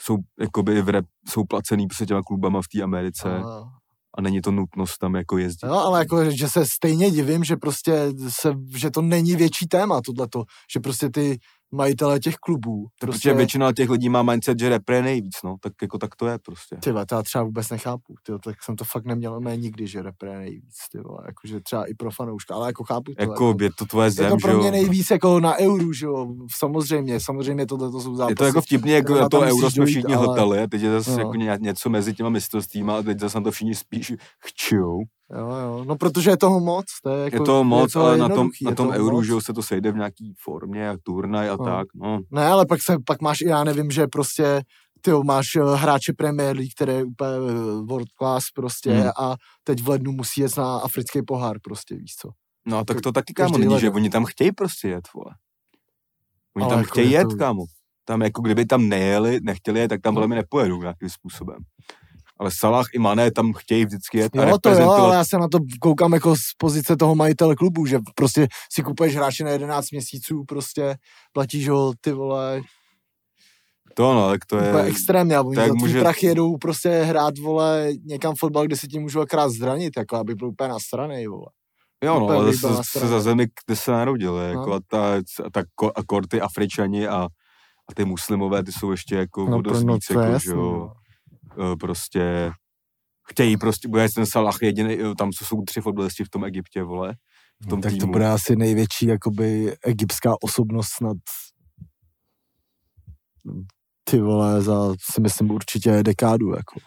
jsou, 0.00 0.16
jakoby 0.40 0.82
v 0.82 0.88
rep, 0.88 1.06
jsou 1.28 1.44
placený 1.44 1.86
prostě 1.86 2.06
těma 2.06 2.22
klubama 2.22 2.62
v 2.62 2.68
té 2.72 2.82
Americe 2.82 3.28
Jo, 3.28 3.48
jo. 3.48 3.68
A 4.16 4.20
není 4.20 4.40
to 4.40 4.50
nutnost 4.50 4.98
tam 4.98 5.14
jako 5.14 5.38
jezdit. 5.38 5.66
Jo, 5.66 5.74
ale 5.74 5.98
jako, 5.98 6.30
že 6.30 6.48
se 6.48 6.66
stejně 6.66 7.10
divím, 7.10 7.44
že 7.44 7.56
prostě 7.56 8.08
se, 8.28 8.54
že 8.76 8.90
to 8.90 9.02
není 9.02 9.36
větší 9.36 9.66
téma, 9.66 10.00
tohleto, 10.00 10.44
že 10.72 10.80
prostě 10.80 11.10
ty 11.10 11.38
majitelé 11.74 12.20
těch 12.20 12.34
klubů, 12.36 12.86
Tak 13.00 13.06
prostě, 13.08 13.28
Protože 13.28 13.34
většina 13.36 13.72
těch 13.72 13.90
lidí 13.90 14.08
má 14.08 14.22
mindset, 14.22 14.58
že 14.58 14.68
repre 14.68 14.96
je 14.96 15.02
nejvíc, 15.02 15.34
no, 15.44 15.56
tak 15.60 15.72
jako 15.82 15.98
tak 15.98 16.16
to 16.16 16.26
je 16.26 16.38
prostě. 16.38 16.76
ty 16.76 16.92
to 17.08 17.14
já 17.14 17.22
třeba 17.22 17.44
vůbec 17.44 17.70
nechápu, 17.70 18.14
ty, 18.26 18.32
vole, 18.32 18.40
tak 18.44 18.62
jsem 18.62 18.76
to 18.76 18.84
fakt 18.84 19.04
neměl 19.04 19.40
mé 19.40 19.56
nikdy, 19.56 19.86
že 19.86 20.02
repre 20.02 20.30
je 20.32 20.38
nejvíc, 20.38 20.74
ty 20.92 20.98
vole, 20.98 21.18
jakože 21.26 21.60
třeba 21.60 21.84
i 21.90 21.94
pro 21.94 22.10
fanouška, 22.10 22.54
ale 22.54 22.66
jako 22.68 22.84
chápu 22.84 23.14
to. 23.14 23.22
Jako 23.22 23.54
je 23.60 23.70
to 23.78 23.86
tvoje 23.86 24.06
je 24.06 24.10
zem, 24.10 24.30
to 24.30 24.36
že 24.38 24.42
pro 24.42 24.52
jo. 24.52 24.58
mě 24.58 24.70
nejvíc 24.70 25.10
jako 25.10 25.40
na 25.40 25.56
euru, 25.58 25.92
že 25.92 26.06
jo, 26.06 26.26
samozřejmě, 26.56 27.20
samozřejmě 27.20 27.66
tohle 27.66 27.90
to 27.90 28.00
jsou 28.00 28.14
zápasy. 28.16 28.32
Je 28.32 28.36
to 28.36 28.44
jako 28.44 28.60
vtipný, 28.60 28.90
jak 28.92 29.04
které 29.04 29.20
na 29.20 29.28
to 29.28 29.40
euro 29.40 29.70
jsme 29.70 29.86
všichni 29.86 30.14
ale- 30.14 30.62
a 30.62 30.66
teď 30.66 30.82
je 30.82 30.90
zase 30.90 31.10
No. 31.10 31.18
jako 31.18 31.34
ně- 31.34 31.58
něco 31.60 31.90
mezi 31.90 32.14
těma 32.14 32.28
mistrovstvíma 32.28 32.98
a 32.98 33.02
teď 33.02 33.20
zase 33.20 33.38
na 33.38 33.44
to 33.44 33.50
všichni 33.50 33.74
spíš 33.74 34.12
chčujou. 34.44 34.98
Jo, 35.38 35.48
jo, 35.50 35.84
no 35.84 35.96
protože 35.96 36.30
je 36.30 36.36
toho 36.36 36.60
moc, 36.60 36.84
to 37.02 37.10
je 37.10 37.24
jako, 37.24 37.36
Je 37.36 37.40
to 37.40 37.64
moc, 37.64 37.92
to 37.92 38.00
ale 38.00 38.16
na 38.18 38.28
tom, 38.28 38.50
na 38.62 38.70
je 38.70 38.76
tom 38.76 38.92
to 38.92 39.10
moc. 39.10 39.24
že 39.24 39.32
se 39.40 39.52
to 39.52 39.62
sejde 39.62 39.92
v 39.92 39.96
nějaký 39.96 40.34
formě 40.44 40.90
a 40.90 40.96
turnaj 41.02 41.48
a 41.50 41.56
No. 41.56 41.64
tak, 41.64 41.86
no. 41.94 42.20
Ne, 42.30 42.46
ale 42.46 42.66
pak, 42.66 42.82
se, 42.82 42.96
pak 43.06 43.20
máš, 43.20 43.40
já 43.40 43.64
nevím, 43.64 43.90
že 43.90 44.06
prostě 44.06 44.62
ty 45.00 45.10
máš 45.24 45.46
eh, 45.56 45.60
hráče 45.76 46.12
Premier 46.12 46.56
League, 46.56 46.72
který 46.74 46.92
je 46.92 47.04
úplně 47.04 47.30
eh, 47.30 47.82
world 47.86 48.08
class 48.18 48.44
prostě 48.54 48.90
Hmm. 48.92 49.08
a 49.18 49.34
teď 49.64 49.82
v 49.82 49.88
lednu 49.88 50.12
musí 50.12 50.40
jet 50.40 50.56
na 50.56 50.76
africký 50.78 51.22
pohár 51.22 51.56
prostě, 51.62 51.94
víš 51.96 52.14
co. 52.20 52.28
No 52.66 52.84
tak 52.84 53.00
to 53.00 53.12
taky, 53.12 53.32
kámo, 53.34 53.58
není, 53.58 53.80
že 53.80 53.90
oni 53.90 54.10
tam 54.10 54.24
chtějí 54.24 54.52
prostě 54.52 54.88
jet, 54.88 55.04
vole. 55.14 55.34
Oni 56.56 56.64
Ale 56.64 56.70
tam 56.70 56.78
jako 56.78 56.90
chtějí 56.90 57.10
je 57.10 57.18
jet, 57.18 57.28
to- 57.30 57.36
kámo. 57.36 57.64
Tam 58.04 58.22
jako 58.22 58.42
kdyby 58.42 58.66
tam 58.66 58.88
nejeli, 58.88 59.38
nechtěli 59.42 59.80
jet, 59.80 59.88
tak 59.88 60.00
tam 60.00 60.14
No. 60.14 60.16
podle 60.16 60.26
mě 60.26 60.36
nepojedou 60.36 60.80
nějakým 60.80 61.08
způsobem. 61.10 61.56
Ale 62.38 62.50
Salah 62.58 62.86
i 62.94 62.98
Mané 62.98 63.30
tam 63.30 63.52
chtějí 63.52 63.84
vždycky 63.84 64.18
jet 64.18 64.36
a 64.36 64.48
Jo, 64.48 64.58
to 64.58 64.70
jo, 64.70 64.90
ale 64.90 65.16
já 65.16 65.24
se 65.24 65.38
na 65.38 65.48
to 65.48 65.58
koukám 65.80 66.12
jako 66.12 66.36
z 66.36 66.40
pozice 66.58 66.96
toho 66.96 67.14
majitele 67.14 67.54
klubu, 67.56 67.86
že 67.86 67.98
prostě 68.14 68.48
si 68.72 68.82
kupuješ 68.82 69.16
hráče 69.16 69.44
na 69.44 69.50
11 69.50 69.90
měsíců, 69.90 70.44
prostě 70.48 70.96
platíš 71.32 71.68
ho, 71.68 71.92
ty 72.00 72.12
vole, 72.12 72.60
To 73.94 74.14
no, 74.14 74.28
tak 74.30 74.44
to 74.46 74.56
úplně 74.56 74.70
je... 74.78 74.82
extrémně 74.84 75.36
a 75.36 75.42
oni 75.42 75.56
tak 75.56 75.68
za 75.68 75.74
může- 75.74 76.00
prach 76.00 76.22
jedou 76.22 76.56
prostě 76.56 76.88
hrát, 77.02 77.38
vole, 77.38 77.88
někam 78.04 78.34
fotbal, 78.38 78.64
kde 78.66 78.76
si 78.76 78.88
tím 78.88 79.02
můžu 79.02 79.20
akrát 79.20 79.48
zranit, 79.48 79.92
jako 79.96 80.16
aby 80.16 80.34
byl 80.34 80.48
úplně 80.48 80.68
na 80.68 80.78
straně, 80.78 81.28
vole. 81.28 81.46
Jo, 82.04 82.20
no, 82.20 82.28
ale 82.28 82.52
zase 82.54 82.76
se 82.76 82.84
strana. 82.84 83.08
za 83.08 83.20
zemi, 83.20 83.46
kde 83.66 83.76
se 83.76 83.90
narodil, 83.92 84.36
jako 84.36 84.66
No. 84.66 84.72
a, 84.74 84.80
ta, 84.90 85.14
a, 85.14 85.50
ta, 85.52 85.62
a 85.96 86.02
korty 86.06 86.40
Afričani 86.40 87.08
a, 87.08 87.16
a 87.88 87.94
ty 87.94 88.04
muslimové, 88.04 88.64
ty 88.64 88.72
jsou 88.72 88.90
ještě 88.90 89.14
jako 89.16 89.44
No, 89.44 89.50
no, 89.50 89.62
dost 89.62 89.84
no, 89.84 89.98
jako, 90.10 90.22
jasný, 90.22 90.44
že 90.44 90.50
jo, 90.50 90.56
no. 90.56 90.92
Prostě 91.80 92.50
chtějí 93.28 93.56
prostě, 93.56 93.88
bude 93.88 94.06
ten 94.14 94.26
Salah 94.26 94.62
jediný, 94.62 94.94
eh, 95.00 95.14
tam 95.14 95.32
jsou 95.32 95.62
tři 95.62 95.80
fotbalisti 95.80 96.24
v 96.24 96.28
tom 96.30 96.44
Egyptě, 96.44 96.82
vole, 96.82 97.14
v 97.62 97.66
tom 97.66 97.80
tak 97.80 97.92
to 97.92 97.98
týmu. 97.98 98.12
bude 98.12 98.28
asi 98.30 98.56
největší, 98.56 99.06
jakoby, 99.06 99.76
egyptská 99.84 100.34
osobnost 100.42 100.88
snad 100.88 101.16
ty 104.04 104.20
vole, 104.20 104.62
za 104.62 104.94
si 105.12 105.20
myslím 105.20 105.50
určitě 105.50 106.02
dekádu, 106.02 106.50
jako. 106.56 106.80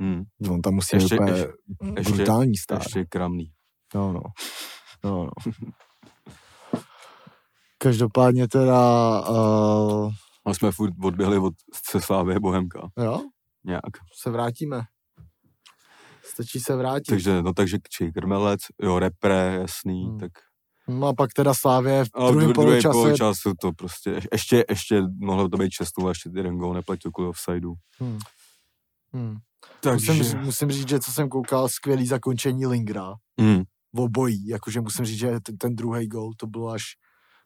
Hmm, 0.00 0.22
On 0.50 0.62
tam 0.62 0.74
musí 0.74 0.96
Ještě- 0.96 1.14
úplně 1.14 1.30
ještě- 1.32 1.52
ještě- 1.96 2.12
brutální 2.12 2.56
stát. 2.56 2.78
ještě 2.82 3.04
kramný. 3.04 3.52
No, 3.94 4.12
no. 4.12 4.20
No, 5.04 5.24
no. 5.24 5.30
Každopádně 7.78 8.48
teda, 8.48 9.20
uh, 9.30 10.12
Ale 10.46 10.54
jsme 10.54 10.72
furt 10.72 10.94
odběhli 11.04 11.38
od 11.38 11.54
Ceslávy 11.82 12.40
Bohemka, 12.40 12.88
jo, 12.98 13.20
nějak. 13.64 13.82
se 14.22 14.30
vrátíme. 14.30 14.82
Stačí 16.24 16.60
se 16.60 16.76
vrátit. 16.76 17.10
Takže, 17.10 17.42
no 17.42 17.52
takže 17.52 17.78
či 17.90 18.12
Krmelec, 18.12 18.60
jo, 18.82 18.98
repre, 18.98 19.58
jasný, 19.60 20.02
Hmm. 20.02 20.10
hmm. 20.10 20.20
tak 20.20 20.32
No 20.88 21.06
a 21.06 21.14
pak 21.14 21.32
teda 21.32 21.54
Slávě 21.54 22.04
v 22.04 22.08
druhém 22.12 22.34
v 22.34 22.38
druhém 22.38 22.52
poločase. 22.52 22.92
poločasu 22.92 23.52
to 23.60 23.72
prostě, 23.72 24.10
ješ- 24.10 24.28
ještě, 24.32 24.64
ještě 24.68 25.02
mohlo 25.18 25.48
to 25.48 25.56
být 25.56 25.72
6 25.72 25.98
a 26.04 26.08
ještě 26.08 26.30
jeden 26.34 26.58
gól 26.58 26.74
neplatil 26.74 27.10
kvůli 27.10 27.28
offsideu. 27.28 27.74
Hmm. 27.98 28.18
Hmm. 29.12 29.36
Takže, 29.80 30.12
Musím, 30.12 30.24
říct- 30.24 30.44
musím 30.44 30.70
říct, 30.70 30.88
že 30.88 31.00
co 31.00 31.12
jsem 31.12 31.28
koukal, 31.28 31.68
skvělý 31.68 32.06
zakončení 32.06 32.66
Lingra. 32.66 33.14
mm, 33.40 33.62
v 33.92 34.00
obojí, 34.00 34.46
jakože 34.48 34.80
musím 34.80 35.04
říct, 35.04 35.18
že 35.18 35.40
ten, 35.40 35.58
ten 35.58 35.76
druhý 35.76 36.06
gol, 36.08 36.30
to 36.36 36.46
bylo 36.46 36.68
až 36.70 36.82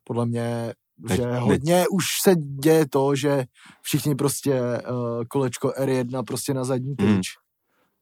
podle 0.04 0.26
mě, 0.26 0.72
Teď- 1.08 1.16
že 1.16 1.22
teď- 1.26 1.40
hodně 1.40 1.84
už 1.90 2.04
se 2.22 2.34
děje 2.36 2.88
to, 2.88 3.14
že 3.14 3.44
všichni 3.82 4.14
prostě 4.14 4.60
uh, 4.60 5.24
kolečko 5.28 5.68
R1 5.68 6.24
prostě 6.24 6.54
na 6.54 6.64
zadní 6.64 6.96
tyč, 6.96 7.06
Mm. 7.08 7.20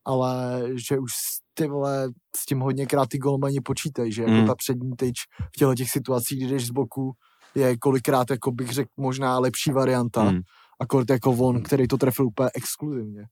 ale 0.05 0.63
že 0.89 0.99
už 0.99 1.13
s- 1.13 1.41
ty 1.55 1.67
vole 1.67 2.09
s 2.37 2.47
tím 2.47 2.61
hodněkrát 2.61 3.09
ty 3.09 3.19
golmani 3.19 3.61
počítají, 3.61 4.13
že 4.13 4.23
jako 4.23 4.35
Mm. 4.35 4.47
ta 4.47 4.55
přední 4.55 4.93
tyč 4.97 5.15
v 5.55 5.59
těchto 5.59 5.75
těch 5.75 5.91
situacích, 5.91 6.39
kdy 6.39 6.49
jdeš 6.51 6.67
z 6.67 6.71
boku, 6.71 7.13
je 7.55 7.77
kolikrát, 7.77 8.31
jako 8.31 8.53
bych 8.53 8.71
řekl, 8.71 8.91
možná 8.97 9.39
lepší 9.39 9.71
varianta, 9.71 10.25
mm, 10.25 10.41
akord 10.81 11.11
jako 11.11 11.31
on, 11.31 11.63
který 11.63 11.89
to 11.89 11.99
trefil 11.99 12.27
úplně 12.27 12.51
exkluzivně. 12.55 13.23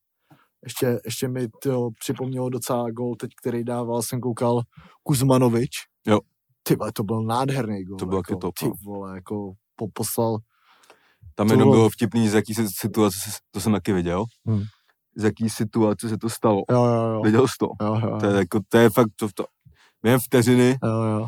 Ještě, 0.64 1.00
ještě 1.04 1.28
mi 1.28 1.48
to 1.62 1.88
připomnělo 2.00 2.48
docela 2.50 2.90
gol 2.90 3.14
teď, 3.16 3.30
který 3.42 3.64
dával, 3.64 4.02
jsem 4.02 4.20
koukal, 4.20 4.62
Kuzmanovič. 5.02 5.70
Jo. 6.06 6.18
Ty 6.66 6.76
vole, 6.76 6.92
to 6.92 7.02
byl 7.04 7.22
nádherný 7.22 7.84
gol. 7.84 7.96
To 7.98 8.06
byl 8.06 8.18
jako, 8.18 8.36
top, 8.36 8.54
Ty 8.58 8.70
vole, 8.84 9.14
jako 9.14 9.52
po, 9.76 9.88
poslal. 9.92 10.36
tam 11.34 11.46
To 11.48 11.52
jenom 11.54 11.70
bylo- 11.70 11.88
vtipný, 11.90 12.28
z 12.28 12.34
jaký 12.34 12.54
si- 12.54 12.68
situace, 12.68 13.16
to 13.50 13.60
jsem 13.60 13.72
taky 13.72 13.92
viděl, 13.92 14.24
Hmm. 14.46 14.62
z 15.16 15.24
jaký 15.24 15.50
situace 15.50 16.08
se 16.08 16.18
to 16.18 16.30
stalo. 16.30 16.62
Jo, 16.70 16.84
jo, 16.84 17.02
jo. 17.12 17.22
Viděl 17.22 17.48
jsi 17.48 17.54
to? 17.58 17.66
Jo, 17.84 18.00
jo, 18.02 18.18
To 18.20 18.26
je, 18.26 18.36
jako, 18.36 18.60
to 18.68 18.78
je 18.78 18.90
fakt, 18.90 19.08
to, 19.16 19.28
to, 19.34 19.44
během 20.02 20.20
vteřiny, 20.20 20.78
jo, 20.84 21.02
jo. 21.02 21.26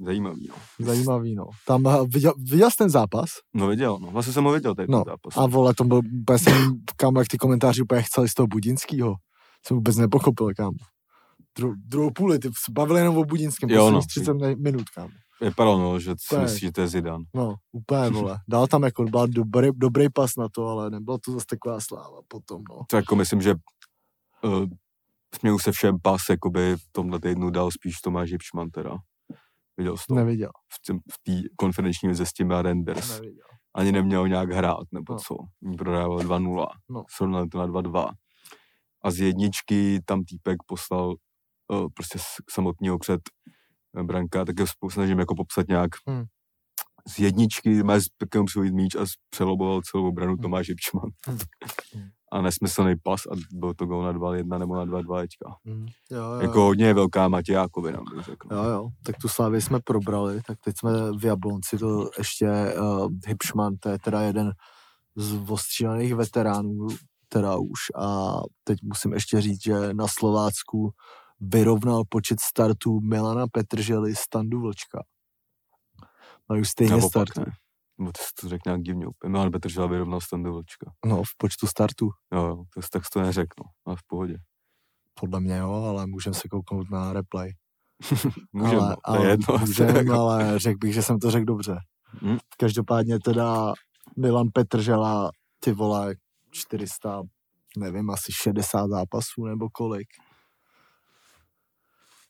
zajímavý, 0.00 0.48
no. 0.48 0.54
Zajímavý, 0.86 1.34
no. 1.34 1.44
Tam 1.66 1.86
eh, 1.86 2.04
viděl, 2.08 2.32
viděl 2.38 2.70
jsi 2.70 2.76
ten 2.76 2.90
zápas? 2.90 3.28
No 3.54 3.66
viděl, 3.66 3.98
no, 3.98 4.10
vlastně 4.10 4.32
jsem 4.32 4.44
ho 4.44 4.52
viděl, 4.52 4.74
ten 4.74 4.86
No, 4.88 4.98
zápas. 5.06 5.36
A 5.36 5.46
vole, 5.46 5.74
to 5.74 5.84
byl, 5.84 6.00
úplně 6.20 6.38
jsem, 6.38 6.72
kam, 6.96 7.16
jak 7.16 7.28
ty 7.28 7.38
komentáři 7.38 7.82
úplně 7.82 8.02
chceli 8.02 8.28
z 8.28 8.34
toho 8.34 8.46
Budinskýho. 8.46 9.14
Jsem 9.66 9.76
vůbec 9.76 9.96
nepochopil, 9.96 10.50
kam. 10.56 10.72
Dru, 11.58 11.74
druhou 11.76 12.10
půli, 12.10 12.38
ty 12.38 12.48
se 12.48 12.72
bavili 12.72 13.00
jenom 13.00 13.18
o 13.18 13.24
Budinském, 13.24 13.70
Jo, 13.70 13.76
no. 13.90 13.98
posledních 13.98 14.06
30 14.06 14.34
mi- 14.34 14.56
minut, 14.56 14.90
kam. 14.90 15.08
Vypadalo, 15.40 15.78
no, 15.78 16.00
že 16.00 16.14
si 16.18 16.36
myslíš, 16.38 16.60
že 16.60 16.72
to 16.72 16.80
je 16.80 16.88
Zidane. 16.88 17.24
No, 17.34 17.54
úplně, 17.72 18.10
vole. 18.10 18.38
Dal 18.48 18.66
tam 18.66 18.82
jako, 18.82 19.04
byl 19.04 19.26
dobrý, 19.28 19.68
dobrý 19.74 20.10
pas 20.10 20.30
na 20.38 20.48
to, 20.48 20.66
ale 20.68 20.90
nebyla 20.90 21.18
to 21.24 21.32
zase 21.32 21.46
taková 21.46 21.80
sláva 21.80 22.18
potom, 22.28 22.62
no. 22.70 22.80
To 22.90 22.96
jako 22.96 23.16
myslím, 23.16 23.40
že 23.42 23.54
uh, 24.44 24.64
směju 25.38 25.58
se 25.58 25.72
všem 25.72 25.96
pas, 26.02 26.20
jakoby 26.30 26.76
v 26.76 26.82
tomhle 26.92 27.20
týdnu 27.20 27.50
dal 27.50 27.70
spíš 27.70 28.00
Tomáš 28.00 28.30
Jipšman 28.30 28.70
teda. 28.70 28.96
Viděl 29.76 29.96
jsi 29.96 30.04
to? 30.08 30.14
Neviděl, 30.14 30.50
v 30.72 30.86
té 30.86 30.92
v 31.12 31.18
té 31.22 31.48
konferenční 31.56 32.08
lize 32.08 32.26
s 32.26 32.32
těmi 32.32 32.54
Renders. 32.62 33.10
neviděl. 33.20 33.44
Ani 33.74 33.92
neměl 33.92 34.28
nějak 34.28 34.50
hrát, 34.50 34.84
nebo 34.92 35.12
No. 35.12 35.18
co. 35.18 35.36
Prodával 35.78 36.18
2-0. 36.18 36.66
No. 36.90 37.04
Srovnali 37.16 37.48
to 37.48 37.58
na 37.58 37.66
2-2. 37.66 38.10
A 39.04 39.10
z 39.10 39.18
jedničky 39.18 40.00
tam 40.06 40.24
týpek 40.24 40.56
poslal 40.66 41.14
prostě 41.94 42.18
s 42.18 42.24
samotního 42.50 42.98
před 42.98 43.20
eh, 43.98 44.02
branka, 44.02 44.44
tak 44.44 44.58
je 44.58 44.64
sp- 44.64 44.90
snažím 44.90 45.18
jako 45.18 45.34
popsat 45.34 45.68
nějak 45.68 45.90
Hmm. 46.06 46.24
z 47.08 47.18
jedničky 47.18 47.82
má 47.82 47.94
pěkně 48.18 48.44
přivojit 48.46 48.74
míč 48.74 48.94
a 48.94 49.04
přeloboval 49.30 49.80
celou 49.82 50.08
obranu 50.08 50.32
Hmm. 50.32 50.42
Tomáš 50.42 50.68
Jipčman. 50.68 51.10
Hmm. 51.26 51.38
Hmm. 51.94 52.08
A 52.32 52.40
nesmyslný 52.42 52.94
pas 53.02 53.20
a 53.26 53.34
byl 53.52 53.74
to 53.74 53.86
gol 53.86 54.02
na 54.02 54.12
2-1 54.12 54.58
nebo 54.58 54.76
na 54.76 54.84
2-2 54.84 55.20
teďka. 55.20 55.56
Mm. 55.64 55.86
Jo, 56.10 56.22
jo, 56.22 56.40
Jako 56.40 56.60
hodně 56.60 56.94
velká 56.94 57.28
Matějákovina, 57.28 58.00
bych 58.14 58.24
řekl. 58.24 58.48
Jo, 58.54 58.62
jo, 58.64 58.88
tak 59.04 59.16
tu 59.20 59.28
Slávy 59.28 59.62
jsme 59.62 59.80
probrali, 59.84 60.42
tak 60.46 60.58
teď 60.64 60.74
jsme 60.78 60.90
v 61.18 61.24
Jablonci, 61.24 61.78
to 61.78 62.10
ještě 62.18 62.46
uh, 62.80 63.08
Hipšman, 63.26 63.76
to 63.80 63.88
je 63.88 63.98
teda 63.98 64.20
jeden 64.20 64.52
z 65.16 65.50
ostřílených 65.50 66.14
veteránů, 66.14 66.86
teda 67.28 67.56
už. 67.56 67.78
A 67.96 68.32
teď 68.64 68.78
musím 68.82 69.12
ještě 69.12 69.40
říct, 69.40 69.62
že 69.64 69.94
na 69.94 70.06
Slovácku 70.08 70.90
vyrovnal 71.40 72.02
počet 72.08 72.40
startů 72.40 73.00
Milana 73.00 73.46
Petržely 73.52 74.14
Standu 74.16 74.60
Vlčka. 74.60 75.04
Mají 76.48 76.60
už 76.60 76.68
stejně 76.68 76.90
Naopak 76.90 77.10
startů. 77.10 77.40
ne. 77.50 77.56
Nebo 77.98 78.12
ty 78.12 78.20
jsi 78.22 78.28
to 78.40 78.48
řekl 78.48 78.62
nějak 78.66 78.82
divně 78.82 79.06
úplně. 79.06 79.30
Milan 79.30 79.50
Petržela 79.50 79.86
vyrovnal 79.86 80.20
Standu 80.20 80.52
Vlčka. 80.52 80.92
No, 81.06 81.22
v 81.22 81.36
počtu 81.36 81.66
startů. 81.66 82.10
Jo, 82.34 82.44
jo, 82.46 82.64
to, 82.74 82.80
tak 82.92 83.02
to 83.12 83.20
neřekl, 83.22 83.54
no. 83.58 83.70
Ale 83.86 83.96
v 83.96 84.02
pohodě. 84.06 84.38
Podle 85.20 85.40
mě 85.40 85.56
jo, 85.56 85.72
ale 85.72 86.06
můžeme 86.06 86.34
se 86.34 86.48
kouknout 86.48 86.90
na 86.90 87.12
replay. 87.12 87.52
Můžeme, 88.52 88.80
ale, 88.80 88.88
no, 88.90 88.94
to 88.96 89.00
ale, 89.04 89.24
je 89.26 89.30
jedno. 89.30 89.58
Můžem, 89.58 89.96
Jako- 89.96 90.12
ale 90.20 90.58
řekl 90.58 90.78
bych, 90.78 90.94
že 90.94 91.02
jsem 91.02 91.18
to 91.18 91.30
řekl 91.30 91.44
dobře. 91.44 91.76
Hm? 92.22 92.36
Každopádně 92.58 93.18
teda 93.20 93.72
Milan 94.18 94.46
Petržela, 94.52 95.30
ty 95.60 95.72
vole, 95.72 96.14
400, 96.50 97.22
nevím, 97.78 98.10
asi 98.10 98.32
60 98.32 98.88
zápasů 98.88 99.44
nebo 99.44 99.70
kolik. 99.70 100.06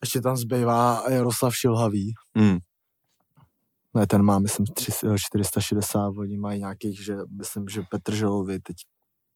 Ještě 0.04 0.20
tam 0.20 0.36
zbývá 0.36 1.10
Jaroslav 1.10 1.56
Šilhavý. 1.56 2.12
Mm, 2.34 2.58
Ne, 3.94 4.06
ten 4.06 4.22
má, 4.22 4.38
myslím, 4.38 4.66
tři- 4.66 4.92
460, 5.18 6.08
oni 6.18 6.36
mají 6.36 6.58
nějakých, 6.60 7.04
že 7.04 7.16
myslím, 7.38 7.68
že 7.68 7.82
Petrželovi 7.90 8.60
teď 8.60 8.76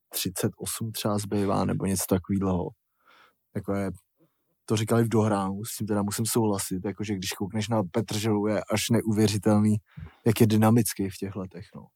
38 0.08 0.92
třeba 0.92 1.18
zbývá, 1.18 1.64
nebo 1.64 1.86
něco 1.86 2.04
takového. 2.08 2.68
Jako 3.56 3.74
je, 3.74 3.90
to 4.64 4.76
říkali 4.76 5.04
v 5.04 5.08
dohránu, 5.08 5.64
s 5.64 5.76
tím 5.76 5.86
teda 5.86 6.02
musím 6.02 6.26
souhlasit, 6.26 6.84
jakože 6.84 7.14
když 7.14 7.30
koukneš 7.32 7.68
na 7.68 7.82
Petrželu, 7.92 8.46
je 8.46 8.64
až 8.72 8.90
neuvěřitelný, 8.90 9.76
jak 10.26 10.40
je 10.40 10.46
dynamický 10.46 11.08
v 11.10 11.16
těch 11.16 11.36
letech, 11.36 11.66
no. 11.76 11.86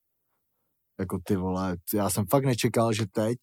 Jako 1.01 1.19
ty 1.25 1.37
vole, 1.37 1.77
já 1.95 2.11
jsem 2.11 2.27
fakt 2.27 2.45
nečekal, 2.45 2.93
že 2.93 3.07
teď, 3.07 3.39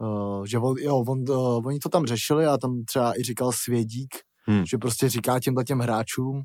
uh, 0.00 0.44
že 0.44 0.58
on, 0.58 0.74
jo, 0.78 0.96
on, 1.08 1.30
uh, 1.30 1.66
oni 1.66 1.78
to 1.78 1.88
tam 1.88 2.06
řešili 2.06 2.46
a 2.46 2.58
tam 2.58 2.84
třeba 2.84 3.18
i 3.20 3.22
říkal 3.22 3.52
Svědík, 3.52 4.14
Hmm. 4.50 4.66
že 4.66 4.78
prostě 4.78 5.08
říká 5.08 5.40
těmhle 5.40 5.64
těm 5.64 5.78
hráčům, 5.78 6.36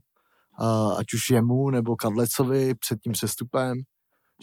uh, 0.62 0.97
ať 0.97 1.14
už 1.14 1.30
jemu 1.30 1.70
nebo 1.70 1.95
Kadlecovi 1.95 2.76
před 2.76 2.99
tím 2.99 3.12
přestupem, 3.14 3.78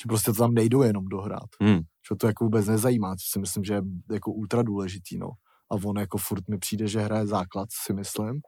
že 0.00 0.04
prostě 0.08 0.32
to 0.32 0.38
tam 0.38 0.54
nejdou 0.54 0.82
jenom 0.82 1.04
dohrát. 1.04 1.48
mm. 1.62 1.74
Že 1.76 2.16
to 2.20 2.26
jako 2.26 2.44
vůbec 2.44 2.66
nezajímá, 2.66 3.10
co 3.16 3.24
si 3.32 3.38
myslím, 3.38 3.64
že 3.64 3.74
je 3.74 3.82
jako 4.12 4.32
ultra 4.32 4.62
důležitý, 4.62 5.18
no. 5.18 5.26
A 5.70 5.74
on 5.84 5.98
jako 5.98 6.18
furt 6.18 6.48
mi 6.48 6.58
přijde, 6.58 6.88
že 6.88 7.00
hraje 7.00 7.26
základ, 7.26 7.68
si 7.84 7.92
myslím. 7.92 8.40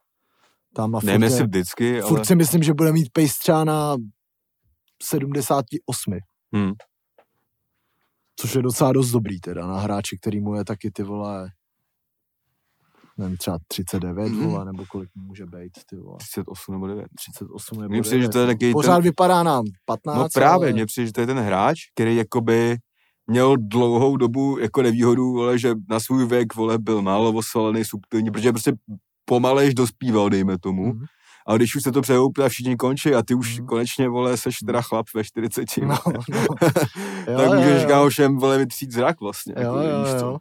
Tam 0.75 0.95
a 0.97 1.01
furt, 1.01 1.07
Nevím, 1.07 1.23
je- 1.23 1.27
jestli 1.27 1.45
vždycky, 1.47 2.01
ale... 2.01 2.09
furt 2.09 2.25
si 2.25 2.35
myslím, 2.37 2.63
že 2.63 2.75
bude 2.75 2.93
mít 2.93 3.13
pace 3.13 3.35
třeba 3.41 3.65
na 3.65 3.97
78. 5.03 6.19
Hmm. 6.55 6.73
Což 8.37 8.55
je 8.55 8.62
docela 8.62 8.93
dost 8.93 9.11
dobrý 9.11 9.41
teda 9.41 9.66
na 9.66 9.80
hráči, 9.80 10.18
který 10.20 10.41
mu 10.41 10.55
je 10.55 10.64
taky 10.64 10.91
ty 10.91 11.03
vole 11.03 11.51
nevím, 13.18 13.37
třeba 13.37 13.59
39 13.68 14.28
Mhm. 14.33 14.47
vole, 14.49 14.64
nebo 14.64 14.85
kolik 14.87 15.11
mu 15.14 15.22
může 15.24 15.47
být, 15.47 15.72
ty 15.91 15.97
vole. 15.97 16.16
38 16.18 16.72
nebo 16.72 16.87
9. 16.87 17.07
38 17.18 17.80
nebo 17.80 17.93
Mně 17.93 18.03
přijde, 18.03 18.20
že 18.22 18.28
9, 18.28 18.33
to 18.33 18.39
je 18.39 18.47
taky 18.47 18.72
Pořád 18.72 18.95
ten- 18.95 19.03
vypadá 19.03 19.43
nám 19.43 19.64
15, 19.85 20.16
No 20.18 20.28
právě, 20.35 20.66
ale... 20.68 20.72
mně 20.72 20.87
přijde, 20.87 21.07
že 21.07 21.12
to 21.12 21.20
je 21.20 21.26
ten 21.26 21.39
hráč, 21.39 21.78
který 21.95 22.16
jakoby 22.16 22.76
měl 23.26 23.57
dlouhou 23.59 24.16
dobu 24.16 24.59
jako 24.59 24.83
nevýhodu, 24.83 25.33
vole, 25.33 25.59
že 25.59 25.74
na 25.89 26.01
svůj 26.01 26.26
věk, 26.26 26.55
vole, 26.55 26.78
byl 26.78 27.03
málo 27.03 27.33
osvalený, 27.33 27.85
subtilní, 27.85 28.30
protože 28.30 28.53
prostě 28.53 28.72
pomalejš 29.24 29.74
dospíval, 29.74 30.28
dejme 30.30 30.59
tomu. 30.59 30.87
Mhm. 30.87 31.05
A 31.47 31.57
když 31.57 31.76
už 31.76 31.82
se 31.82 31.93
to 31.93 32.03
přehoupne 32.03 32.45
a 32.45 32.49
všichni 32.49 32.76
končí 32.76 33.14
a 33.14 33.22
ty 33.22 33.34
už 33.34 33.59
Mhm. 33.59 33.66
konečně, 33.66 34.09
vole, 34.09 34.36
seš 34.36 34.57
teda 34.66 34.82
chlap 34.82 35.07
ve 35.14 35.24
40, 35.24 35.80
No, 35.82 35.97
no. 36.07 36.12
Jo, 36.28 36.47
tak 37.36 37.47
jo, 37.51 37.55
můžeš 37.55 37.82
jo. 37.82 37.88
kámošem, 37.88 38.36
vole, 38.36 38.59
vytřít 38.59 38.93
zrak 38.93 39.20
vlastně. 39.20 39.55
Jo, 39.57 39.62
jako, 39.76 39.88
jo, 39.88 40.05
víš 40.05 40.22
jo. 40.22 40.38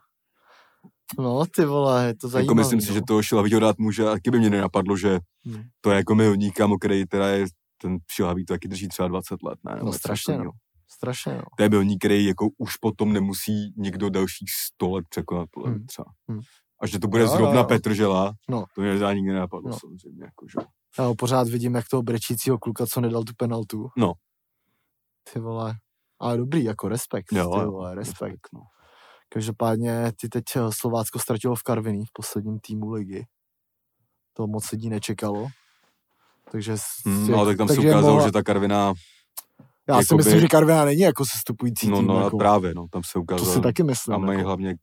No, 1.20 1.46
ty 1.56 1.66
vole, 1.66 2.06
je 2.06 2.14
to 2.16 2.28
Jako 2.28 2.32
zajímavé. 2.32 2.58
myslím 2.58 2.82
si, 2.82 2.94
že 2.94 3.02
to 3.08 3.24
šilhavýho 3.24 3.60
dát 3.60 3.78
může, 3.78 4.08
a 4.08 4.12
taky 4.12 4.32
by 4.32 4.40
mě 4.40 4.50
nenapadlo, 4.50 4.98
že 4.98 5.20
Hmm. 5.46 5.64
to 5.82 5.92
je 5.92 5.98
jako 5.98 6.16
milník, 6.16 6.56
kámo, 6.56 6.78
který 6.78 7.06
teda 7.06 7.28
je, 7.28 7.46
ten 7.82 7.98
šilhavý 8.12 8.46
to 8.46 8.54
taky 8.54 8.68
drží 8.68 8.88
třeba 8.88 9.08
20 9.08 9.44
let, 9.44 9.60
ne? 9.66 9.76
No 9.80 9.86
něco 9.86 9.98
strašně, 10.00 10.38
no. 10.38 10.52
Strašně, 10.94 11.34
no. 11.34 11.44
To 11.58 11.64
je 11.64 11.70
milník, 11.70 12.00
který 12.00 12.26
jako 12.26 12.48
už 12.58 12.78
potom 12.78 13.14
nemusí 13.14 13.74
nikdo 13.78 14.10
dalších 14.10 14.48
100 14.52 14.90
let 14.92 15.06
překonat, 15.10 15.50
Hmm. 15.66 15.86
třeba. 15.86 16.06
Hmm. 16.30 16.40
A 16.82 16.88
že 16.88 17.00
to 17.00 17.08
bude 17.08 17.24
Jo, 17.24 17.30
jo, 17.30 17.36
zrovna 17.38 17.60
jo. 17.60 17.64
Petr 17.68 17.94
Žela, 17.94 18.34
No. 18.50 18.66
to 18.76 18.82
mě 18.82 18.98
za 18.98 19.14
nikdy 19.14 19.34
nenapadlo 19.34 19.70
No. 19.70 19.80
samozřejmě. 19.80 20.24
Jako, 20.24 20.46
že? 20.48 20.66
Já 21.00 21.06
ho 21.06 21.16
pořád 21.16 21.48
vidím, 21.48 21.76
jak 21.76 21.88
toho 21.90 22.04
brečícího 22.04 22.60
kluka, 22.60 22.86
co 22.86 23.02
nedal 23.02 23.24
tu 23.24 23.34
penaltu. 23.38 23.88
No. 23.98 24.14
Ty 25.34 25.40
vole. 25.40 25.76
Ale 26.20 26.38
dobrý, 26.38 26.64
jako 26.64 26.88
respekt. 26.88 27.32
Jo, 27.34 27.60
ty 27.60 27.66
vole, 27.66 27.96
respekt. 27.96 28.48
no. 28.54 28.62
Každopádně 29.30 30.12
ty 30.22 30.30
teď 30.30 30.44
eh, 30.56 30.60
Slovácko 30.74 31.20
ztratilo 31.20 31.56
v 31.56 31.64
Karviní 31.64 32.06
v 32.06 32.10
posledním 32.14 32.60
týmu 32.60 32.92
ligy. 32.92 33.26
To 34.34 34.48
moc 34.48 34.72
lidí 34.72 34.90
nečekalo. 34.90 35.48
Takže, 36.52 36.76
Hmm, 37.06 37.28
no, 37.32 37.46
tak 37.46 37.58
tam 37.58 37.68
se 37.68 37.80
ukázalo, 37.80 38.02
mohla- 38.14 38.28
že 38.28 38.32
ta 38.32 38.44
Karviná, 38.44 38.94
Já 39.88 39.96
si 39.96 40.00
jakoby- 40.04 40.24
myslím, 40.24 40.40
že 40.42 40.48
Karviná 40.48 40.86
není 40.86 41.02
jako 41.02 41.26
sestupující 41.26 41.90
no, 41.90 41.98
tým. 41.98 42.08
no 42.08 42.24
jako, 42.24 42.38
právě, 42.38 42.74
no, 42.74 42.86
tam 42.92 43.04
se 43.04 43.14
to 43.14 43.22
ukázalo. 43.22 43.54
si 43.54 43.62
taky 43.62 43.84
myslím. 43.84 44.16
a 44.16 44.18
mají 44.18 44.38
jako. 44.40 44.48
hlavně, 44.48 44.76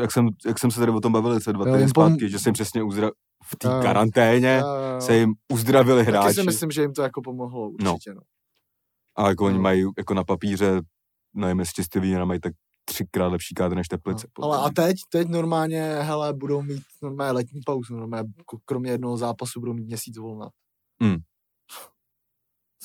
jak 0.00 0.12
jsem, 0.12 0.28
jak 0.46 0.58
jsem 0.58 0.70
se 0.70 0.80
tady 0.80 0.92
o 0.92 1.00
tom 1.00 1.12
bavil 1.12 1.40
se 1.40 1.52
dva 1.52 1.64
týdny 1.64 1.88
zpátky, 1.88 2.28
že 2.30 2.38
se 2.38 2.48
jim 2.48 2.54
přesně 2.54 2.82
uzdra... 2.82 3.10
v 3.44 3.56
té 3.56 3.68
karanténě 3.82 4.58
jo, 4.62 4.66
jo. 4.68 5.00
se 5.00 5.16
jim 5.16 5.34
uzdravili 5.52 6.00
Taky 6.04 6.10
hráči. 6.10 6.34
si 6.34 6.42
myslím, 6.42 6.70
že 6.70 6.82
jim 6.82 6.92
to 6.92 7.02
jako 7.02 7.22
pomohlo 7.22 7.68
určitě. 7.70 8.14
No. 8.14 8.20
A 9.16 9.28
jako 9.28 9.44
oni 9.44 9.56
No. 9.56 9.62
mají 9.62 9.84
jako 9.98 10.14
na 10.14 10.24
papíře, 10.24 10.80
nevím, 11.34 11.58
jestli 11.58 11.72
čistě 11.74 12.00
vína, 12.00 12.24
mají 12.24 12.40
tak 12.40 12.52
třikrát 12.84 13.26
lepší 13.28 13.54
kádr 13.54 13.76
než 13.76 13.88
Teplice. 13.88 14.26
No. 14.38 14.44
Ale 14.44 14.58
a 14.58 14.70
teď, 14.70 14.96
teď 15.10 15.28
normálně, 15.28 15.82
hele, 15.82 16.32
budou 16.32 16.62
mít 16.62 16.82
normálně 17.02 17.32
letní 17.32 17.60
pauzu, 17.66 17.96
normálně 17.96 18.28
k- 18.28 18.60
kromě 18.64 18.90
jednoho 18.90 19.16
zápasu 19.16 19.60
budou 19.60 19.72
mít 19.74 19.86
měsíc 19.86 20.18
volna. 20.18 20.48
Hmm. 21.02 21.16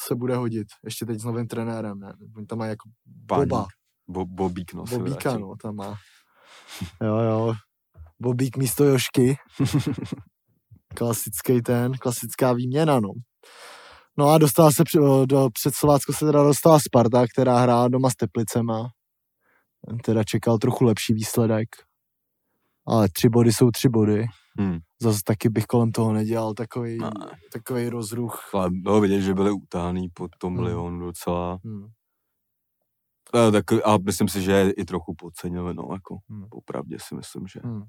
Se 0.07 0.15
bude 0.15 0.35
hodit, 0.35 0.67
ještě 0.83 1.05
teď 1.05 1.19
s 1.19 1.23
novým 1.23 1.47
trenérem, 1.47 1.99
ne? 1.99 2.13
Oni 2.37 2.45
tam 2.45 2.57
mají 2.57 2.69
jako 2.69 2.89
Páník. 3.27 3.49
Boba, 3.49 3.67
Bo, 4.07 4.25
bobík, 4.25 4.73
no. 4.73 4.83
Bobíka, 4.83 5.37
no, 5.37 5.55
tam 5.61 5.75
má. 5.75 5.97
Jo, 7.03 7.17
jo, 7.17 7.53
Bobík 8.21 8.57
místo 8.57 8.83
Jošky. 8.83 9.37
Klasický 10.95 11.61
ten, 11.61 11.91
klasická 11.93 12.53
výměna, 12.53 12.99
no. 12.99 13.09
No 14.17 14.29
a 14.29 14.37
dostala 14.37 14.71
se 14.71 14.83
do, 15.25 15.49
před 15.53 15.73
Slovácko 15.75 16.13
se 16.13 16.25
teda 16.25 16.43
dostala 16.43 16.79
Sparta, 16.79 17.25
která 17.27 17.59
hrála 17.59 17.87
doma 17.87 18.09
s 18.09 18.15
Teplicema. 18.15 18.89
Ten 19.87 19.97
teda 19.97 20.23
čekal 20.23 20.57
trochu 20.57 20.85
lepší 20.85 21.13
výsledek. 21.13 21.67
Ale 22.87 23.09
tři 23.09 23.29
body 23.29 23.53
jsou 23.53 23.71
tři 23.71 23.89
body. 23.89 24.25
Hmm. 24.59 24.79
Zase 25.01 25.19
taky 25.25 25.49
bych 25.49 25.65
kolem 25.65 25.91
toho 25.91 26.13
nedělal 26.13 26.53
takový, 26.53 26.97
Ne. 26.97 27.11
takový 27.53 27.89
rozruch. 27.89 28.49
Ale 28.53 28.69
bylo 28.71 29.01
vidět, 29.01 29.21
že 29.21 29.33
byli 29.33 29.51
utahaný 29.51 30.09
po 30.13 30.27
tom 30.39 30.55
Hmm. 30.55 30.65
Lyonu 30.65 30.99
docela. 31.05 31.59
Hmm. 31.63 31.85
A, 33.33 33.51
tak, 33.51 33.65
a 33.85 33.97
myslím 34.05 34.27
si, 34.27 34.41
že 34.41 34.51
je 34.51 34.71
i 34.71 34.85
trochu 34.85 35.13
podcenili, 35.17 35.73
no, 35.73 35.83
jako 35.93 36.17
Hmm. 36.29 36.45
popravdě 36.49 36.97
si 37.01 37.15
myslím, 37.15 37.47
že 37.47 37.59
Hmm. 37.63 37.83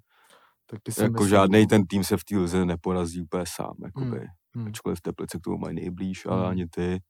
Taky 0.70 0.92
si 0.92 1.02
jako 1.02 1.26
žádný 1.26 1.60
no. 1.60 1.66
ten 1.66 1.86
tým 1.86 2.04
se 2.04 2.16
v 2.16 2.24
té 2.24 2.38
lize 2.38 2.64
neporazí 2.64 3.22
úplně 3.22 3.44
sám, 3.46 3.74
jakoby. 3.84 4.26
Hmm. 4.56 4.66
Ačkoliv 4.68 5.00
Teplice 5.00 5.38
k 5.38 5.40
tomu 5.40 5.58
mají 5.58 5.74
nejblíž, 5.74 6.26
ale 6.26 6.40
Hmm. 6.40 6.50
ani 6.50 6.66
ty. 6.66 7.00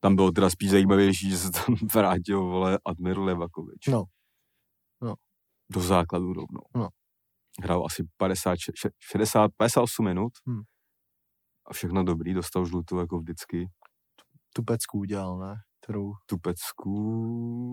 Tam 0.00 0.16
bylo 0.16 0.32
teda 0.32 0.50
spíš 0.50 0.70
zajímavější, 0.70 1.30
že 1.30 1.38
se 1.38 1.50
tam 1.50 1.64
vrátil, 1.94 2.40
vole, 2.44 2.78
Admir 2.86 3.18
Levakovič. 3.18 3.86
No. 3.86 4.04
No. 5.02 5.14
Do 5.72 5.80
základu 5.80 6.32
rovnou. 6.32 6.62
No. 6.76 6.88
Hrál 7.62 7.86
asi 7.86 8.04
50, 8.16 8.56
še- 8.58 8.90
60, 9.00 9.50
58 9.56 10.02
minut. 10.04 10.32
Hmm. 10.46 10.60
A 11.66 11.72
všechno 11.72 12.04
dobrý, 12.04 12.34
dostal 12.34 12.64
žlutou 12.66 12.98
jako 12.98 13.18
vždycky. 13.18 13.68
Tu 14.54 14.62
pecku 14.62 14.98
udělal, 14.98 15.38
ne? 15.38 15.54
Kterou 15.84 16.12
Tu 16.26 16.38
pecku 16.38 16.92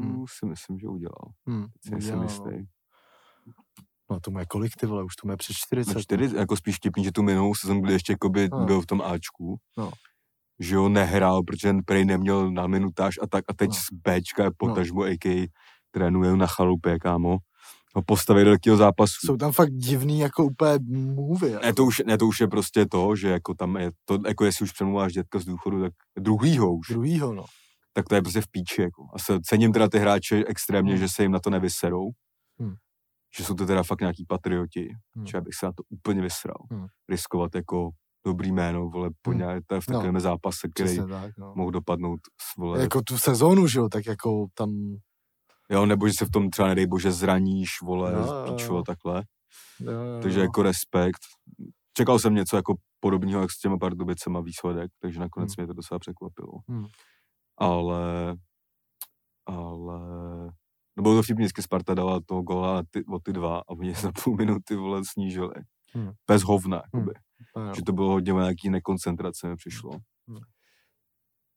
Hmm. 0.03 0.25
si 0.39 0.45
myslím, 0.45 0.79
že 0.79 0.87
udělal. 0.87 1.31
hmm, 1.47 1.65
Si 1.85 1.91
nejsem 1.91 1.95
udělal, 1.97 2.17
no. 2.17 2.23
jistý. 2.23 2.71
No 4.11 4.19
to 4.19 4.39
je 4.39 4.45
kolik 4.45 4.71
ty 4.79 4.85
vole, 4.85 5.03
už 5.03 5.15
to 5.15 5.31
je 5.31 5.37
přes 5.37 5.55
40. 5.57 5.93
No 5.95 6.01
čtyři, 6.01 6.35
jako 6.37 6.55
spíš 6.57 6.75
vtipný, 6.75 7.03
že 7.03 7.11
tu 7.11 7.23
minulou 7.23 7.55
sezonu, 7.55 7.81
kdy 7.81 7.93
ještě 7.93 8.13
jakoby 8.13 8.49
No. 8.51 8.65
byl 8.65 8.81
v 8.81 8.85
tom 8.85 9.01
Ačku, 9.01 9.57
No. 9.77 9.91
že 10.59 10.77
ho 10.77 10.89
nehrál, 10.89 11.43
protože 11.43 11.67
ten 11.67 11.81
prej 11.85 12.05
neměl 12.05 12.51
na 12.51 12.67
minutáž 12.67 13.15
a 13.21 13.27
tak 13.27 13.45
a 13.49 13.53
teď 13.53 13.69
No. 13.69 13.73
z 13.75 13.85
Bčka, 13.91 14.51
potažmo 14.57 15.03
AK, 15.03 15.47
trénuje 15.91 16.35
na 16.35 16.47
chalupě, 16.47 16.99
kámo, 16.99 17.37
ho 17.95 18.01
postavili 18.01 18.45
do 18.45 18.51
takového 18.51 18.77
zápasu. 18.77 19.13
Jsou 19.27 19.37
tam 19.37 19.51
fakt 19.51 19.71
divný 19.71 20.19
jako 20.19 20.45
úplně 20.45 20.79
mluvy. 21.13 21.51
Jako. 21.51 21.65
Ne 21.65 21.73
to, 21.73 21.85
už, 21.85 22.01
ne, 22.05 22.17
to 22.17 22.27
už 22.27 22.39
je 22.39 22.47
prostě 22.47 22.85
to, 22.85 23.15
že 23.15 23.29
jako 23.29 23.53
tam 23.53 23.75
je 23.77 23.91
to, 24.05 24.17
jako 24.27 24.45
jestli 24.45 24.63
už 24.63 24.71
přemluváš 24.71 25.13
dětka 25.13 25.39
z 25.39 25.45
důchodu, 25.45 25.81
tak 25.81 25.93
druhýho 26.19 26.75
už, 26.75 26.87
Druhýho, 26.89 27.33
no. 27.33 27.45
tak 27.93 28.05
to 28.09 28.15
je 28.15 28.21
prostě 28.21 28.41
v 28.41 28.47
píči, 28.51 28.81
jako. 28.81 29.07
A 29.13 29.19
se, 29.19 29.39
cením 29.41 29.73
teda 29.73 29.89
ty 29.89 29.99
hráče 29.99 30.43
extrémně, 30.47 30.91
Hmm. 30.91 30.99
že 31.01 31.09
se 31.09 31.23
jim 31.23 31.31
na 31.31 31.39
to 31.39 31.49
nevyserou, 31.49 32.09
Hmm. 32.59 32.73
Že 33.37 33.43
jsou 33.43 33.53
to 33.53 33.65
teda 33.65 33.83
fakt 33.83 34.01
nějaký 34.01 34.25
patrioti, 34.25 34.87
Hmm. 35.15 35.27
že 35.27 35.41
bych 35.41 35.55
se 35.55 35.65
na 35.65 35.71
to 35.71 35.83
úplně 35.89 36.21
vysral. 36.21 36.57
Hmm. 36.71 36.85
Riskovat 37.09 37.55
jako 37.55 37.89
dobrý 38.25 38.51
jméno, 38.51 38.89
vole, 38.89 39.09
po 39.21 39.29
Hmm. 39.29 39.39
nějaké, 39.39 39.79
v 39.81 39.87
No. 39.87 39.93
takovém 39.93 40.19
zápase, 40.19 40.67
který 40.69 40.97
tak, 41.09 41.37
no. 41.37 41.53
mohl 41.55 41.71
dopadnout, 41.71 42.19
s, 42.41 42.57
vole, 42.57 42.81
Jako 42.81 43.01
tu 43.01 43.17
sezónu, 43.17 43.67
že 43.67 43.79
jo, 43.79 43.89
tak 43.89 44.05
jako 44.05 44.45
tam, 44.53 44.69
jo, 45.71 45.85
nebo 45.85 46.07
že 46.07 46.13
se 46.17 46.25
v 46.25 46.29
tom 46.29 46.49
třeba, 46.49 46.67
nedej 46.67 46.87
bože, 46.87 47.11
zraníš, 47.11 47.69
vole, 47.83 48.13
jo, 48.13 48.45
píču 48.47 48.73
jo. 48.73 48.77
a 48.77 48.83
takhle. 48.83 49.23
jo, 49.79 49.91
jo, 49.91 50.19
Takže 50.21 50.39
jo. 50.39 50.43
jako 50.43 50.61
respekt. 50.63 51.19
Čekal 51.97 52.19
jsem 52.19 52.35
něco 52.35 52.55
jako 52.55 52.75
podobného, 52.99 53.41
jak 53.41 53.51
s 53.51 53.59
těma 53.59 53.77
Pardubicema 53.77 54.41
výsledek, 54.41 54.91
takže 55.01 55.19
nakonec 55.19 55.49
Hmm. 55.57 55.63
mě 55.63 55.67
to 55.67 55.73
docela 55.73 55.99
překvapilo. 55.99 56.51
Hmm. 56.67 56.85
Ale, 57.57 58.35
ale, 59.45 59.99
no 60.97 61.03
bylo 61.03 61.15
to 61.15 61.23
vtipný, 61.23 61.43
vždycky 61.43 61.61
Sparta 61.61 61.93
dala 61.93 62.19
toho 62.25 62.41
gola 62.41 62.83
ty, 62.91 63.05
o 63.05 63.19
ty 63.19 63.33
dva 63.33 63.57
a 63.59 63.69
oni 63.69 63.93
za 63.93 64.11
půl 64.23 64.35
minuty, 64.35 64.75
vole, 64.75 65.01
snížili. 65.11 65.53
Hmm. 65.93 66.11
Bez 66.27 66.43
hovna, 66.43 66.81
jakoby. 66.85 67.13
No, 67.57 67.65
jo. 67.65 67.73
Že 67.75 67.81
to 67.83 67.93
bylo 67.93 68.11
hodně 68.11 68.33
o 68.33 68.39
nějaký 68.39 68.69
nekoncentrace 68.69 69.47
mi 69.47 69.55
přišlo. 69.55 69.91
Hmm. 70.27 70.39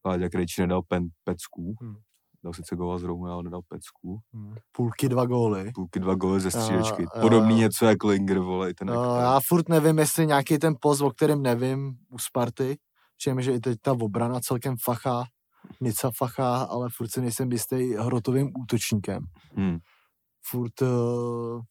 Láďa 0.05 0.29
Krejčí 0.29 0.61
nedal 0.61 0.81
pen, 0.87 1.07
pecku. 1.23 1.75
Hmm. 1.81 1.95
Dal 2.43 2.53
sice 2.53 2.75
gola 2.75 2.97
z 2.99 3.03
Rouma, 3.03 3.33
ale 3.33 3.43
nedal 3.43 3.61
pecku. 3.67 4.19
Hmm. 4.33 4.55
Půlky 4.71 5.09
dva 5.09 5.25
góly. 5.25 5.71
Půlky 5.75 5.99
dva 5.99 6.15
góly 6.15 6.39
ze 6.39 6.51
střílečky. 6.51 7.03
jo, 7.03 7.09
Podobný 7.21 7.51
jo. 7.53 7.57
něco 7.59 7.85
jako 7.85 8.07
Linger, 8.07 8.39
vole, 8.39 8.69
i 8.69 8.73
ten 8.73 8.87
No, 8.87 8.93
jak- 9.15 9.21
já 9.21 9.39
furt 9.47 9.69
nevím, 9.69 9.99
jestli 9.99 10.27
nějaký 10.27 10.57
ten 10.57 10.75
post, 10.81 11.01
o 11.01 11.09
kterém 11.09 11.41
nevím 11.41 11.97
u 12.09 12.17
Sparty, 12.19 12.77
Přijeme, 13.17 13.41
že 13.41 13.53
i 13.53 13.59
teď 13.59 13.77
ta 13.81 13.91
obrana 13.91 14.39
celkem 14.39 14.75
fachá, 14.83 15.23
Nica 15.81 16.11
fachá, 16.17 16.63
ale 16.63 16.87
furt 16.97 17.11
si 17.11 17.21
nejsem 17.21 17.51
jistý 17.51 17.93
hrotovým 17.93 18.51
útočníkem. 18.59 19.23
Hmm. 19.55 19.77
Furt, 20.41 20.81
uh, 20.81 21.61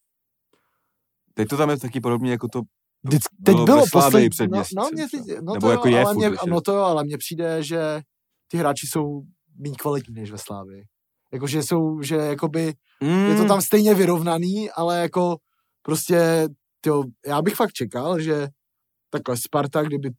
Teď 1.35 1.49
to 1.49 1.57
tam 1.57 1.71
je 1.71 1.79
taky 1.79 2.01
podobně 2.01 2.31
jako 2.31 2.49
to 2.49 2.63
teď 3.11 3.23
bylo 3.41 3.65
bylo 3.65 3.85
poslední, 3.93 4.29
před 4.29 4.51
no, 4.51 4.63
no, 4.77 4.89
mě, 4.93 5.07
no, 5.43 5.55
Nebo 5.55 5.67
to 5.67 5.71
jako 5.71 5.89
jo, 5.89 5.97
je 5.97 6.05
ale 6.05 6.15
furt 6.15 6.19
mě, 6.19 6.27
ještě. 6.27 6.51
no 6.51 6.61
to 6.61 6.73
jo, 6.73 6.83
ale 6.83 7.05
mně 7.05 7.19
přijde, 7.19 7.63
že 7.63 8.01
ty 8.49 8.57
hráči 8.57 8.87
jsou 8.87 9.23
méně 9.59 9.77
kvalitní 9.77 10.15
než 10.15 10.31
ve 10.31 10.39
Slávii. 10.39 10.85
Jakože 11.33 11.63
jsou, 11.63 12.03
že 12.03 12.17
jakoby 12.17 12.75
mm, 13.03 13.27
je 13.27 13.37
to 13.37 13.45
tam 13.45 13.61
stejně 13.61 13.95
vyrovnaný, 13.95 14.71
ale 14.71 14.99
jako 14.99 15.37
prostě, 15.83 16.49
tyjo, 16.81 17.05
já 17.27 17.43
bych 17.43 17.55
fakt 17.55 17.73
čekal, 17.73 18.21
že 18.21 18.49
takhle 19.11 19.37
Sparta, 19.37 19.83
kdyby 19.83 20.11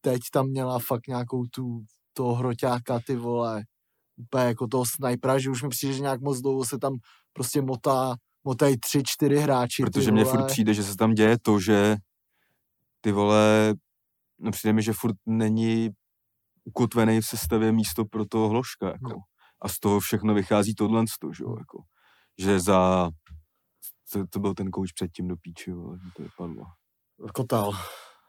teď 0.00 0.20
tam 0.32 0.46
měla 0.46 0.78
fakt 0.78 1.06
nějakou 1.08 1.44
tu, 1.54 1.84
toho 2.12 2.34
hroťáka, 2.34 3.00
ty 3.06 3.16
vole, 3.16 3.62
úplně 4.16 4.44
jako 4.44 4.66
toho 4.66 4.84
snajpera, 4.86 5.38
že 5.38 5.50
už 5.50 5.62
mi 5.62 5.68
přijde, 5.68 5.94
že 5.94 6.00
nějak 6.00 6.20
moc 6.20 6.40
dlouho 6.40 6.64
se 6.64 6.78
tam 6.78 6.92
prostě 7.32 7.62
motá, 7.62 8.14
motají 8.44 8.76
tři, 8.80 9.02
čtyři 9.06 9.36
hráči, 9.36 9.82
Protože 9.82 10.12
mně 10.12 10.24
furt 10.24 10.46
přijde, 10.46 10.74
že 10.74 10.84
se 10.84 10.96
tam 10.96 11.14
děje 11.14 11.38
to, 11.42 11.60
že 11.60 11.96
ty 13.00 13.12
vole, 13.12 13.74
no 14.40 14.50
přijde 14.50 14.72
mi, 14.72 14.82
že 14.82 14.92
furt 14.92 15.16
není 15.26 15.90
ukotvený 16.64 17.20
v 17.20 17.26
sestavě 17.26 17.72
místo 17.72 18.04
pro 18.04 18.24
toho 18.24 18.48
hloška, 18.48 18.86
jako. 18.86 19.08
No. 19.08 19.16
A 19.62 19.68
z 19.68 19.78
toho 19.78 20.00
všechno 20.00 20.34
vychází 20.34 20.74
tohle, 20.74 21.04
že 21.36 21.44
jo, 21.44 21.56
jako. 21.58 21.82
Že 22.38 22.60
za, 22.60 23.10
to, 24.12 24.26
to 24.26 24.40
byl 24.40 24.54
ten 24.54 24.70
kouč 24.70 24.92
předtím 24.92 25.28
do 25.28 25.36
píči, 25.36 25.72
vole, 25.72 25.98
že 26.04 26.10
to 26.16 26.22
vypadlo. 26.22 26.64
Kotal. 27.34 27.72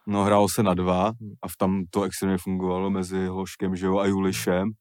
No, 0.08 0.24
hrálo 0.24 0.50
se 0.50 0.64
na 0.64 0.74
dva 0.74 1.04
Hmm. 1.04 1.32
a 1.42 1.48
v 1.48 1.52
tam 1.58 1.84
to 1.90 2.04
extrémně 2.04 2.38
fungovalo 2.38 2.90
mezi 2.90 3.28
Hloškem, 3.28 3.76
že 3.76 3.86
jo, 3.86 3.98
a 3.98 4.06
Julišem. 4.06 4.72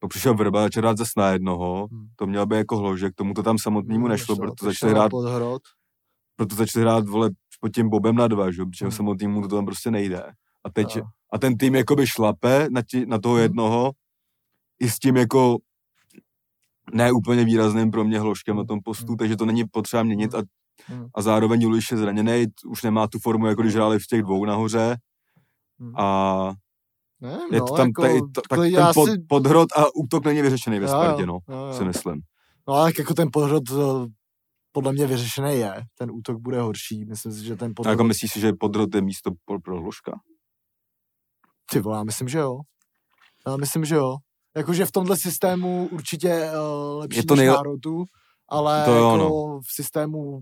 Pak 0.00 0.08
přišel 0.10 0.34
Vrba, 0.34 0.62
začal 0.62 0.80
hrát 0.82 0.98
zase 0.98 1.12
na 1.16 1.28
jednoho, 1.30 1.88
Hmm. 1.90 2.06
to 2.16 2.26
měl 2.26 2.46
by 2.46 2.56
jako 2.56 2.76
hlože, 2.78 3.10
k 3.10 3.14
tomu 3.14 3.34
to 3.34 3.42
tam 3.42 3.58
samotnému 3.58 4.08
nešlo, 4.08 4.36
proto 4.36 4.54
Přišel 4.54 4.70
začali 4.72 4.92
hrát, 4.92 5.10
proto 6.36 6.54
začali 6.54 6.82
hrát, 6.82 7.08
vole, 7.08 7.30
pod 7.60 7.68
tím 7.74 7.90
Bobem 7.90 8.16
na 8.16 8.28
dva, 8.28 8.50
že? 8.50 8.60
jo, 8.60 8.66
protože 8.66 8.84
Hmm. 8.84 8.92
samotnému 8.92 9.42
to 9.48 9.56
tam 9.56 9.64
prostě 9.66 9.90
nejde. 9.90 10.22
A 10.64 10.70
teď, 10.72 10.96
Jo. 10.96 11.04
a 11.32 11.38
ten 11.38 11.56
tým 11.56 11.74
jakoby 11.74 12.06
šlape 12.06 12.66
na, 12.70 12.82
ti, 12.82 13.06
na 13.06 13.18
toho 13.18 13.34
Hmm. 13.34 13.42
jednoho 13.42 13.92
i 14.80 14.90
s 14.90 14.98
tím 14.98 15.16
jako 15.16 15.56
ne 16.94 17.12
úplně 17.12 17.44
výrazným 17.44 17.90
pro 17.90 18.04
mě 18.04 18.20
hložkem 18.20 18.56
na 18.56 18.64
tom 18.64 18.80
postu, 18.84 19.06
Hmm. 19.06 19.16
takže 19.16 19.36
to 19.36 19.46
není 19.46 19.64
potřeba 19.64 20.02
měnit 20.02 20.34
a, 20.34 20.42
Hmm. 20.86 21.06
a 21.14 21.22
zároveň 21.22 21.62
Juliš 21.62 21.90
je 21.90 21.96
zraněný, 21.96 22.46
už 22.66 22.82
nemá 22.82 23.06
tu 23.08 23.18
formu, 23.18 23.46
jako 23.46 23.62
když 23.62 23.74
hráli 23.74 23.98
v 23.98 24.06
těch 24.06 24.22
dvou 24.22 24.44
nahoře 24.44 24.96
Hmm. 25.80 25.96
a 25.96 26.52
Nevím, 27.20 27.54
je 27.54 27.60
no, 27.60 27.66
to 27.66 27.74
tam, 27.76 27.86
jako, 27.86 28.02
to, 28.34 28.40
tak 28.48 28.58
klidně 28.58 28.78
ten 28.78 28.86
pod, 28.94 29.06
si- 29.10 29.18
podhrot 29.28 29.72
a 29.72 29.84
útok 29.94 30.24
není 30.24 30.42
vyřešený 30.42 30.78
ve 30.78 30.88
Spartě, 30.88 31.26
no, 31.26 31.38
jo, 31.48 31.56
jo. 31.66 31.72
si 31.74 31.84
myslím. 31.84 32.20
No 32.68 32.74
ale 32.74 32.92
jako 32.98 33.14
ten 33.14 33.28
podhrot 33.32 33.62
eh, 33.70 34.06
podle 34.72 34.92
mě 34.92 35.06
vyřešený 35.06 35.52
je. 35.58 35.74
Ten 35.98 36.10
útok 36.10 36.38
bude 36.40 36.60
horší. 36.60 37.04
Myslím 37.04 37.32
si, 37.32 37.44
že 37.44 37.56
ten 37.56 37.70
A 37.70 37.74
podhrot... 37.76 37.90
jako 37.92 38.04
myslíš 38.04 38.32
si, 38.32 38.40
že 38.40 38.52
podrot 38.52 38.94
je 38.94 39.00
místo 39.00 39.30
pro, 39.44 39.60
pro 39.60 39.80
hložka? 39.80 40.12
Ty 41.72 41.80
vole, 41.80 41.96
já 41.96 42.04
myslím, 42.04 42.28
že 42.28 42.38
jo. 42.38 42.58
Já 43.46 43.56
myslím, 43.56 43.84
že 43.84 43.94
jo. 43.94 44.16
Jakože 44.56 44.86
v 44.86 44.92
tomhle 44.92 45.16
systému 45.16 45.88
určitě 45.92 46.50
uh, 46.50 46.98
lepší 47.00 47.18
Je 47.18 47.24
to 47.26 47.34
než 47.34 47.38
nejle- 47.40 47.56
národu, 47.56 48.04
ale 48.48 48.84
To 48.84 48.90
jo, 48.94 49.04
jako 49.12 49.16
no. 49.16 49.60
v 49.60 49.72
systému, 49.74 50.40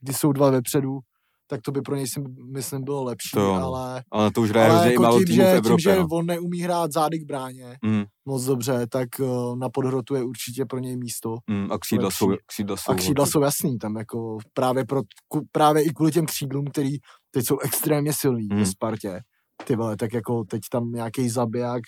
kdy 0.00 0.14
jsou 0.14 0.32
dva 0.32 0.50
vepředu, 0.50 0.98
tak 1.46 1.60
to 1.62 1.72
by 1.72 1.80
pro 1.80 1.96
něj 1.96 2.06
si 2.08 2.20
myslím 2.52 2.84
bylo 2.84 3.04
lepší, 3.04 3.30
To 3.34 3.40
jo, 3.40 3.54
no. 3.54 3.64
ale, 3.64 4.02
Ale 4.12 4.30
to 4.30 4.40
už 4.40 4.50
hraje 4.50 4.66
ale 4.70 4.74
hrozně 4.78 4.90
i 4.90 4.94
jako 5.02 5.18
tím, 5.18 5.26
týmů 5.26 5.34
v 5.34 5.36
že, 5.36 5.42
tím, 5.50 5.56
Evropě, 5.56 5.82
že 5.82 5.96
no. 5.96 6.06
on 6.12 6.26
neumí 6.26 6.60
hrát 6.60 6.92
zády 6.92 7.18
k 7.18 7.26
bráně 7.26 7.76
Mm, 7.84 8.04
moc 8.26 8.44
dobře, 8.44 8.86
tak 8.86 9.08
uh, 9.20 9.56
na 9.58 9.68
podhrotu 9.68 10.14
je 10.14 10.22
určitě 10.24 10.64
pro 10.66 10.78
něj 10.78 10.96
místo. 10.96 11.36
mm, 11.50 11.72
a 11.72 11.78
křídla 11.78 12.04
Lepší. 12.04 12.16
jsou, 12.18 12.28
křídla 12.46 12.76
jsou. 12.76 12.92
A 12.92 12.94
křídla 12.94 13.26
jsou 13.26 13.42
jasný, 13.42 13.78
tam 13.78 13.96
jako 13.96 14.38
právě, 14.54 14.84
pro, 14.84 15.00
ku, 15.28 15.40
právě 15.52 15.82
i 15.84 15.90
kvůli 15.90 16.12
těm 16.12 16.26
křídlům, 16.26 16.64
který 16.66 16.90
teď 17.30 17.46
jsou 17.46 17.58
extrémně 17.58 18.12
silný 18.12 18.48
Hmm. 18.50 18.58
ve 18.60 18.66
Spartě. 18.66 19.20
Ty 19.64 19.76
vole, 19.76 19.96
tak 19.96 20.12
jako 20.14 20.44
teď 20.44 20.60
tam 20.72 20.92
nějaký 20.92 21.28
zabiják, 21.28 21.82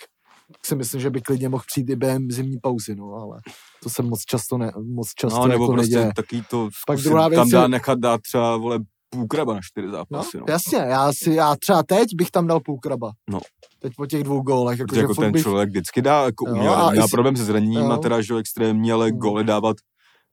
si 0.64 0.76
myslím, 0.76 1.00
že 1.00 1.10
by 1.10 1.20
klidně 1.20 1.48
mohl 1.48 1.64
přijít 1.66 1.90
i 1.90 1.96
během 1.96 2.30
zimní 2.30 2.56
pauzy, 2.62 2.94
no, 2.94 3.04
ale 3.12 3.40
to 3.82 3.90
se 3.90 4.02
moc 4.02 4.20
často, 4.20 4.58
ne, 4.58 4.72
moc 4.94 5.08
často 5.14 5.38
No, 5.38 5.46
nebo 5.46 5.64
jako 5.64 5.72
prostě 5.72 5.96
neděje. 5.96 6.12
taký 6.16 6.42
to 6.50 6.68
Pak 6.86 6.98
druhá 7.00 7.28
věc 7.28 7.38
tam 7.38 7.48
je- 7.48 7.52
dá 7.52 7.68
nechat 7.68 7.98
dát 7.98 8.20
třeba, 8.20 8.56
vole, 8.56 8.78
půl 9.10 9.26
kraba 9.26 9.54
na 9.54 9.60
čtyři 9.62 9.86
No, 9.86 9.92
zápasy, 9.92 10.38
no. 10.38 10.44
jasně, 10.48 10.78
já, 10.78 11.12
si, 11.12 11.30
já 11.34 11.56
třeba 11.56 11.82
teď 11.82 12.08
bych 12.14 12.30
tam 12.30 12.46
dal 12.46 12.60
půl 12.60 12.78
kraba. 12.78 13.10
No. 13.30 13.40
Teď 13.78 13.92
po 13.96 14.06
těch 14.06 14.22
dvou 14.22 14.42
gólech, 14.42 14.78
jako 14.78 14.94
furt 15.14 15.24
ten 15.24 15.32
bych, 15.32 15.42
člověk 15.42 15.68
vždycky 15.68 16.02
dá, 16.02 16.24
jako 16.24 16.48
Jo, 16.48 16.54
uměl, 16.54 16.72
a 16.74 16.90
měl 16.90 17.08
problém 17.08 17.36
se 17.36 17.44
zraněním 17.44 17.90
a 17.90 17.94
jo. 17.94 17.96
teda, 17.96 18.22
že 18.22 18.32
jo, 18.32 18.38
extrémní, 18.38 18.92
ale 18.92 19.08
Hmm. 19.08 19.18
góly 19.18 19.44
dávat. 19.44 19.76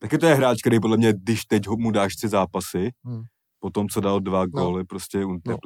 Taky 0.02 0.18
to 0.18 0.26
je 0.26 0.36
hráč, 0.36 0.62
který 0.62 0.80
podle 0.80 0.98
mě, 0.98 1.14
když 1.24 1.46
teď 1.46 1.68
mu 1.78 1.92
dáš 1.92 2.16
tři 2.16 2.28
zápasy, 2.28 2.90
Hmm. 3.06 3.22
po 3.60 3.70
tom, 3.70 3.88
co 3.90 4.02
dal 4.02 4.20
dva 4.20 4.46
góly 4.46 4.84
prostě 4.84 5.26
u 5.26 5.32
No. 5.32 5.58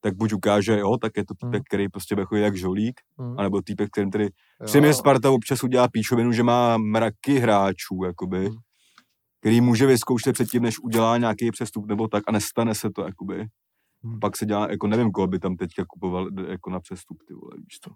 Tak 0.00 0.14
buď 0.16 0.32
ukáže, 0.32 0.78
jo, 0.78 0.96
tak 1.00 1.12
je 1.16 1.24
to 1.24 1.34
týpek, 1.34 1.54
Hmm. 1.54 1.62
který 1.68 1.88
prostě 1.88 2.14
bude 2.14 2.24
chodit 2.24 2.42
jak 2.42 2.56
žolík, 2.56 3.00
Hm, 3.20 3.34
anebo 3.38 3.62
týpek, 3.62 3.90
kterým 3.90 4.10
tedy 4.10 4.24
jo. 4.24 4.30
Při 4.66 4.80
mě 4.80 4.94
Sparta 4.94 5.30
občas 5.30 5.64
udělá 5.64 5.88
píčovinu, 5.88 6.32
že 6.32 6.42
má 6.42 6.76
mraky 6.78 7.38
hráčů, 7.38 8.04
jakoby, 8.06 8.46
Hmm. 8.46 8.56
který 9.40 9.60
může 9.60 9.86
vyzkoušet 9.86 10.32
předtím, 10.32 10.62
než 10.62 10.78
udělá 10.78 11.18
nějaký 11.18 11.50
přestup 11.50 11.86
nebo 11.86 12.08
tak 12.08 12.22
a 12.28 12.32
nestane 12.32 12.74
se 12.74 12.90
to, 12.90 13.02
jakoby. 13.04 13.46
Hmm. 14.04 14.20
Pak 14.20 14.36
se 14.36 14.46
dělá, 14.46 14.70
jako 14.70 14.86
nevím, 14.86 15.10
koho 15.10 15.26
by 15.26 15.38
tam 15.38 15.56
teďka 15.56 15.84
kupoval 15.88 16.28
jako 16.48 16.70
na 16.70 16.80
přestup, 16.80 17.18
ty 17.28 17.34
vole, 17.34 17.52
víš 17.56 17.78
to. 17.84 17.90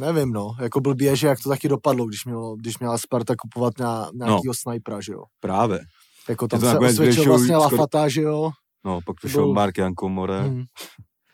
Nevím, 0.00 0.32
no, 0.32 0.50
jako 0.60 0.80
blbě, 0.80 1.16
že 1.16 1.26
jak 1.26 1.38
to 1.42 1.48
taky 1.48 1.68
dopadlo, 1.68 2.06
když, 2.06 2.24
mělo, 2.24 2.56
když 2.56 2.78
měla 2.78 2.98
Sparta 2.98 3.34
kupovat 3.36 3.78
na 3.78 4.10
nějakýho 4.14 4.42
no. 4.50 4.54
snajpera, 4.54 5.00
že 5.00 5.12
jo. 5.12 5.22
Právě. 5.40 5.80
Jako 6.28 6.48
tam 6.48 6.60
to 6.60 6.66
se 6.70 6.78
osvědčil 6.78 7.24
vlastně 7.24 7.46
skoro- 7.54 7.60
Lafata, 7.60 8.08
že 8.08 8.22
jo. 8.22 8.50
No, 8.84 9.00
pak 9.06 9.16
přišel 9.16 9.42
byl- 9.44 9.54
Mark 9.54 9.78
Jankomore, 9.78 10.40
hmm. 10.40 10.50
Hmm. 10.50 10.64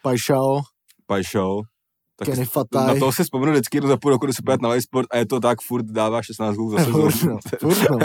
Pajšao, 0.04 0.60
Pajšou. 1.06 1.62
Tak 2.16 2.26
Kenny 2.28 2.40
na 2.40 2.46
Fataj. 2.46 2.98
to 3.00 3.12
si 3.12 3.22
vzpomenu 3.24 3.52
vždycky 3.52 3.76
jednou 3.76 3.88
za 3.88 3.96
půl 3.96 4.10
roku, 4.10 4.26
když 4.26 4.36
se 4.36 4.42
podívat 4.46 4.60
na 4.62 4.80
sport 4.80 5.06
a 5.10 5.16
je 5.16 5.26
to 5.26 5.40
tak, 5.40 5.58
furt 5.60 5.86
dává 5.86 6.22
16 6.22 6.54
gólů 6.56 6.70
za 6.70 6.78
sezónu. 6.84 7.10
Furt, 7.10 7.24
no, 7.30 7.38
furt, 7.60 7.90
no. 7.90 7.98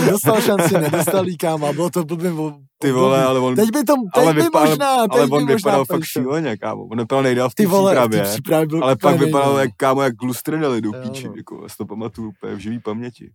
Nedostal 0.00 0.40
šanci, 0.40 0.74
nedostal 0.74 1.24
líkám 1.24 1.64
a 1.64 1.72
bylo 1.72 1.90
to 1.90 2.04
blbě. 2.04 2.30
Ty 2.78 2.92
vole, 2.92 3.24
ale 3.24 3.40
on, 3.40 3.56
Teď 3.56 3.70
by 3.72 3.84
to, 3.84 3.94
teď 4.14 4.22
ale 4.24 4.34
by 4.34 4.42
vypadal- 4.42 4.68
možná, 4.68 5.02
teď 5.02 5.10
ale 5.12 5.26
by 5.26 5.32
on 5.32 5.42
možná 5.42 5.54
vypadal 5.56 5.84
fakt 5.84 6.04
šíleně, 6.04 6.56
kámo. 6.56 6.82
On 6.84 6.98
vypadal 6.98 7.22
nejdál 7.22 7.50
v 7.50 7.54
té 7.54 7.66
v 7.66 7.66
přípravě. 7.68 8.22
přípravě 8.22 8.66
byl 8.66 8.84
Ale 8.84 8.96
pak 8.96 9.18
vypadal 9.18 9.58
jak 9.58 9.70
kámo, 9.76 10.02
jak 10.02 10.22
lustreneli 10.22 10.80
do 10.80 10.90
Jo, 10.94 11.02
píči, 11.02 11.26
no. 11.28 11.34
jako, 11.36 11.62
já 11.62 11.68
si 11.68 11.76
to 11.76 11.86
pamatuju 11.86 12.28
úplně 12.28 12.54
v 12.54 12.58
živý 12.58 12.80
paměti. 12.80 13.30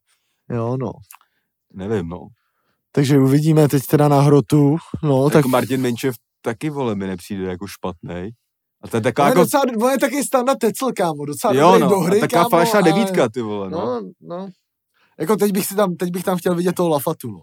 Jo, 0.49 0.77
no. 0.79 0.91
Nevím, 1.73 2.07
no. 2.09 2.19
Takže 2.91 3.19
uvidíme 3.19 3.67
teď 3.67 3.83
teda 3.85 4.07
na 4.07 4.21
hrotu. 4.21 4.77
No, 5.03 5.23
Tak 5.23 5.33
tak 5.33 5.39
jako 5.39 5.49
Martin 5.49 5.81
Menčev 5.81 6.15
taky, 6.43 6.69
vole, 6.69 6.95
mi 6.95 7.07
nepřijde 7.07 7.43
jako 7.43 7.67
špatný. 7.67 8.29
A 8.81 8.87
to 8.87 8.97
je 8.97 9.01
taková 9.01 9.27
jako, 9.27 9.39
docela, 9.39 9.63
on 9.81 9.91
je 9.91 9.99
taky 9.99 10.23
standard 10.23 10.59
Tecel, 10.59 10.91
kámo, 10.97 11.25
docela 11.25 11.53
jo, 11.53 11.79
no, 11.79 11.89
do 11.89 11.99
hry, 11.99 12.19
taková 12.19 12.49
falešná 12.49 12.79
ale- 12.79 12.91
devítka, 12.93 13.29
ty 13.29 13.41
vole, 13.41 13.69
no. 13.69 13.79
No, 13.85 14.11
no. 14.21 14.49
Jako 15.19 15.35
teď 15.35 15.51
bych 15.51 15.65
si 15.65 15.75
tam, 15.75 15.95
teď 15.95 16.11
bych 16.11 16.23
tam 16.23 16.37
chtěl 16.37 16.55
vidět 16.55 16.73
toho 16.75 16.89
Lafatu, 16.89 17.31
no. 17.31 17.41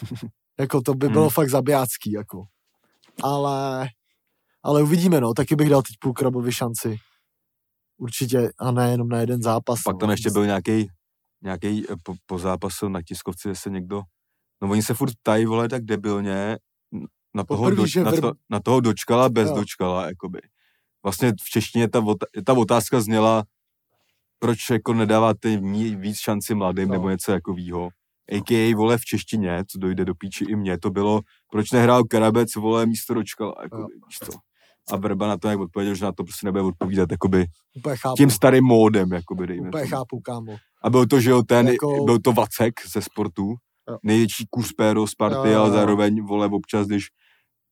jako 0.58 0.80
to 0.80 0.94
by 0.94 1.06
Hmm. 1.06 1.12
bylo 1.12 1.30
fakt 1.30 1.48
zabijácký, 1.50 2.12
jako. 2.12 2.44
Ale, 3.22 3.88
ale 4.62 4.82
uvidíme, 4.82 5.20
no, 5.20 5.34
taky 5.34 5.56
bych 5.56 5.70
dal 5.70 5.82
teď 5.82 5.96
půl 6.00 6.12
krabovi 6.12 6.52
šanci. 6.52 6.96
Určitě, 7.98 8.50
a 8.58 8.70
ne 8.70 8.90
jenom 8.90 9.08
na 9.08 9.20
jeden 9.20 9.42
zápas. 9.42 9.82
Pak 9.82 9.94
no. 9.94 9.98
tam 9.98 10.10
ještě 10.10 10.30
byl 10.30 10.46
nějaký 10.46 10.88
nějaký 11.42 11.84
po, 12.02 12.14
po 12.26 12.38
zápasu 12.38 12.88
na 12.88 13.02
tiskovci, 13.02 13.54
se 13.56 13.70
někdo, 13.70 14.02
no 14.62 14.70
oni 14.70 14.82
se 14.82 14.94
furt 14.94 15.12
ptají, 15.22 15.46
vole, 15.46 15.68
tak 15.68 15.84
debilně, 15.84 16.58
na 17.38 17.44
toho, 17.44 17.58
Poprvé, 17.62 17.76
do, 17.76 17.86
že 17.86 18.04
na, 18.04 18.10
vrb- 18.12 18.20
to, 18.20 18.32
na 18.50 18.60
toho 18.60 18.80
dočkala, 18.80 19.28
bez 19.28 19.48
Jo. 19.48 19.54
dočkala, 19.56 20.06
jakoby. 20.06 20.40
Vlastně 21.02 21.32
v 21.42 21.50
češtině 21.50 21.88
ta, 21.88 22.00
ota- 22.00 22.26
ta 22.44 22.52
otázka 22.52 23.00
zněla, 23.00 23.44
proč 24.38 24.58
jako 24.70 24.94
nedáváte 24.94 25.56
víc 25.96 26.18
šanci 26.18 26.54
mladým, 26.54 26.88
No. 26.88 26.92
nebo 26.92 27.10
něco 27.10 27.32
takového. 27.32 27.88
A.k.a. 28.32 28.74
vole 28.76 28.98
v 28.98 29.04
češtině, 29.04 29.64
co 29.70 29.78
dojde 29.78 30.04
do 30.04 30.14
píči 30.14 30.44
i 30.44 30.56
mě, 30.56 30.78
to 30.78 30.90
bylo, 30.90 31.20
proč 31.50 31.70
nehrál 31.70 32.04
Karabec, 32.04 32.54
vole, 32.56 32.86
místo 32.86 33.14
dočkala, 33.14 33.54
jakoby, 33.62 33.94
víš 34.08 34.18
co. 34.24 34.38
A 34.92 34.96
Vrba 34.96 35.28
na 35.28 35.36
to 35.36 35.48
jak 35.48 35.58
odpověděl, 35.60 35.94
že 35.94 36.04
na 36.04 36.12
to 36.12 36.24
prostě 36.24 36.46
nebude 36.46 36.62
odpovídat, 36.64 37.10
jakoby, 37.10 37.46
Úplně 37.76 37.96
chápu, 37.96 38.14
tím 38.16 38.30
starým 38.30 38.64
módem, 38.64 39.12
jakoby, 39.12 39.46
dejme 39.46 39.68
úplně 39.68 39.82
tomu. 39.82 39.90
chápu, 39.90 40.20
kámo. 40.20 40.56
A 40.82 40.90
byl 40.90 41.06
to, 41.06 41.20
že 41.20 41.30
jo, 41.30 41.42
ten, 41.42 41.68
Jako- 41.68 41.92
jako... 41.92 42.04
byl 42.04 42.18
to 42.18 42.32
Vacek 42.32 42.74
ze 42.92 43.02
sportu, 43.02 43.54
Jo. 43.90 43.98
největší 44.02 44.46
kus 44.50 44.72
péro 44.72 45.06
Sparty, 45.06 45.36
Jo, 45.36 45.44
jo, 45.44 45.52
jo, 45.52 45.60
ale 45.60 45.70
zároveň, 45.70 46.22
vole, 46.26 46.46
občas, 46.52 46.86
když 46.86 47.06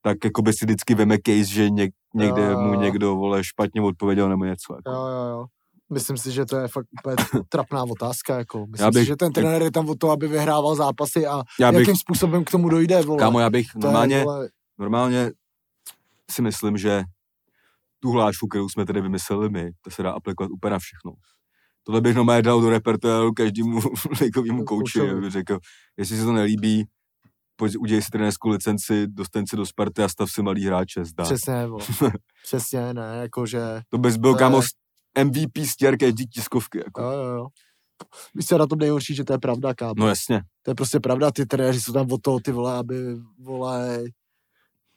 tak 0.07 0.25
jako 0.25 0.43
by 0.43 0.53
si 0.53 0.65
vždycky 0.65 0.95
veme 0.95 1.17
case, 1.27 1.45
že 1.45 1.71
něk, 1.71 1.91
někde 2.15 2.43
Jo, 2.43 2.51
jo, 2.51 2.61
mu 2.61 2.75
jo. 2.75 2.81
někdo, 2.81 3.17
vole, 3.17 3.45
špatně 3.45 3.83
odpověděl 3.83 4.29
nebo 4.29 4.45
něco. 4.45 4.75
Jako. 4.75 4.91
Jo, 4.91 5.07
jo, 5.07 5.25
jo. 5.31 5.45
Myslím 5.93 6.17
si, 6.17 6.33
že 6.33 6.45
to 6.45 6.57
je 6.57 6.69
fakt 6.69 6.87
úplně 7.01 7.17
trapná 7.49 7.83
otázka, 7.83 8.39
jako. 8.39 8.67
Myslím 8.67 8.85
Já 8.85 8.91
bych- 8.91 9.03
si, 9.03 9.07
že 9.07 9.17
ten 9.17 9.33
trenér 9.33 9.63
je 9.63 9.71
tam 9.71 9.89
o 9.91 9.95
to, 9.95 10.11
aby 10.11 10.29
vyhrával 10.29 10.77
zápasy 10.77 11.27
a 11.27 11.43
Já 11.61 11.73
bych, 11.73 11.81
jakým 11.81 11.97
způsobem 11.97 12.45
k 12.45 12.51
tomu 12.51 12.69
dojde, 12.69 13.03
vole. 13.03 13.19
kámo, 13.19 13.41
já 13.41 13.51
bych 13.51 13.67
To 13.73 13.79
je, 13.79 13.85
normálně, 13.85 14.25
vole, 14.25 14.49
normálně 14.79 15.31
si 16.31 16.43
myslím, 16.43 16.77
že 16.77 17.03
tu 18.01 18.11
hlášku, 18.11 18.49
kterou 18.49 18.69
jsme 18.69 18.87
tady 18.87 19.01
vymysleli 19.01 19.49
my, 19.51 19.71
to 19.85 19.91
se 19.91 20.03
dá 20.03 20.13
aplikovat 20.13 20.51
úplně 20.51 20.71
na 20.71 20.79
všechno. 20.79 21.13
Tohle 21.85 22.01
bych 22.01 22.15
normálně 22.17 22.43
dal 22.43 22.61
do 22.61 22.71
repertoáru 22.71 23.33
každému 23.33 23.81
ligovýmu 24.21 24.65
kouči, 24.65 25.01
aby 25.01 25.31
řekl, 25.31 25.59
jestli 25.97 26.17
se 26.17 26.25
to 26.25 26.33
nelíbí, 26.33 26.85
pojď, 27.57 27.77
udělej 27.77 28.03
si 28.03 28.11
trenérskou 28.11 28.49
licenci, 28.49 29.07
dostaň 29.07 29.47
se 29.47 29.57
do 29.57 29.67
Sparty 29.67 30.03
a 30.03 30.09
stav 30.09 30.31
si 30.31 30.43
malý 30.43 30.67
hráče, 30.67 31.05
zdá. 31.05 31.25
Přesně, 31.25 31.67
vole. 31.67 31.85
Přesně, 32.43 32.95
ne, 32.95 33.19
jakože, 33.21 33.61
To 33.89 33.99
bys 33.99 34.17
byl, 34.17 34.35
kámo, 34.35 34.61
MVP 35.25 35.59
stěr 35.65 35.99
každý 35.99 36.27
tiskovky, 36.27 36.79
jako. 36.79 37.03
jo, 37.03 37.11
jo, 37.11 37.25
jo. 37.25 37.47
Víš 38.35 38.47
co, 38.47 38.59
na 38.59 38.67
tom 38.67 38.79
nejhorší, 38.79 39.15
že 39.15 39.25
to 39.25 39.33
je 39.33 39.39
pravda, 39.39 39.75
kámo. 39.75 39.95
No 39.97 40.09
jasně. 40.09 40.43
To 40.63 40.71
je 40.71 40.75
prostě 40.75 41.01
pravda, 41.01 41.31
ty 41.31 41.47
trenéři 41.47 41.81
jsou 41.81 41.93
tam 41.93 42.13
o 42.13 42.19
to, 42.19 42.39
ty 42.41 42.53
vole, 42.53 42.75
aby, 42.75 42.97
vole, 43.39 43.97
A, 43.97 44.03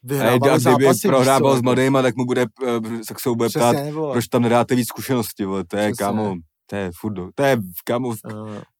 vyhrávali 0.04 0.52
a 0.52 0.58
kdyby 0.58 0.84
zápasy, 0.84 1.08
prohrával 1.08 1.58
s 1.58 1.62
mladýma, 1.62 2.02
tak 2.02 2.16
mu 2.16 2.26
bude, 2.26 2.42
eh, 2.68 2.80
tak 3.08 3.20
se 3.20 3.30
bude 3.30 3.50
ptát, 3.50 3.76
vole. 3.92 4.12
proč 4.14 4.28
tam 4.28 4.42
nedáte 4.42 4.76
víc 4.76 4.88
zkušenosti, 4.88 5.46
vole, 5.46 5.64
to 5.64 5.78
je, 5.78 5.88
Přesně. 5.92 6.06
kámo, 6.06 6.36
to 6.66 6.76
je 6.76 6.92
furt, 7.00 7.14
to 7.36 7.44
je, 7.44 7.58
kámo, 7.84 8.16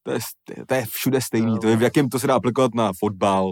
to 0.04 0.12
je, 0.12 0.20
to 0.68 0.74
je 0.76 0.86
všude 0.86 1.22
stejný, 1.22 1.52
Jo, 1.52 1.58
to 1.58 1.68
je, 1.68 1.76
v 1.76 1.82
jakém 1.82 2.10
to 2.10 2.20
se 2.20 2.28
dá 2.28 2.36
aplikovat 2.36 2.76
na 2.76 2.92
fotbal, 3.00 3.52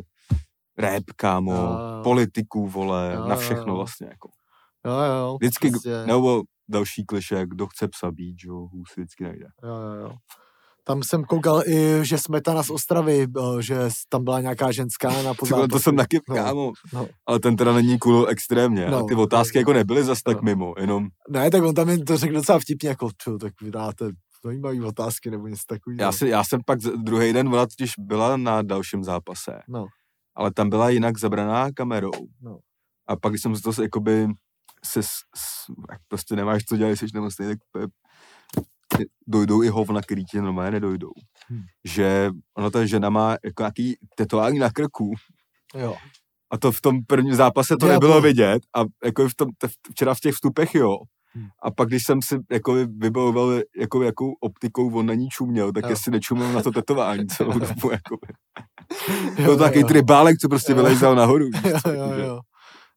rap, 0.78 1.04
kámo, 1.16 1.52
Jo, 1.54 1.58
jo. 1.62 2.04
politiku, 2.04 2.68
vole, 2.68 3.14
Jo, 3.16 3.28
na 3.28 3.36
všechno 3.36 3.68
jo. 3.68 3.76
vlastně, 3.76 4.08
jako. 4.08 4.30
jo, 4.86 4.94
jo, 5.00 5.38
Vždycky, 5.42 5.70
prostě, 5.70 6.04
nebo 6.06 6.42
další 6.70 7.06
kliše, 7.06 7.46
kdo 7.46 7.68
chce 7.68 7.88
psa 7.88 8.12
být, 8.12 8.36
že 8.42 8.48
jo, 8.48 8.56
hůz 8.56 8.90
vždycky 8.98 9.24
najde. 9.24 9.46
jo, 9.64 9.70
jo, 9.76 9.94
jo. 10.02 10.12
Tam 10.84 11.04
jsem 11.04 11.24
koukal 11.24 11.64
i, 11.66 12.00
že 12.02 12.18
Smetana 12.18 12.64
z 12.64 12.70
Ostravy, 12.70 13.28
eh, 13.38 13.62
že 13.62 13.78
tam 14.10 14.24
byla 14.24 14.42
nějaká 14.42 14.72
ženská 14.72 15.24
na 15.24 15.34
vole, 15.52 15.68
to 15.68 15.80
jsem 15.80 15.96
taky, 15.98 16.20
No, 16.30 16.36
kámo, 16.36 16.72
no. 16.94 17.08
ale 17.26 17.40
ten 17.40 17.56
teda 17.56 17.74
není 17.74 18.00
cool 18.00 18.28
extrémně, 18.30 18.88
No, 18.90 18.98
a 18.98 19.04
ty 19.08 19.16
otázky 19.16 19.58
no. 19.58 19.62
jako 19.62 19.74
nebyly 19.74 20.04
zas 20.04 20.22
tak 20.24 20.36
No. 20.36 20.42
mimo, 20.44 20.74
jenom 20.80 21.08
Ne, 21.30 21.52
tak 21.52 21.64
on 21.64 21.76
tam 21.76 22.00
to 22.00 22.18
řekl 22.18 22.34
docela 22.34 22.60
vtipně, 22.60 22.90
jako, 22.90 23.10
čo, 23.18 23.38
tak 23.38 23.54
vy 23.62 23.72
dáte 23.72 24.10
zajímavý 24.46 24.82
otázky 24.82 25.32
nebo 25.32 25.48
něco 25.48 25.64
takového. 25.68 26.02
Já, 26.02 26.12
si, 26.12 26.28
já 26.28 26.44
jsem 26.44 26.60
pak 26.66 26.80
druhý 26.80 27.34
den, 27.34 27.48
ona 27.48 27.66
totiž 27.66 27.92
byla 28.00 28.38
na 28.38 28.62
dalším 28.62 29.04
zápase, 29.04 29.60
No, 29.68 29.86
ale 30.38 30.52
tam 30.54 30.70
byla 30.70 30.90
jinak 30.90 31.18
zabraná 31.18 31.72
kamerou. 31.72 32.12
No. 32.42 32.60
A 33.08 33.16
pak, 33.16 33.32
když 33.32 33.42
jsem 33.42 33.56
si 33.56 33.62
to 33.62 33.82
jakoby 33.82 34.28
se, 34.86 35.04
s, 35.04 35.24
jak 35.92 36.02
prostě 36.08 36.36
nemáš 36.36 36.64
co 36.64 36.78
dělat, 36.78 36.92
jsi 36.92 37.06
nemocný, 37.14 37.48
tak 37.48 37.58
úplně 37.74 37.88
dojdou 39.28 39.64
i 39.64 39.68
hovna, 39.70 40.02
který 40.02 40.26
ti 40.26 40.42
normálně 40.42 40.72
nedojdou. 40.72 41.12
Hmm. 41.48 41.62
Že 41.84 42.32
ona 42.58 42.70
ta 42.70 42.86
žena 42.86 43.10
má 43.10 43.38
jako 43.46 43.64
nějaký 43.64 43.96
tetování 44.16 44.60
na 44.60 44.70
krku 44.70 45.14
jo. 45.76 45.98
a 46.52 46.58
to 46.58 46.72
v 46.72 46.82
tom 46.82 47.06
prvním 47.08 47.36
zápase 47.36 47.78
to 47.78 47.86
Diablo. 47.86 48.08
nebylo 48.08 48.22
vidět 48.22 48.64
a 48.76 48.84
jako 49.06 49.30
v 49.30 49.36
tom, 49.36 49.50
včera 49.92 50.14
v 50.14 50.20
těch 50.20 50.34
vstupech 50.36 50.76
jo. 50.76 50.98
Hmm. 51.34 51.48
A 51.64 51.72
pak, 51.72 51.88
když 51.88 52.04
jsem 52.04 52.22
si 52.22 52.38
jako 52.52 52.74
vybavoval, 52.74 53.62
jako, 53.78 54.04
jakou 54.04 54.34
optikou 54.42 54.94
on 54.94 55.06
na 55.06 55.14
ní 55.14 55.30
čuměl, 55.30 55.72
tak 55.72 55.84
Jo. 55.84 55.90
jestli 55.90 56.12
nečuměl 56.12 56.54
na 56.54 56.62
to 56.62 56.72
tetování 56.72 57.28
celou 57.28 57.52
dobu. 57.60 57.92
Jakoby. 57.92 58.28
Jo, 59.38 59.46
Byl 59.46 59.58
to 59.58 59.64
takový 59.64 59.82
jo. 59.82 59.88
trybálek, 59.88 60.38
co 60.38 60.50
prostě 60.50 60.72
Jo. 60.72 60.76
vylejzal 60.76 61.16
nahoru. 61.16 61.46
víš 61.46 61.62
jo, 61.66 61.80
co, 61.84 61.92
jo, 61.92 62.12
jo. 62.18 62.40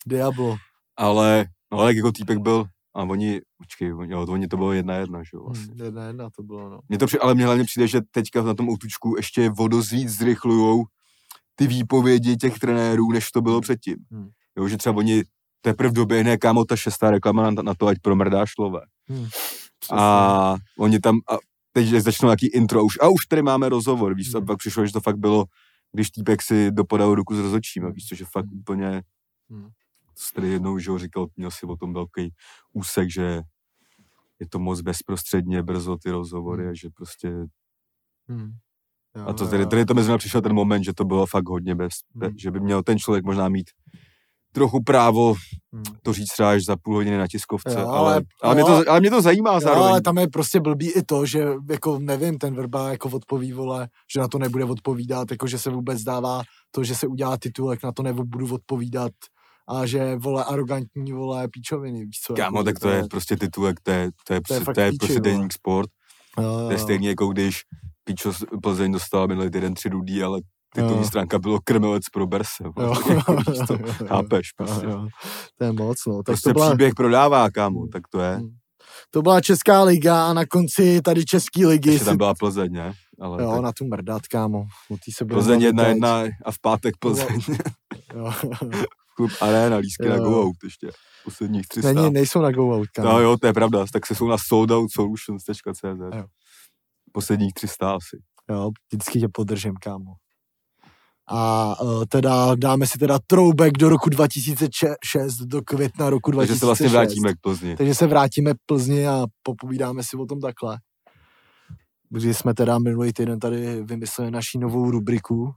Diablo. 0.07 0.57
Ale, 0.97 1.45
no 1.73 1.79
ale 1.79 1.95
jako 1.95 2.13
týpek 2.13 2.39
byl, 2.39 2.65
a 2.95 3.03
oni, 3.03 3.41
počkej, 3.59 3.93
oni, 3.95 4.13
jo, 4.13 4.27
oni 4.29 4.49
to 4.49 4.57
bylo 4.57 4.73
jedna 4.73 4.95
jedna, 4.95 5.23
že 5.23 5.31
jo, 5.35 5.45
vlastně. 5.45 5.75
Hm, 5.75 5.85
jedna, 5.85 6.07
jedna 6.07 6.29
to 6.37 6.43
bylo, 6.43 6.69
no. 6.71 6.81
Mně 6.89 6.99
to 6.99 7.07
při, 7.07 7.19
ale 7.19 7.35
mně 7.35 7.45
hlavně 7.45 7.65
přijde, 7.65 7.89
že 7.89 8.01
teďka 8.11 8.43
na 8.43 8.55
tom 8.55 8.69
outučku 8.69 9.15
ještě 9.17 9.51
vodost 9.51 9.91
víc 9.91 10.11
zrychlujou 10.11 10.85
ty 11.55 11.67
výpovědi 11.67 12.37
těch 12.37 12.59
trenérů, 12.59 13.13
než 13.13 13.31
to 13.31 13.41
bylo 13.43 13.61
předtím. 13.61 13.97
Hmm. 14.11 14.29
Jo, 14.59 14.69
že 14.69 14.77
třeba 14.77 14.97
oni 14.97 15.23
teprve 15.61 15.93
doběhne, 15.93 16.37
kámo, 16.39 16.65
ta 16.65 16.77
šestá 16.77 17.11
reklama 17.11 17.51
na, 17.51 17.63
na 17.63 17.75
to, 17.75 17.87
ať 17.87 17.99
promrdáš 18.03 18.51
love. 18.59 18.81
Hm. 19.11 19.27
A 19.93 20.55
oni 20.79 20.99
tam, 21.01 21.19
a 21.31 21.37
teď 21.73 21.89
začnou 21.89 22.27
nějaký 22.27 22.47
intro, 22.47 22.81
a 22.81 22.83
už, 22.83 22.99
a 23.01 23.09
už 23.09 23.27
tady 23.27 23.43
máme 23.43 23.69
rozhovor, 23.69 24.15
víš, 24.15 24.31
co, 24.31 24.39
a 24.39 24.41
Hmm. 24.41 24.47
pak 24.47 24.59
přišlo, 24.59 24.87
že 24.87 24.93
to 24.93 25.01
fakt 25.01 25.17
bylo, 25.19 25.45
když 25.93 26.11
týpek 26.11 26.43
si 26.43 26.71
dopodal 26.71 27.15
ruku 27.15 27.35
s 27.37 27.39
rozhodčím, 27.39 27.87
a 27.87 27.91
víš 27.91 28.07
co, 28.09 28.15
že 28.15 28.25
fakt 28.33 28.47
Hmm. 28.47 28.59
úplně, 28.61 29.03
Hmm. 29.51 29.69
jsi 30.17 30.35
tady 30.35 30.49
jednou, 30.49 30.79
že 30.79 30.91
jo, 30.91 30.99
říkal, 30.99 31.27
měl 31.37 31.51
si 31.51 31.67
o 31.67 31.77
tom 31.77 31.95
velký 31.95 32.35
úsek, 32.73 33.11
že 33.11 33.43
je 34.41 34.49
to 34.49 34.59
moc 34.59 34.81
bezprostředně 34.81 35.63
brzo 35.63 35.97
ty 35.97 36.11
rozhovory 36.11 36.63
Hmm. 36.63 36.71
a 36.73 36.75
že 36.75 36.89
prostě 36.91 37.33
Hm. 38.31 38.53
Jo, 39.17 39.25
a 39.29 39.33
to 39.33 39.49
tady, 39.49 39.67
tady 39.67 39.85
to 39.85 39.95
mi 39.95 40.19
přišel 40.19 40.43
ten 40.43 40.55
moment, 40.55 40.85
že 40.85 40.93
to 40.95 41.05
bylo 41.05 41.27
fakt 41.27 41.49
hodně 41.49 41.75
bez, 41.75 41.93
Hmm. 42.15 42.39
že 42.39 42.51
by 42.51 42.61
měl 42.61 42.83
ten 42.83 42.99
člověk 42.99 43.25
možná 43.25 43.49
mít 43.49 43.71
trochu 44.53 44.83
právo 44.83 45.35
Hm. 45.77 45.83
to 46.03 46.13
říct 46.13 46.29
třeba 46.33 46.51
až 46.51 46.65
za 46.65 46.77
půl 46.77 46.95
hodiny 46.95 47.19
na 47.19 47.27
tiskovce, 47.27 47.81
Jo, 47.81 47.89
ale, 47.89 48.23
ale- 48.43 48.55
mě 48.55 48.65
to, 48.65 48.83
ale 48.91 49.01
mě 49.01 49.11
to 49.11 49.23
zajímá 49.23 49.55
Jo, 49.55 49.61
zároveň. 49.61 49.89
ale 49.91 50.01
tam 50.01 50.19
je 50.19 50.29
prostě 50.29 50.61
blbý 50.61 50.91
i 50.91 51.03
to, 51.03 51.27
že 51.27 51.47
jako 51.71 51.99
nevím, 51.99 52.39
ten 52.39 52.55
Vrba 52.55 52.91
jako 52.91 53.09
odpoví, 53.09 53.53
vole, 53.53 53.89
že 54.15 54.21
na 54.21 54.29
to 54.29 54.39
nebude 54.39 54.65
odpovídat, 54.65 55.31
jako 55.31 55.47
že 55.47 55.59
se 55.59 55.71
vůbec 55.71 56.03
dává 56.03 56.43
to, 56.71 56.85
že 56.85 56.95
se 56.95 57.07
udělá 57.07 57.37
titulek, 57.37 57.83
na 57.83 57.93
to 57.93 58.03
nebudu 58.03 58.55
odpovídat 58.55 59.13
a 59.69 59.87
že, 59.87 60.17
vole, 60.17 60.45
arrogantní, 60.45 61.13
vole, 61.13 61.49
píčoviny, 61.49 62.05
víš 62.05 62.21
co? 62.27 62.35
Kámo, 62.35 62.59
jako, 62.59 62.65
tak 62.65 62.79
to 62.79 62.89
je 62.89 63.05
prostě 63.11 63.37
titulek, 63.37 63.81
to 63.83 63.91
je, 63.91 64.11
to 64.27 64.35
je, 64.35 64.41
To 64.49 64.55
je 64.55 64.61
prostě, 64.61 64.75
to 64.75 64.81
je 64.81 64.91
píči, 64.91 64.99
prostě 64.99 65.21
vole. 65.21 65.33
deník 65.37 65.53
sport. 65.53 65.91
Jo, 66.39 66.45
jo, 66.45 66.67
To 66.67 66.71
je 66.73 66.79
stejně 66.79 67.09
jako 67.09 67.29
když 67.29 67.61
Píčo 68.05 68.33
Plzeň 68.63 68.93
dostala 68.93 69.27
minulý 69.27 69.51
týden 69.51 69.75
tři 69.75 69.91
dudí, 69.91 70.23
ale 70.23 70.41
titulní 70.75 70.97
Jo. 70.99 71.05
stránka 71.05 71.39
bylo 71.39 71.61
krmelec 71.65 72.09
pro 72.13 72.27
Berse. 72.27 72.65
vole. 72.77 72.89
Jo, 72.89 73.15
Jako, 73.17 73.33
víš 73.37 73.59
co, 73.67 73.73
jo, 73.81 73.87
jo. 74.01 74.07
Chápeš, 74.07 74.49
Jo, 74.61 74.67
prostě. 74.67 74.87
jo. 74.87 75.09
To 75.59 75.65
je 75.65 75.73
moc, 75.73 75.99
no. 76.07 76.17
Tak 76.17 76.25
Prostě 76.25 76.51
to 76.51 76.55
byla, 76.55 76.69
příběh 76.71 76.95
prodává, 76.95 77.51
kámo, 77.51 77.87
tak 77.93 78.03
to 78.09 78.21
je. 78.21 78.37
Hmm. 78.37 78.51
to 79.11 79.23
byla 79.23 79.41
Česká 79.41 79.83
liga 79.83 80.27
a 80.29 80.33
na 80.33 80.47
konci 80.47 81.01
tady 81.03 81.25
Český 81.25 81.67
ligy 81.67 81.91
Ještě 81.93 82.05
tam 82.05 82.17
byla 82.17 82.35
Plzeň, 82.35 82.73
ne? 82.73 82.93
Ale 83.21 83.43
jo, 83.43 83.51
tak 83.53 83.61
na 83.63 83.73
tu 83.73 83.85
mrdat, 83.85 84.23
kámo. 84.27 84.67
O 84.91 84.97
tý 85.05 85.13
se 85.13 85.25
Plzeň 85.25 85.63
jedna 85.63 85.87
jedna 85.87 86.23
a 86.45 86.51
v 86.53 86.59
pátek 86.61 86.95
Plzeň. 86.99 87.41
Jo. 88.15 88.33
Klub 89.17 89.31
Arena, 89.41 89.77
lísky 89.77 90.09
na 90.09 90.15
Jo. 90.17 90.23
Go 90.25 90.43
Out 90.43 90.57
ještě. 90.65 90.91
Posledních 91.25 91.69
300. 91.69 91.93
Není, 91.93 92.11
nejsou 92.13 92.41
na 92.41 92.51
go 92.53 92.77
out, 92.79 92.89
kámo. 92.95 93.09
No 93.09 93.21
jo, 93.21 93.37
to 93.41 93.47
je 93.47 93.53
pravda, 93.53 93.85
tak 93.93 94.07
se 94.07 94.15
jsou 94.15 94.29
na 94.29 94.37
soldoutsolutions.cz. 94.47 95.85
Jo. 96.15 96.25
Posledních 97.13 97.55
300 97.55 97.91
asi. 97.91 98.19
Jo, 98.51 98.71
vždycky 98.93 99.21
tě 99.21 99.29
podržím, 99.33 99.75
kámo. 99.83 100.13
A 101.31 101.75
uh, 101.83 102.05
teda 102.09 102.55
dáme 102.55 102.87
si 102.87 102.99
teda 102.99 103.19
throwback 103.27 103.73
do 103.79 103.89
roku 103.89 104.11
2006, 104.11 105.37
do 105.37 105.63
května 105.63 106.11
roku 106.11 106.31
2006. 106.31 106.49
Takže 106.49 106.61
se 106.61 106.67
vlastně 106.67 106.89
vrátíme 106.89 107.35
k 107.35 107.37
Plzni. 107.41 107.77
Takže 107.77 107.95
se 107.95 108.07
vrátíme 108.07 108.55
k 108.55 108.57
Plzni 108.67 109.09
a 109.09 109.27
popovídáme 109.43 110.03
si 110.03 110.17
o 110.17 110.27
tom 110.27 110.41
takhle. 110.41 110.79
Kdy 112.11 112.35
jsme 112.35 112.55
teda 112.55 112.79
minulý 112.79 113.13
týden 113.13 113.39
tady 113.39 113.83
vymysleli 113.83 114.31
naší 114.31 114.59
novou 114.59 114.91
rubriku 114.91 115.55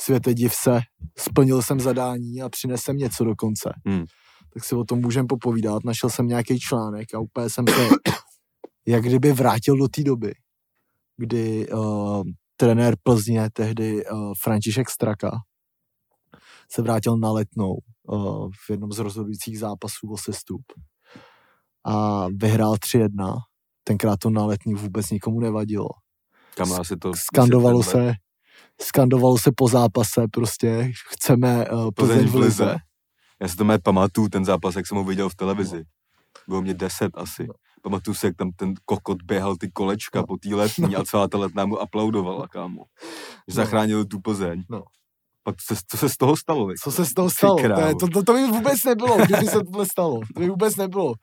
Světe 0.00 0.34
div 0.34 0.54
se, 0.54 0.80
splnil 1.18 1.62
jsem 1.62 1.80
zadání 1.80 2.42
a 2.42 2.48
přinesem 2.48 2.96
něco 2.96 3.24
do 3.24 3.34
konce. 3.36 3.72
Hmm. 3.86 4.04
Tak 4.54 4.64
si 4.64 4.74
o 4.74 4.84
tom 4.84 5.00
můžem 5.00 5.26
popovídat. 5.26 5.84
Našel 5.84 6.10
jsem 6.10 6.26
nějaký 6.26 6.60
článek 6.60 7.14
a 7.14 7.18
úplně 7.18 7.50
jsem 7.50 7.64
se 7.68 7.88
jak 8.86 9.02
kdyby 9.02 9.32
vrátil 9.32 9.76
do 9.76 9.88
té 9.88 10.02
doby, 10.02 10.34
kdy 11.16 11.68
uh, 11.68 12.22
trenér 12.62 12.94
Plzně, 13.02 13.50
tehdy 13.52 14.06
uh, 14.06 14.32
František 14.42 14.90
Straka, 14.90 15.30
se 16.72 16.82
vrátil 16.82 17.16
na 17.16 17.30
letnou 17.30 17.78
uh, 18.02 18.50
v 18.66 18.70
jednom 18.70 18.92
z 18.92 18.98
rozhodujících 18.98 19.58
zápasů 19.58 20.12
o 20.12 20.16
sestup 20.16 20.62
a 21.86 22.26
vyhrál 22.28 22.74
3-1. 22.74 23.36
Tenkrát 23.84 24.16
to 24.16 24.30
na 24.30 24.44
letní 24.44 24.74
vůbec 24.74 25.10
nikomu 25.10 25.40
nevadilo. 25.40 25.88
Kam 26.54 26.84
si 26.84 26.96
to... 26.96 27.12
Skandovalo 27.14 27.82
se, 27.82 28.12
skandovalo 28.80 29.38
se 29.38 29.50
po 29.56 29.68
zápase 29.68 30.24
prostě, 30.32 30.92
chceme 31.10 31.70
uh, 31.70 31.90
Plzeň 31.90 32.26
v 32.26 32.34
lize. 32.34 32.76
Já 33.40 33.48
si 33.48 33.56
to 33.56 33.64
mé 33.64 33.78
pamatuju, 33.78 34.28
ten 34.28 34.44
zápas, 34.44 34.76
jak 34.76 34.86
jsem 34.86 34.98
ho 34.98 35.04
viděl 35.04 35.28
v 35.28 35.34
televizi. 35.34 35.84
Bylo 36.48 36.62
mě 36.62 36.74
10 36.74 37.10
asi. 37.14 37.46
Pamatuju 37.82 38.14
si, 38.14 38.26
jak 38.26 38.36
tam 38.36 38.50
ten 38.56 38.74
kokot 38.84 39.22
běhal 39.22 39.56
ty 39.56 39.70
kolečka 39.70 40.18
No. 40.20 40.26
po 40.26 40.36
té 40.36 40.54
letní 40.54 40.96
a 40.96 41.04
celá 41.04 41.28
ta 41.28 41.38
letná 41.38 41.66
mu 41.66 41.78
aplaudovala, 41.80 42.48
kámo. 42.48 42.84
Že 43.48 43.58
No. 43.58 43.64
zachránil 43.64 44.04
tu 44.04 44.20
Plzeň. 44.20 44.62
No. 44.70 44.82
Pak 45.44 45.56
co, 45.56 45.74
se- 45.76 45.82
co 45.88 45.96
se 45.96 46.08
z 46.08 46.16
toho 46.16 46.36
stalo? 46.36 46.68
Co 46.82 46.92
se 46.92 47.06
z 47.06 47.14
toho 47.14 47.30
stalo? 47.30 47.56
To, 47.56 47.80
je, 47.80 47.94
to, 48.00 48.08
to, 48.08 48.22
to 48.22 48.32
by 48.32 48.46
vůbec 48.46 48.84
nebylo, 48.84 49.16
kdyby 49.26 49.46
se 49.46 49.58
tohle 49.72 49.86
stalo. 49.86 50.20
To 50.34 50.40
by 50.40 50.48
vůbec 50.48 50.76
nebylo. 50.76 51.14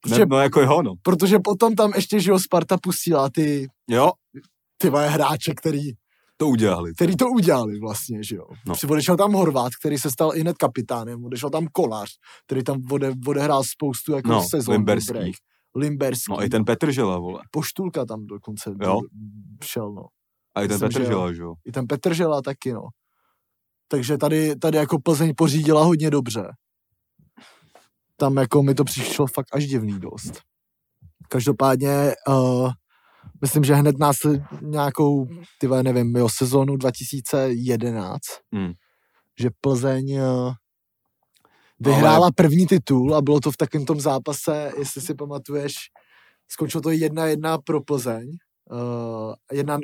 Protože, 0.00 0.18
Ne, 0.20 0.26
no 0.26 0.38
jako 0.38 0.60
jeho, 0.60 0.82
no. 0.82 0.94
protože 1.02 1.38
potom 1.44 1.74
tam 1.74 1.92
ještě, 1.96 2.20
že 2.20 2.30
jo, 2.30 2.38
Sparta 2.38 2.76
pustila 2.82 3.30
ty, 3.30 3.68
Jo, 3.88 4.10
ty 4.76 4.90
moje 4.90 5.08
hráče, 5.08 5.54
který, 5.54 5.90
to 6.36 6.46
udělali. 6.48 6.94
který 6.94 7.16
to 7.16 7.28
udělali 7.28 7.78
vlastně, 7.80 8.22
že 8.24 8.36
jo. 8.36 8.44
No. 8.66 8.74
No. 8.84 8.90
Odešel 8.90 9.16
tam 9.16 9.32
Horvát, 9.32 9.72
který 9.80 9.98
se 9.98 10.10
stal 10.10 10.30
i 10.36 10.40
hned 10.40 10.56
kapitánem, 10.56 11.24
odešel 11.24 11.50
tam 11.50 11.66
Kolář, 11.72 12.10
který 12.46 12.62
tam 12.64 12.82
ode, 12.90 13.12
odehrál 13.26 13.64
spoustu 13.64 14.12
jako 14.12 14.28
No, 14.28 14.42
sezon. 14.48 14.72
Limberský. 14.72 15.12
dobrých. 15.12 15.36
Limberský. 15.78 16.30
No 16.32 16.42
i 16.44 16.48
ten 16.48 16.64
Petržela, 16.64 17.18
vole. 17.18 17.40
Poštulka 17.50 18.04
tam 18.04 18.26
dokonce 18.26 18.70
Jo. 18.82 19.00
šel, 19.64 19.92
no. 19.92 20.02
A 20.54 20.62
i 20.62 20.68
ten 20.68 20.74
Myslím, 20.74 20.90
že 20.90 20.98
Petržela, 20.98 21.32
že 21.32 21.42
jo. 21.42 21.54
I 21.66 21.72
ten 21.72 21.86
Petržela 21.86 22.42
taky, 22.42 22.72
no. 22.72 22.82
Takže 23.88 24.18
tady, 24.18 24.56
tady 24.56 24.78
jako 24.78 24.98
Plzeň 24.98 25.32
pořídila 25.36 25.84
hodně 25.84 26.10
dobře. 26.10 26.52
Tam 28.16 28.36
jako 28.36 28.62
mi 28.62 28.74
to 28.74 28.84
přišlo 28.84 29.26
fakt 29.26 29.46
až 29.52 29.66
divný 29.66 30.00
dost. 30.00 30.40
Každopádně 31.28 32.12
uh, 32.28 32.70
myslím, 33.40 33.64
že 33.64 33.74
hned 33.74 33.98
nás 33.98 34.16
nějakou, 34.60 35.26
ty 35.60 35.68
nevím, 35.82 36.16
jo, 36.16 36.28
sezónu 36.28 36.76
2011, 36.76 38.18
Hmm. 38.54 38.72
že 39.40 39.50
Plzeň 39.60 40.18
uh, 40.20 40.52
vyhrála 41.80 42.28
první 42.34 42.66
titul 42.66 43.14
a 43.14 43.22
bylo 43.22 43.40
to 43.40 43.50
v 43.50 43.56
takovém 43.56 43.86
tom 43.86 44.00
zápase, 44.00 44.72
jestli 44.78 45.00
si 45.00 45.14
pamatuješ, 45.14 45.74
skončilo 46.48 46.80
to 46.80 46.88
1-1 46.88 47.58
pro 47.64 47.80
Plzeň, 47.82 48.30
uh, 48.70 49.34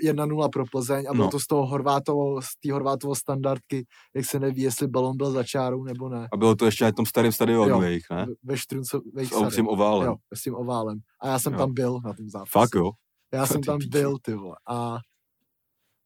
1-0 0.02 0.48
pro 0.48 0.64
Plzeň 0.72 1.06
a 1.10 1.12
bylo 1.14 1.24
No. 1.24 1.30
to 1.30 1.40
z 1.40 1.46
toho 1.46 1.66
Horvátovo, 1.66 2.42
z 2.42 2.46
té 2.62 2.72
Horvátovo 2.72 3.14
standardky, 3.14 3.86
jak 4.14 4.24
se 4.24 4.40
neví, 4.40 4.62
jestli 4.62 4.88
balon 4.88 5.16
byl 5.16 5.30
za 5.30 5.44
čárou 5.44 5.84
nebo 5.84 6.08
ne. 6.08 6.28
A 6.32 6.36
bylo 6.36 6.54
to 6.54 6.64
ještě 6.66 6.84
na 6.84 6.92
tom 6.92 7.06
starém 7.06 7.32
stadionu 7.32 7.82
jejich, 7.82 8.04
ne? 8.10 8.26
Ve- 8.42 8.56
Štruncových 8.56 9.32
S 9.50 9.54
tím 9.54 9.68
oválem. 9.68 10.08
Jo, 10.08 10.16
s 10.34 10.42
tím 10.42 10.54
oválem. 10.54 10.98
A 11.20 11.28
já 11.28 11.38
jsem 11.38 11.52
Jo. 11.52 11.58
tam 11.58 11.74
byl 11.74 12.00
na 12.04 12.12
tom 12.12 12.28
zápase. 12.30 12.50
Fakt 12.52 12.74
jo. 12.74 12.90
Já 13.34 13.46
jsem 13.46 13.62
tam 13.62 13.78
píči. 13.78 13.88
byl, 13.88 14.18
ty 14.22 14.34
vole. 14.34 14.56
A 14.68 14.98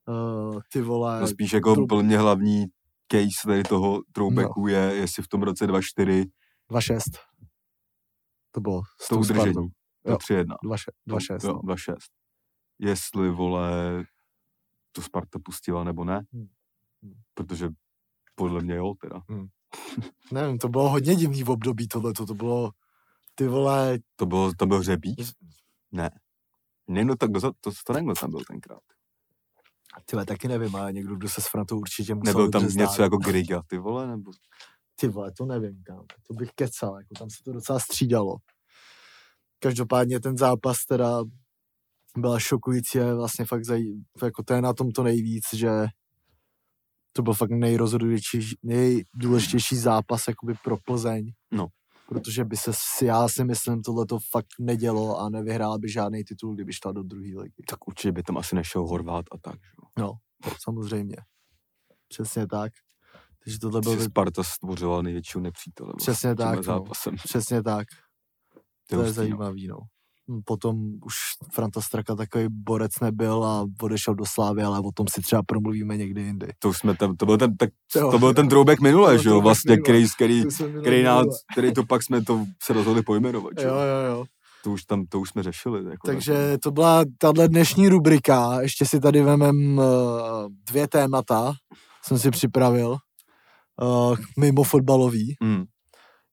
uh, 0.08 0.60
ty 0.72 0.82
vole, 0.82 1.20
No 1.20 1.26
spíš 1.26 1.52
jako 1.52 1.74
to- 1.74 1.86
plně 1.86 2.18
hlavní 2.18 2.66
case 3.12 3.46
tady 3.46 3.62
toho 3.62 4.02
throwbacku 4.12 4.66
je, 4.66 4.78
jestli 4.94 5.22
v 5.22 5.28
tom 5.28 5.42
roce 5.42 5.66
2-4 5.66 6.24
2-6. 6.70 6.98
To 8.50 8.60
bylo 8.60 8.82
s 9.00 9.08
to 9.08 9.14
tou. 9.16 9.24
Spartou. 9.24 9.68
To 10.04 10.10
Jo. 10.10 10.16
3-1. 10.16 10.44
2-6, 10.64 11.46
Jo, 11.46 11.52
no. 11.52 11.60
2-6. 11.74 11.94
Jestli, 12.78 13.30
vole, 13.30 14.04
to 14.92 15.02
Sparta 15.02 15.38
pustila 15.44 15.84
nebo 15.84 16.04
ne. 16.04 16.20
Hmm. 16.32 16.48
Hmm. 17.02 17.12
Protože 17.34 17.68
podle 18.34 18.62
mě 18.62 18.74
jo, 18.74 18.94
teda. 19.00 19.22
Nevím, 20.32 20.58
to 20.58 20.68
bylo 20.68 20.88
hodně 20.90 21.14
divný 21.14 21.42
v 21.42 21.50
období 21.50 21.88
tohle, 21.88 22.12
to 22.12 22.34
bylo, 22.34 22.70
ty 23.34 23.48
vole, 23.48 23.98
To 24.16 24.26
bylo, 24.26 24.52
to 24.58 24.66
byl 24.66 24.78
hřebík? 24.78 25.18
Ne. 25.92 26.10
Ne, 26.88 27.04
no 27.04 27.16
tak 27.16 27.36
za- 27.36 27.52
to, 27.60 27.70
to 27.86 27.92
nevím, 27.92 28.06
kdo 28.06 28.14
tam 28.20 28.30
byl 28.30 28.40
tenkrát. 28.48 28.80
Tyhle 30.04 30.26
taky 30.26 30.48
nevím, 30.48 30.76
ale 30.76 30.92
někdo, 30.92 31.16
kdo 31.16 31.28
se 31.28 31.40
s 31.40 31.46
Frantou 31.50 31.78
určitě 31.78 32.14
musel 32.14 32.32
Nebyl 32.32 32.50
tam 32.50 32.62
dobře 32.62 32.72
znát. 32.74 32.84
něco 32.84 33.02
jako 33.02 33.16
Griga, 33.16 33.62
ty 33.66 33.78
vole, 33.78 34.06
nebo... 34.06 34.30
Ty 35.00 35.08
vole, 35.08 35.32
to 35.32 35.46
nevím, 35.46 35.82
kam. 35.82 36.04
To 36.26 36.34
bych 36.34 36.50
kecal, 36.54 36.98
jako 36.98 37.14
tam 37.18 37.30
se 37.30 37.36
to 37.44 37.52
docela 37.52 37.80
střídalo. 37.80 38.36
Každopádně 39.58 40.20
ten 40.20 40.36
zápas 40.36 40.76
teda 40.88 41.24
byla 42.16 42.38
šokující 42.38 43.00
a 43.00 43.14
vlastně 43.14 43.44
fakt 43.44 43.64
zaj... 43.64 43.82
jako 44.22 44.42
to 44.42 44.54
je 44.54 44.62
na 44.62 44.72
tom 44.72 44.90
to 44.90 45.02
nejvíc, 45.02 45.44
že 45.54 45.68
to 47.12 47.22
byl 47.22 47.34
fakt 47.34 47.50
nejrozhodujítější, 47.50 48.56
nejdůležitější 48.62 49.76
zápas 49.76 50.28
jakoby 50.28 50.54
pro 50.64 50.76
Plzeň. 50.84 51.32
No. 51.52 51.66
Protože 52.08 52.44
by 52.44 52.56
se, 52.56 52.70
já 53.02 53.28
si 53.28 53.44
myslím, 53.44 53.82
tohle 53.82 54.06
to 54.06 54.18
fakt 54.30 54.46
nedělo 54.60 55.18
a 55.20 55.28
nevyhrál 55.28 55.78
by 55.78 55.88
žádný 55.88 56.24
titul, 56.24 56.54
kdyby 56.54 56.72
šla 56.72 56.92
do 56.92 57.02
druhé 57.02 57.40
ligy. 57.40 57.62
Tak 57.68 57.88
určitě 57.88 58.12
by 58.12 58.22
tam 58.22 58.38
asi 58.38 58.54
nešel 58.56 58.86
Horvát 58.86 59.24
a 59.32 59.38
tak, 59.38 59.54
že. 59.54 60.02
No, 60.04 60.12
samozřejmě. 60.62 61.16
Přesně 62.08 62.46
tak. 62.46 62.72
Takže 63.44 63.58
tohle 63.58 63.80
byl 63.80 64.00
Sparta 64.00 64.42
stvořila 64.42 65.02
největšího 65.02 65.42
nepřítele. 65.42 65.92
vlastně 65.92 66.12
Přesně 66.12 66.34
tímhle 66.34 66.56
tak, 66.56 66.66
no. 66.66 66.84
přesně 67.24 67.62
tak. 67.62 67.86
To 68.88 68.96
To 68.96 69.02
je 69.02 69.06
no. 69.06 69.12
zajímavý, 69.12 69.66
no. 69.66 69.78
Potom 70.44 70.76
už 71.04 71.14
Franta 71.52 71.80
Straka 71.80 72.14
takový 72.14 72.44
borec 72.48 72.92
nebyl 73.02 73.44
a 73.44 73.66
odešel 73.82 74.14
do 74.14 74.24
Slávy, 74.26 74.62
ale 74.62 74.78
o 74.80 74.92
tom 74.92 75.06
si 75.10 75.22
třeba 75.22 75.42
promluvíme 75.42 75.96
někdy 75.96 76.22
jindy. 76.22 76.48
To 76.58 76.74
jsme 76.74 76.96
tam, 76.96 77.16
to 77.16 77.26
byl 77.26 77.38
ten, 77.38 77.56
tak, 77.56 77.70
Jo. 77.96 78.10
to 78.10 78.18
byl 78.18 78.34
ten 78.34 78.48
throwback 78.48 78.80
minule, 78.80 79.18
že 79.18 79.28
jo, 79.28 79.40
vlastně, 79.40 79.70
minule. 79.72 79.84
který, 79.84 80.06
který, 80.16 80.42
který, 80.80 81.02
nás, 81.02 81.26
který 81.52 81.72
to 81.72 81.84
pak 81.84 82.02
jsme 82.02 82.24
to 82.24 82.46
se 82.62 82.72
rozhodli 82.72 83.02
pojmenovat, 83.02 83.52
že 83.60 83.66
Jo, 83.66 83.74
jo. 83.74 84.10
jo. 84.16 84.24
To 84.64 84.70
už 84.72 84.84
tam, 84.84 85.06
to 85.06 85.20
už 85.20 85.28
jsme 85.30 85.42
řešili. 85.42 85.84
Jako 85.90 86.06
Takže 86.06 86.58
to 86.62 86.70
byla 86.70 87.04
tahle 87.18 87.48
dnešní 87.48 87.88
rubrika. 87.88 88.60
Ještě 88.60 88.86
si 88.86 89.00
tady 89.00 89.22
vemem 89.22 89.78
uh, 89.78 89.84
dvě 90.70 90.88
témata, 90.88 91.52
jsem 92.04 92.18
si 92.18 92.30
připravil, 92.30 92.96
uh, 93.82 94.16
mimo 94.38 94.62
fotbalový. 94.62 95.34
Hmm. 95.42 95.64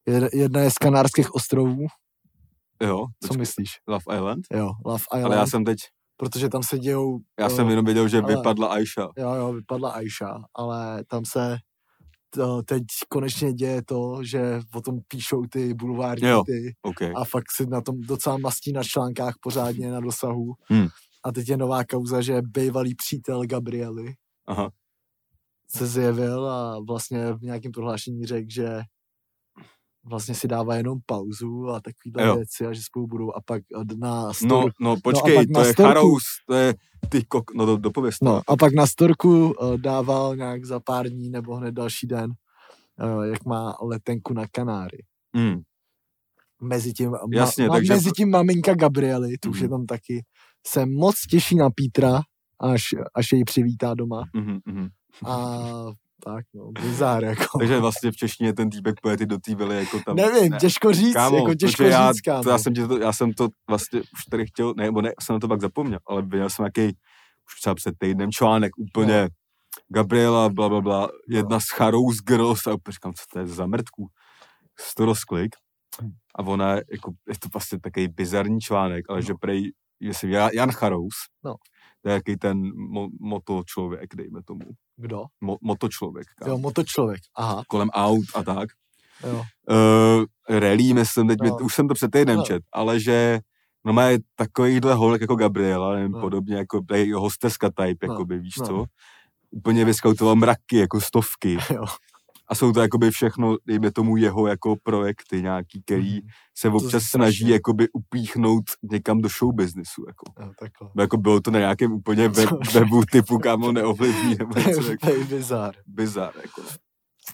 Jed- 0.09 0.29
Jedna 0.33 0.61
je 0.61 0.71
z 0.71 0.77
Kanárských 0.77 1.35
ostrovů. 1.35 1.85
Jo, 2.81 2.97
Co 2.97 3.27
počkej, 3.27 3.39
myslíš? 3.39 3.69
Love 3.87 4.15
Island? 4.17 4.45
Jo, 4.53 4.69
Love 4.85 5.03
Island. 5.13 5.25
Ale 5.25 5.35
já 5.35 5.47
jsem 5.47 5.65
teď, 5.65 5.77
Protože 6.17 6.49
tam 6.49 6.63
se 6.63 6.79
dějou... 6.79 7.19
já 7.39 7.45
eh, 7.47 7.49
jsem 7.49 7.69
jenom 7.69 7.85
věděl, 7.85 8.07
že 8.07 8.21
ale- 8.21 8.35
vypadla 8.35 8.67
Aisha. 8.67 9.09
Jo, 9.17 9.33
jo, 9.33 9.53
vypadla 9.53 9.91
Aisha, 9.91 10.43
ale 10.55 11.03
tam 11.07 11.25
se 11.25 11.57
to, 12.29 12.61
teď 12.63 12.83
konečně 13.09 13.53
děje 13.53 13.81
to, 13.83 14.23
že 14.23 14.59
o 14.73 14.81
tom 14.81 14.99
píšou 15.07 15.41
ty 15.51 15.73
bulvární 15.73 16.27
Jo. 16.27 16.43
ty 16.45 16.73
OK. 16.81 17.01
a 17.01 17.25
fakt 17.25 17.51
si 17.55 17.65
na 17.65 17.81
tom 17.81 18.01
docela 18.01 18.37
mastí 18.37 18.71
na 18.73 18.83
článkách 18.83 19.33
pořádně 19.41 19.91
na 19.91 19.99
dosahu. 19.99 20.53
Hmm. 20.63 20.87
A 21.23 21.31
teď 21.31 21.49
je 21.49 21.57
nová 21.57 21.83
kauza, 21.83 22.21
že 22.21 22.41
bývalý 22.41 22.95
přítel 22.95 23.41
Gabriely 23.45 24.13
Aha. 24.47 24.69
se 25.69 25.87
zjevil 25.87 26.49
a 26.49 26.79
vlastně 26.87 27.33
v 27.33 27.41
nějakém 27.41 27.71
prohlášení 27.71 28.25
řekl, 28.25 28.47
že 28.49 28.81
vlastně 30.05 30.35
si 30.35 30.47
dává 30.47 30.75
jenom 30.75 30.99
pauzu 31.05 31.69
a 31.69 31.79
takovýhle 31.81 32.23
Jo. 32.27 32.35
věci 32.35 32.65
a 32.65 32.73
že 32.73 32.81
spolu 32.83 33.07
budou 33.07 33.31
a 33.33 33.41
pak 33.45 33.61
na 33.97 34.21
No, 34.27 34.33
storu, 34.33 34.67
no, 34.79 34.95
počkej, 35.03 35.35
pak 35.35 35.49
na 35.49 35.59
to 35.61 35.67
je 35.67 35.73
storku- 35.73 35.87
Charous, 35.87 36.23
to 36.47 36.53
je 36.53 36.75
ty 37.09 37.23
kok, 37.23 37.53
no 37.53 37.65
do, 37.65 37.77
dopověz 37.77 38.19
to. 38.19 38.25
no, 38.25 38.41
a 38.47 38.55
pak 38.57 38.73
na 38.73 38.87
storku 38.87 39.49
uh, 39.49 39.77
dával 39.77 40.35
nějak 40.35 40.65
za 40.65 40.79
pár 40.79 41.09
dní 41.09 41.29
nebo 41.29 41.55
hned 41.55 41.71
další 41.71 42.07
den, 42.07 42.31
uh, 43.15 43.23
jak 43.23 43.45
má 43.45 43.75
letenku 43.81 44.33
na 44.33 44.45
Kanáry. 44.51 44.97
Hmm. 45.35 45.61
Mezi 46.61 46.93
tím, 46.93 47.09
ma, 47.11 47.19
Jasně, 47.33 47.67
ma, 47.67 47.73
takže- 47.75 47.93
mezi 47.93 48.11
tím 48.11 48.29
maminka 48.29 48.73
Gabriely, 48.75 49.37
tu 49.37 49.49
už 49.49 49.59
je 49.59 49.67
Mhm. 49.67 49.71
tam 49.77 49.85
taky, 49.85 50.25
se 50.67 50.85
moc 50.85 51.15
těší 51.29 51.55
na 51.55 51.69
Pítra, 51.69 52.21
až, 52.59 52.81
až 53.15 53.31
jej 53.31 53.43
přivítá 53.43 53.93
doma. 53.93 54.23
Mhm, 54.35 54.59
mhm. 54.65 54.87
A 55.25 55.47
tak 56.23 56.45
no, 56.53 56.71
bizár 56.71 57.23
jako. 57.23 57.59
Takže 57.59 57.79
vlastně 57.79 58.11
v 58.11 58.15
češtině 58.15 58.53
ten 58.53 58.69
týpek 58.69 58.95
pojede 59.01 59.17
ty 59.17 59.25
do 59.25 59.37
té 59.37 59.75
jako 59.75 59.99
tam. 60.05 60.15
Nevím, 60.15 60.51
ne. 60.51 60.57
těžko 60.57 60.93
říct, 60.93 61.13
Kámo, 61.13 61.37
jako 61.37 61.53
těžko 61.55 61.83
protože 61.83 61.89
já, 61.89 62.11
říct, 62.11 62.21
kámo. 62.21 62.43
to, 62.43 62.49
já, 62.49 62.57
jsem 62.57 62.73
tě 62.73 62.87
to, 62.87 62.97
já 62.97 63.13
jsem 63.13 63.33
to 63.33 63.47
vlastně 63.69 63.99
už 64.01 64.25
tady 64.31 64.45
chtěl, 64.45 64.73
ne, 64.77 64.83
nebo 64.83 65.01
ne, 65.01 65.11
jsem 65.21 65.33
na 65.33 65.39
to 65.39 65.47
pak 65.47 65.61
zapomněl, 65.61 65.99
ale 66.07 66.21
viděl 66.21 66.49
jsem 66.49 66.63
nějaký 66.63 66.97
už 67.47 67.61
třeba 67.61 67.75
před 67.75 67.95
týdnem 67.97 68.31
článek 68.31 68.71
úplně 68.77 69.21
No. 69.21 69.27
Gabriela, 69.93 70.49
bla, 70.49 70.69
bla, 70.69 70.81
bla, 70.81 71.09
jedna 71.29 71.59
z 71.59 71.65
Charous 71.69 72.17
Girls 72.21 72.67
a 72.67 72.71
říkám, 72.89 73.13
co 73.13 73.23
to 73.33 73.39
je 73.39 73.47
za 73.47 73.65
mrtku. 73.65 74.07
Z 74.79 74.95
to 74.95 75.05
rozklik. 75.05 75.55
A 76.35 76.43
ona, 76.43 76.73
jako, 76.73 77.11
je 77.27 77.39
to 77.39 77.47
vlastně 77.53 77.79
takový 77.79 78.07
bizarní 78.07 78.59
článek, 78.59 79.05
ale 79.09 79.17
No. 79.17 79.21
že 79.21 79.33
prej, 79.41 79.71
Jan 80.23 80.49
Jan 80.53 80.71
Charous, 80.71 81.13
No. 81.45 81.55
To 82.05 82.09
je 82.09 82.13
jaký 82.13 82.37
ten 82.37 82.71
mo, 82.75 83.07
moto 83.19 83.63
člověk, 83.65 84.15
dejme 84.15 84.43
tomu. 84.45 84.61
Kdo? 84.97 85.23
Mo, 85.41 85.57
moto 85.61 85.89
člověk, 85.89 86.27
Jo, 86.47 86.57
motočlověk, 86.57 87.21
aha, 87.35 87.63
kolem 87.67 87.89
aut 87.89 88.25
a 88.35 88.43
tak. 88.43 88.69
jo. 89.27 89.43
Uh, 89.69 90.25
rally, 90.59 90.93
myslím, 90.93 91.27
teď, 91.27 91.39
No. 91.43 91.57
už 91.57 91.75
jsem 91.75 91.87
to 91.87 91.93
před 91.93 92.11
týdnem 92.11 92.37
No. 92.37 92.43
čet, 92.43 92.63
ale 92.73 92.99
že 92.99 93.39
no 93.85 93.93
má 93.93 94.03
je 94.03 94.19
takovýhle 94.35 94.93
holek 94.93 95.21
jako 95.21 95.35
Gabriela, 95.35 95.93
nevím, 95.95 96.11
No. 96.11 96.21
podobně 96.21 96.55
jako 96.55 96.81
hosteska 97.15 97.69
type, 97.69 98.07
No. 98.07 98.13
jakoby, 98.13 98.39
víš 98.39 98.55
No. 98.57 98.67
co? 98.67 98.85
Úplně 99.51 99.85
vyskautoval 99.85 100.35
mraky, 100.35 100.77
jako 100.77 101.01
stovky. 101.01 101.57
jo. 101.73 101.85
A 102.47 102.55
jsou 102.55 102.71
to 102.71 102.79
jakoby 102.79 103.11
všechno, 103.11 103.57
dejme 103.67 103.91
tomu 103.91 104.17
jeho 104.17 104.47
jako 104.47 104.75
projekty 104.83 105.41
nějaký, 105.41 105.81
který 105.81 106.11
Mhm. 106.13 106.27
se 106.57 106.69
občas 106.69 106.89
strašně. 106.89 107.09
snaží 107.09 107.49
jakoby 107.49 107.87
upíchnout 107.93 108.63
někam 108.91 109.21
do 109.21 109.29
show 109.39 109.53
businessu, 109.53 110.03
jako. 110.07 110.25
takhle. 110.59 110.89
Jako 110.99 111.17
bylo 111.17 111.41
to 111.41 111.51
na 111.51 111.59
nějakém 111.59 111.91
úplně 111.93 112.27
web, 112.29 112.49
webu 112.73 113.03
typu, 113.11 113.37
kámo, 113.39 113.71
neovlivní, 113.71 114.35
nebo 114.39 114.59
něco 114.59 114.91
jako 114.91 115.07
To 115.07 115.13
je 115.15 115.23
bizár. 115.25 115.75
bizar, 115.87 116.33
jako. 116.41 116.61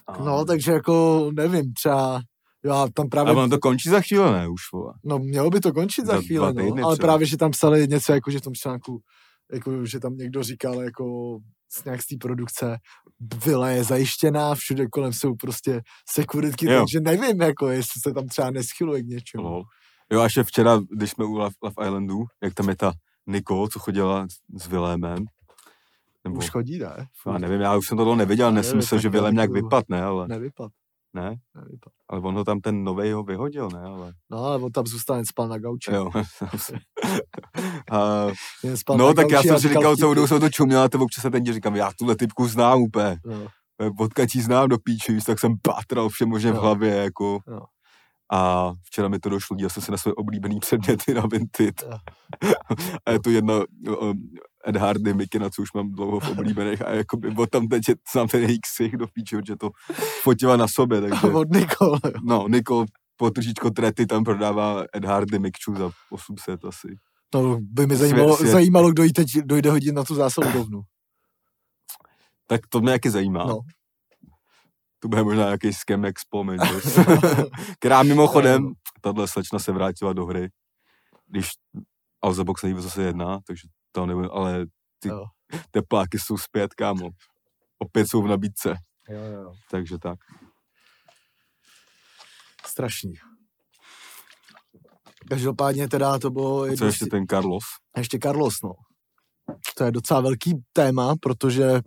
A- 0.06 0.24
No, 0.24 0.44
takže 0.44 0.72
jako, 0.72 1.30
nevím, 1.34 1.72
třeba, 1.72 2.20
já 2.64 2.86
tam 2.94 3.08
právě, 3.08 3.34
Ale 3.34 3.48
to 3.48 3.58
končí 3.58 3.88
za 3.88 4.00
chvíli, 4.00 4.32
ne, 4.32 4.48
už, 4.48 4.60
vole. 4.72 4.94
no 5.04 5.18
mělo 5.18 5.50
by 5.50 5.60
to 5.60 5.72
končit 5.72 6.06
za 6.06 6.12
Za 6.16 6.20
chvíli, 6.20 6.52
no, 6.54 6.62
ale 6.86 6.96
třeba. 6.96 7.06
právě, 7.06 7.26
že 7.26 7.36
tam 7.36 7.50
psali 7.50 7.88
něco, 7.88 8.12
jako, 8.12 8.30
že 8.30 8.38
v 8.38 8.42
tom 8.42 8.54
článku, 8.54 9.00
jako, 9.52 9.86
že 9.86 10.00
tam 10.00 10.16
někdo 10.16 10.42
říkal, 10.42 10.80
jako, 10.82 11.38
z 11.74 11.84
nějak 11.84 12.02
z 12.02 12.06
té 12.06 12.16
produkce, 12.20 12.76
vila 13.44 13.70
je 13.70 13.84
zajištěná, 13.84 14.54
všude 14.54 14.86
kolem 14.86 15.12
jsou 15.12 15.34
prostě 15.34 15.80
sekuritky, 16.10 16.66
Jo. 16.66 16.78
takže 16.80 17.00
nevím, 17.00 17.42
jako, 17.42 17.68
jestli 17.68 18.00
se 18.00 18.12
tam 18.14 18.26
třeba 18.26 18.50
neschyluje 18.50 19.02
k 19.02 19.06
něčemu. 19.06 19.44
Lol. 19.44 19.62
Jo, 20.12 20.20
až 20.20 20.36
je 20.36 20.44
včera, 20.44 20.80
když 20.96 21.10
jsme 21.10 21.24
u 21.24 21.32
Love, 21.32 21.54
Love 21.62 21.86
Islandu, 21.86 22.24
jak 22.42 22.54
tam 22.54 22.68
je 22.68 22.76
ta 22.76 22.92
Niko, 23.26 23.68
co 23.68 23.78
chodila 23.78 24.26
s 24.58 24.66
Vilémem. 24.66 25.24
Nebo, 26.24 26.38
Už 26.38 26.50
chodí, 26.50 26.78
ne? 26.78 27.06
já 27.26 27.38
nevím, 27.38 27.60
já 27.60 27.76
už 27.76 27.88
jsem 27.88 27.98
to 27.98 28.04
dlouho 28.04 28.16
neviděl, 28.16 28.46
Já 28.46 28.50
nevím, 28.52 28.80
že 28.80 28.88
tak 28.90 29.04
já 29.04 29.10
Vilém 29.10 29.34
nějak 29.34 29.50
vypadne, 29.50 30.02
ale 30.02 30.28
Nevypad, 30.28 30.72
ne, 31.14 31.36
ale 32.08 32.20
on 32.20 32.34
ho 32.34 32.44
tam 32.44 32.60
ten 32.60 32.84
novej 32.84 33.12
ho 33.12 33.22
vyhodil, 33.22 33.68
ne, 33.72 33.80
ale 33.82 34.12
No, 34.30 34.38
ale 34.44 34.56
on 34.58 34.72
tam 34.72 34.86
zůstane 34.86 35.26
spal 35.26 35.48
na 35.48 35.58
gauči. 35.58 35.92
jo. 35.94 36.10
a, 37.92 38.26
spal 38.74 38.96
no, 38.98 39.06
na 39.08 39.14
tak 39.14 39.30
já 39.30 39.42
jsem 39.42 39.58
si 39.58 39.68
říkal 39.68 39.96
co 39.96 40.08
budou 40.08 40.26
se 40.26 40.40
to 40.40 40.48
čuměla, 40.50 40.88
to 40.88 40.98
občas 40.98 41.22
se 41.22 41.30
ten 41.30 41.44
říkám, 41.46 41.76
já 41.76 41.90
tuhle 41.98 42.16
typku 42.16 42.48
znám 42.48 42.82
úplně, 42.82 43.16
No, 43.26 43.90
odkaď 44.00 44.30
znám 44.36 44.68
do 44.68 44.78
píči, 44.78 45.18
tak 45.26 45.38
jsem 45.38 45.52
pátral 45.62 46.08
všemožně 46.08 46.52
v 46.52 46.54
Jo. 46.54 46.60
hlavě, 46.60 46.94
jako. 46.96 47.38
Jo. 47.48 47.60
A 48.32 48.72
včera 48.82 49.08
mi 49.08 49.18
to 49.18 49.28
došlo, 49.28 49.56
díval 49.56 49.70
jsem 49.70 49.82
se 49.82 49.90
na 49.92 49.98
své 49.98 50.12
oblíbený 50.14 50.60
předměty 50.60 51.14
na 51.14 51.22
Vinted. 51.32 51.82
Jo. 51.82 51.96
a 53.06 53.10
je 53.10 53.20
to 53.20 53.30
jedna 53.30 53.54
Ed 54.68 54.76
Hardy, 54.76 55.14
Mikina, 55.14 55.50
co 55.50 55.62
už 55.62 55.72
mám 55.72 55.92
dlouho 55.92 56.20
v 56.20 56.28
oblíbených 56.30 56.82
a 56.86 56.90
jakoby 56.90 57.34
od 57.38 57.50
tam 57.50 57.68
teď 57.68 57.88
je- 57.88 57.94
znám 58.12 58.28
ten 58.28 58.42
jejich 58.42 58.60
ksich 58.60 58.96
do 58.96 59.06
píči, 59.06 59.36
protože 59.36 59.56
to 59.56 59.70
fotila 60.22 60.56
na 60.56 60.68
sobě, 60.68 61.00
takže 61.00 61.26
od 61.26 61.50
Nikola, 61.50 62.00
jo. 62.04 62.12
no, 62.24 62.48
Niko 62.48 62.84
po 63.16 63.30
trošičko 63.30 63.70
trety 63.70 64.06
tam 64.06 64.24
prodává 64.24 64.84
Ed 64.96 65.04
Hardy 65.04 65.38
Mikču 65.38 65.74
za 65.76 65.90
800 66.10 66.64
asi. 66.64 66.88
No, 67.34 67.58
by 67.60 67.86
mi 67.86 67.96
zajímalo, 67.96 68.28
Svět- 68.28 68.36
svět. 68.38 68.52
zajímalo, 68.52 68.90
kdo 68.90 69.02
jí 69.02 69.12
teď 69.12 69.26
dojde 69.44 69.70
hodit 69.70 69.92
na 69.92 70.04
tu 70.04 70.14
zásobovnu. 70.14 70.82
Tak 72.46 72.60
to 72.68 72.80
mě 72.80 72.92
jaký 72.92 73.08
zajímá. 73.08 73.44
No. 73.44 73.60
To 74.98 75.08
bude 75.08 75.22
možná 75.24 75.44
nějaký 75.44 75.72
scam 75.72 76.04
expo, 76.04 76.44
která 77.78 78.02
mimochodem, 78.02 78.72
tahle 79.00 79.28
slečna 79.28 79.58
se 79.58 79.72
vrátila 79.72 80.12
do 80.12 80.26
hry, 80.26 80.48
když 81.26 81.48
Alza 82.22 82.44
Box 82.44 82.62
neví, 82.62 82.74
o 82.74 82.82
co 82.82 82.90
se 82.90 83.02
jedná, 83.02 83.38
takže 83.46 83.68
to 83.92 84.06
nevím, 84.06 84.28
ale 84.32 84.66
ty 84.98 85.08
Jo. 85.08 85.24
tepláky 85.70 86.18
jsou 86.18 86.36
zpět, 86.36 86.74
kámo. 86.74 87.08
Opět 87.78 88.06
jsou 88.08 88.22
v 88.22 88.28
nabídce, 88.28 88.74
Jo, 89.08 89.20
jo. 89.24 89.52
takže 89.70 89.98
tak. 89.98 90.18
Strašný. 92.66 93.12
Každopádně 95.28 95.88
teda 95.88 96.18
to 96.18 96.30
bylo... 96.30 96.62
A 96.62 96.76
co 96.76 96.84
ještě 96.86 97.06
ten 97.06 97.26
Carlos? 97.26 97.64
ještě 97.96 98.18
Carlos, 98.22 98.54
no. 98.64 98.72
To 99.76 99.84
je 99.84 99.90
docela 99.90 100.20
velký 100.20 100.54
téma, 100.72 101.14
protože 101.22 101.64
eh, 101.64 101.80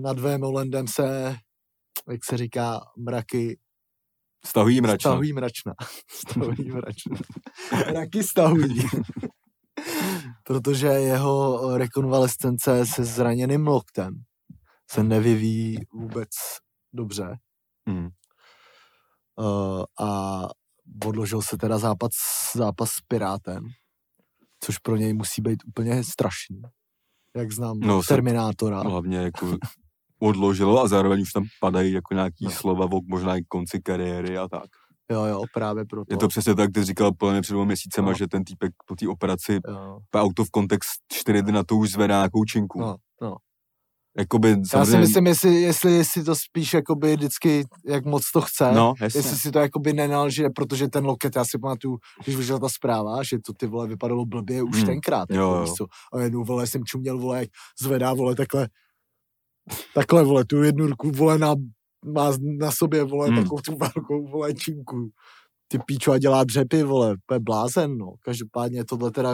nad 0.00 0.18
Vémolendem 0.18 0.88
se, 0.88 1.36
jak 2.10 2.24
se 2.24 2.36
říká, 2.36 2.80
mraky 2.98 3.58
Stahují 4.44 4.80
mračna. 4.80 5.10
stahují 5.10 5.32
mračna. 5.32 5.74
stahují 6.10 6.70
mračna. 6.70 7.16
Mraky 7.92 8.22
stahují. 8.22 8.82
protože 10.44 10.86
jeho 10.86 11.60
rekonvalescence 11.78 12.86
se 12.86 13.04
zraněným 13.04 13.66
loktem 13.66 14.14
se 14.90 15.02
nevyvíjí 15.02 15.76
vůbec 15.92 16.28
dobře. 16.92 17.36
Hmm. 17.88 18.08
Uh, 19.36 19.84
a 20.06 20.40
odložil 21.06 21.42
se 21.42 21.56
teda 21.56 21.78
zápas, 21.78 22.10
zápas 22.56 22.90
s 22.90 23.00
Pirátem, 23.08 23.64
což 24.60 24.78
pro 24.78 24.96
něj 24.96 25.12
musí 25.14 25.42
být 25.42 25.58
úplně 25.66 26.04
strašný. 26.04 26.62
Jak 27.36 27.52
znám 27.52 27.78
No, 27.80 27.86
no, 27.86 28.02
se- 28.02 28.08
Terminátora. 28.08 28.80
Hlavně 28.80 29.16
jako 29.18 29.56
odložilo 30.18 30.82
a 30.82 30.88
zároveň 30.88 31.22
už 31.22 31.32
tam 31.32 31.44
padají 31.60 31.92
jako 31.92 32.14
nějaký 32.14 32.46
slova 32.50 32.84
o 32.92 33.00
možná 33.06 33.36
i 33.36 33.42
konci 33.48 33.80
kariéry 33.82 34.38
a 34.38 34.48
tak. 34.48 34.70
Jo, 35.12 35.24
jo, 35.24 35.42
právě 35.54 35.84
proto. 35.84 36.14
Je 36.14 36.16
to 36.16 36.28
přesně 36.28 36.54
tak, 36.54 36.70
ty 36.74 36.84
říkal 36.84 37.12
podle 37.12 37.32
mě 37.32 37.40
před 37.42 37.52
dvou 37.52 37.64
měsícema, 37.64 38.08
No. 38.08 38.14
že 38.14 38.28
ten 38.28 38.44
týpek 38.44 38.72
po 38.86 38.94
té 38.96 39.08
operaci 39.08 39.60
Jo, 39.68 39.98
out 40.16 40.38
of 40.38 40.48
context 40.54 40.90
čtyři 41.12 41.42
dny 41.42 41.52
na 41.52 41.64
to 41.64 41.76
už 41.76 41.90
zvedá 41.90 42.16
nějakou 42.16 42.44
činku. 42.44 42.80
no, 42.80 42.96
no. 43.22 43.36
Jakoby, 44.18 44.48
Já 44.48 44.54
si 44.56 44.68
samozřejmě, 44.68 44.98
myslím, 44.98 45.26
jestli, 45.26 45.54
jestli 45.62 46.04
si 46.04 46.24
to 46.24 46.34
spíš 46.36 46.74
jakoby 46.74 47.16
vždycky, 47.16 47.64
jak 47.86 48.04
moc 48.04 48.30
to 48.32 48.40
chce, 48.40 48.72
no, 48.72 48.94
jasně. 49.00 49.18
jestli 49.18 49.38
si 49.38 49.50
to 49.50 49.58
jakoby 49.58 49.92
nenalže, 49.92 50.50
protože 50.54 50.88
ten 50.88 51.04
loket, 51.04 51.36
já 51.36 51.44
si 51.44 51.58
pamatuju, 51.58 51.98
když 52.24 52.36
vyšla 52.36 52.58
ta 52.58 52.68
zpráva, 52.68 53.22
že 53.22 53.38
to 53.46 53.52
ty 53.52 53.66
vole 53.66 53.86
vypadalo 53.88 54.26
blbě 54.26 54.62
už 54.62 54.76
Hmm. 54.76 54.86
tenkrát, 54.86 55.30
Jo, 55.30 55.52
jako, 55.54 55.68
jo. 55.70 55.74
co. 55.76 55.86
A 56.12 56.20
jednou 56.20 56.44
vole 56.44 56.66
jsem 56.66 56.84
čuměl, 56.84 57.18
vole, 57.18 57.38
jak 57.40 57.48
zvedá, 57.80 58.14
vole, 58.14 58.34
takhle, 58.34 58.68
takhle, 59.94 60.24
vole, 60.24 60.44
tu 60.44 60.62
jednu 60.62 60.86
ruku, 60.86 61.10
vole, 61.10 61.38
na, 61.38 61.54
má 62.04 62.30
na 62.58 62.70
sobě, 62.70 63.04
vole, 63.04 63.28
Hmm. 63.28 63.36
takovou 63.42 63.60
tu 63.60 63.76
velkou, 63.76 64.26
vole, 64.28 64.54
činku. 64.54 65.10
Ty 65.68 65.78
píčo 65.86 66.12
a 66.12 66.18
dělá 66.18 66.44
dřepy, 66.44 66.82
vole, 66.82 67.16
to 67.26 67.34
je 67.34 67.40
blázen, 67.40 67.98
no. 67.98 68.12
Každopádně 68.24 68.84
tohle 68.84 69.10
teda 69.10 69.30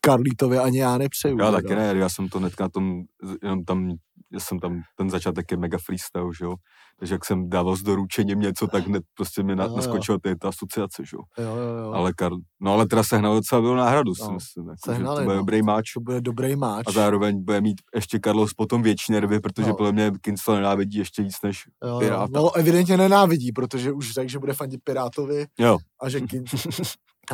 Karlítovi 0.00 0.58
ani 0.58 0.78
já 0.78 0.98
nepřeju. 0.98 1.38
Já 1.40 1.50
taky 1.50 1.74
ne, 1.74 1.94
já 1.96 2.08
jsem 2.08 2.28
to 2.28 2.38
hnedka 2.38 2.64
na 2.64 2.68
tom, 2.68 3.02
jenom 3.42 3.64
tam, 3.64 3.92
já 4.36 4.40
jsem 4.40 4.58
tam, 4.58 4.80
ten 4.96 5.10
začátek 5.10 5.50
je 5.50 5.56
mega 5.56 5.78
freestyle, 5.86 6.30
že 6.38 6.44
jo. 6.44 6.54
Takže 6.98 7.14
jak 7.14 7.24
jsem 7.24 7.50
dával 7.50 7.76
z 7.76 7.82
doručením 7.82 8.40
něco, 8.40 8.66
tak 8.66 8.86
hned 8.86 9.02
prostě 9.16 9.42
mi 9.42 9.56
na, 9.56 9.66
naskočila 9.66 10.18
ty, 10.22 10.36
ta 10.36 10.48
asociace, 10.48 11.02
že 11.10 11.16
jo. 11.16 11.44
Jo, 11.44 11.56
jo, 11.56 11.84
jo. 11.84 11.92
Ale 11.92 12.12
Karl, 12.12 12.36
no 12.60 12.72
ale 12.72 12.86
teda 12.86 13.02
sehnal 13.02 13.34
docela 13.34 13.60
byl 13.60 13.76
náhradu, 13.76 14.14
si 14.14 14.22
No, 14.22 14.30
myslím, 14.30 14.64
jako, 14.68 14.76
že 14.86 14.92
sehnali, 14.92 15.16
to 15.16 15.24
bude 15.24 15.36
no. 15.36 15.40
dobrý 15.42 15.62
máč. 15.62 15.92
To 15.92 16.00
bude 16.00 16.20
dobrý 16.20 16.56
máč. 16.56 16.84
A 16.88 16.92
zároveň 16.92 17.44
bude 17.44 17.60
mít 17.60 17.80
ještě 17.94 18.18
Carlos 18.24 18.54
potom 18.54 18.82
větší 18.82 19.12
nervy, 19.12 19.40
protože 19.40 19.68
No. 19.68 19.74
podle 19.76 19.92
mě 19.92 20.10
Kinston 20.20 20.54
nenávidí 20.54 20.98
ještě 20.98 21.22
víc 21.22 21.34
než 21.42 21.62
Jo, 21.84 21.90
jo. 21.90 21.98
Piráta. 21.98 22.32
No, 22.32 22.56
evidentně 22.56 22.96
nenávidí, 22.96 23.52
protože 23.52 23.92
už 23.92 24.12
řekl, 24.12 24.28
že 24.28 24.38
bude 24.38 24.52
fandit 24.52 24.80
Pirátovi 24.84 25.46
Jo, 25.58 25.78
a 26.02 26.08
že 26.08 26.20
Kin... 26.20 26.44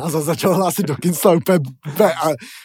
a 0.03 0.09
začal 0.09 0.55
hlásit 0.55 0.85
do 0.85 0.95
Kinstona 0.95 1.35
úplně, 1.35 1.59
úplně, 1.93 2.13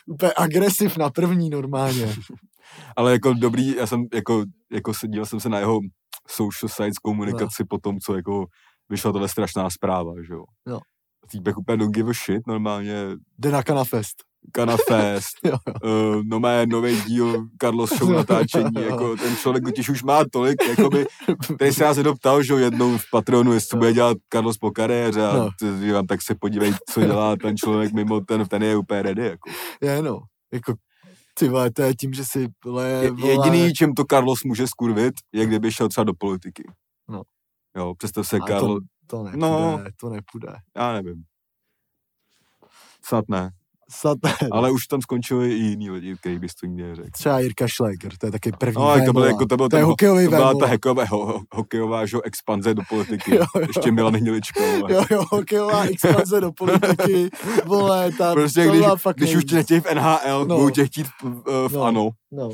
úplně 0.06 0.32
agresiv 0.36 0.96
na 0.96 1.10
první 1.10 1.50
normálně. 1.50 2.14
ale 2.96 3.12
jako 3.12 3.32
dobrý, 3.34 3.76
já 3.76 3.86
jsem 3.86 4.06
jako, 4.14 4.44
jako 4.72 4.94
se, 4.94 5.08
díval 5.08 5.26
jsem 5.26 5.40
se 5.40 5.48
na 5.48 5.58
jeho 5.58 5.80
social 6.28 6.68
sites 6.68 6.98
komunikaci 6.98 7.64
po 7.68 7.78
tom, 7.78 7.98
co 7.98 8.16
jako 8.16 8.46
vyšla 8.88 9.12
tohle 9.12 9.28
strašná 9.28 9.70
zpráva, 9.70 10.12
že 10.26 10.32
jo. 10.32 10.44
Jo. 10.68 10.80
Týpek 11.30 11.58
úplně 11.58 11.76
don't 11.76 11.94
give 11.94 12.10
a 12.10 12.12
shit, 12.12 12.46
normálně 12.46 12.94
Jde 13.38 13.50
na 13.50 13.62
Kanafest. 13.62 14.16
Kanafest, 14.52 15.36
uh, 15.84 16.22
no 16.24 16.40
mé 16.40 16.66
nový 16.66 17.00
díl 17.02 17.46
Carlos 17.60 17.90
Show 17.98 18.10
natáčení, 18.12 18.70
jako 18.90 19.16
ten 19.16 19.36
člověk 19.36 19.64
totiž 19.64 19.88
už 19.88 20.02
má 20.02 20.24
tolik, 20.32 20.68
jakoby, 20.68 21.06
tady 21.58 21.72
se 21.72 21.84
já 21.84 21.94
se 21.94 22.02
doptal, 22.02 22.42
že 22.42 22.54
jednou 22.54 22.98
v 22.98 23.10
Patronu, 23.12 23.52
jestli 23.52 23.68
to 23.68 23.76
bude 23.76 23.92
dělat 23.92 24.16
Carlos 24.32 24.58
po 24.58 24.70
kariéře 24.70 25.26
a 25.26 25.32
No. 25.36 25.50
no. 25.62 25.80
říkám, 25.80 26.06
tak 26.06 26.22
se 26.22 26.34
podívej, 26.34 26.74
co 26.90 27.00
dělá 27.00 27.36
ten 27.36 27.56
člověk 27.56 27.92
mimo 27.92 28.20
ten, 28.20 28.46
ten 28.46 28.62
je 28.62 28.76
úplně 28.76 29.02
ready, 29.02 29.24
jako. 29.26 29.50
Je 29.82 30.02
no, 30.02 30.20
jako 30.52 30.74
ty 31.38 31.48
vole, 31.48 31.70
to 31.70 31.82
je 31.82 31.94
tím, 31.94 32.12
že 32.12 32.24
si 32.24 32.48
vole, 32.64 32.88
Je, 32.88 33.10
vole, 33.10 33.32
jediný, 33.32 33.72
čem 33.72 33.92
to 33.94 34.04
Carlos 34.10 34.44
může 34.44 34.66
skurvit, 34.66 35.14
je 35.32 35.46
kdyby 35.46 35.72
šel 35.72 35.88
třeba 35.88 36.04
do 36.04 36.12
politiky. 36.18 36.62
No. 37.08 37.22
Jo, 37.76 37.94
představ 37.94 38.28
se 38.28 38.36
A 38.36 38.40
to- 38.40 38.46
Carlos, 38.46 38.82
to 39.06 39.22
nepůjde, 39.22 39.46
No. 39.46 39.78
to 40.00 40.08
nepůjde. 40.10 40.48
já 40.76 40.92
nevím. 40.92 41.22
Snad 43.04 43.24
ne, 43.28 43.50
Ne, 44.24 44.48
ale 44.52 44.70
už 44.70 44.86
tam 44.86 45.02
skončili 45.02 45.52
i 45.52 45.62
jiní 45.64 45.90
lidi, 45.90 46.16
kteří 46.16 46.38
by 46.38 46.46
to 46.60 46.66
nikdy 46.66 46.82
neřekl. 46.82 47.08
Třeba 47.12 47.40
Jirka 47.40 47.68
Šléger, 47.68 48.12
to 48.18 48.26
je 48.26 48.32
taky 48.32 48.52
první 48.52 48.74
No, 48.82 48.94
to 48.94 48.98
byl 48.98 49.04
vémola. 49.06 49.26
jako, 49.26 49.46
to 49.46 49.56
byl 49.56 49.68
to 49.68 49.76
je 49.76 49.82
hokejový 49.84 50.24
to 50.24 50.30
byla 50.30 50.54
ta 50.54 50.66
hokejová, 50.66 51.04
ho, 51.10 51.26
ho, 51.26 51.40
hokejová 51.54 52.06
že, 52.06 52.16
expanze 52.24 52.74
do 52.74 52.82
politiky. 52.88 53.34
Jo, 53.36 53.44
jo. 53.56 53.64
Ještě 53.66 53.92
Milan 53.92 54.16
Hnilička. 54.16 54.60
vole. 54.60 54.94
Jo, 54.94 55.04
jo, 55.10 55.24
hokejová 55.30 55.84
expanze 55.84 56.40
do 56.40 56.52
politiky, 56.52 57.30
vole, 57.66 58.12
tam, 58.12 58.34
Prostě 58.34 58.64
to 58.64 58.70
když, 58.70 58.80
byla 58.82 58.96
fakt 58.96 59.16
když 59.16 59.34
už 59.36 59.44
tě 59.44 59.54
nechtějí 59.54 59.80
v 59.80 59.94
NHL, 59.94 60.44
No. 60.46 60.56
budou 60.56 60.70
tě 60.70 60.86
chtít 60.86 61.06
v, 61.22 61.68
v, 61.68 61.72
No. 61.72 61.82
ANO. 61.82 62.10
No. 62.32 62.50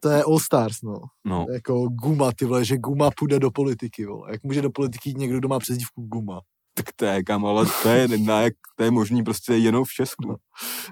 To 0.00 0.08
je 0.08 0.22
All 0.22 0.38
Stars, 0.38 0.76
no. 0.82 0.94
No. 1.24 1.46
Jako 1.52 1.88
Guma, 1.88 2.30
ty 2.36 2.44
vole, 2.44 2.64
že 2.64 2.76
Guma 2.78 3.10
půjde 3.18 3.38
do 3.38 3.50
politiky, 3.50 4.06
vole. 4.06 4.28
Jak 4.32 4.42
může 4.42 4.62
do 4.62 4.70
politiky 4.70 5.10
jít 5.10 5.18
někdo, 5.18 5.38
kdo 5.38 5.48
má 5.48 5.58
přezdívku 5.58 6.02
Guma? 6.02 6.40
Tak 6.78 6.92
to 6.96 7.04
je, 7.04 7.22
kam, 7.24 7.46
ale 7.46 7.66
to 7.82 7.88
je, 7.88 8.08
na, 8.18 8.40
to 8.76 8.84
je 8.84 8.90
možný 8.90 9.22
prostě 9.24 9.52
jenom 9.54 9.84
v 9.84 9.92
Česku. 9.92 10.36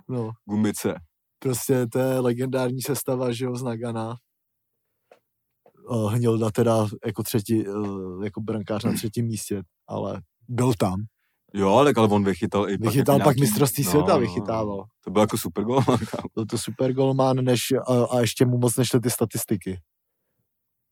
No, 0.09 0.31
Gumice. 0.45 0.95
prostě 1.39 1.87
to 1.87 1.99
je 1.99 2.19
legendární 2.19 2.83
sestava, 2.83 3.33
že 3.33 3.45
jo, 3.45 3.57
z 3.57 3.63
Nagana. 3.63 4.17
Uh, 5.91 6.13
Hnilda 6.13 6.51
teda 6.51 6.87
jako 7.07 7.23
třetí, 7.23 7.69
uh, 7.69 8.25
jako 8.25 8.41
brankář 8.41 8.85
na 8.85 8.93
třetím 8.93 9.27
místě, 9.27 9.63
ale 9.89 10.21
byl 10.49 10.73
tam. 10.79 11.05
Jo, 11.55 11.83
tak 11.85 11.99
ale 11.99 12.09
on 12.09 12.25
vychytal 12.25 12.69
i 12.71 12.77
Vychytal 12.77 13.15
jako 13.15 13.25
pak 13.25 13.37
nějaký- 13.37 13.41
mistrovství 13.41 13.85
světa, 13.85 14.17
vychytával. 14.19 14.85
To 15.05 15.11
byl 15.11 15.21
jako 15.21 15.39
super 15.39 15.65
gol. 15.65 15.81
Byl 16.35 16.47
to 16.47 16.59
super 16.59 16.93
golman, 16.93 17.37
než, 17.37 17.61
a, 17.87 18.05
a 18.05 18.21
ještě 18.21 18.47
mu 18.47 18.59
moc 18.59 18.77
nešly 18.77 19.01
ty 19.01 19.11
statistiky. 19.11 19.81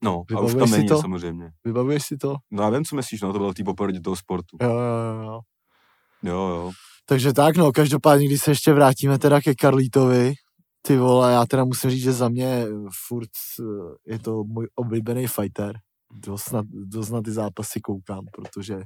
No, 0.04 0.12
a 0.12 0.20
už 0.20 0.28
Vybavuješ 0.30 0.54
tam 0.58 0.70
není 0.70 0.88
to? 0.88 1.00
samozřejmě. 1.00 1.50
Vybavuješ 1.64 2.02
si 2.06 2.16
to? 2.16 2.36
No 2.50 2.62
já 2.62 2.70
vím, 2.70 2.84
co 2.84 2.96
myslíš, 2.96 3.20
no, 3.20 3.32
to 3.32 3.38
byl 3.38 3.54
tý 3.54 3.64
poporodě 3.64 4.00
toho 4.00 4.16
sportu. 4.16 4.56
Jo, 4.62 4.70
jo, 4.70 5.22
jo. 5.22 5.40
Jo, 6.22 6.48
jo. 6.48 6.70
Takže 7.06 7.32
tak, 7.32 7.56
no, 7.56 7.72
každopádně, 7.72 8.26
když 8.26 8.42
se 8.42 8.50
ještě 8.50 8.72
vrátíme 8.72 9.18
teda 9.18 9.40
ke 9.40 9.54
Karlítovi, 9.54 10.34
ty 10.82 10.96
vole, 10.96 11.32
já 11.32 11.46
teda 11.46 11.64
musím 11.64 11.90
říct, 11.90 12.02
že 12.02 12.12
za 12.12 12.28
mě 12.28 12.66
furt 13.06 13.30
eh, 13.60 14.12
je 14.12 14.18
to 14.18 14.44
můj 14.44 14.68
oblíbený 14.74 15.26
fighter. 15.26 15.78
Dost 16.12 16.52
na, 16.52 16.62
dost 16.70 17.10
na 17.10 17.22
ty 17.22 17.32
zápasy 17.32 17.80
koukám, 17.80 18.24
protože 18.32 18.82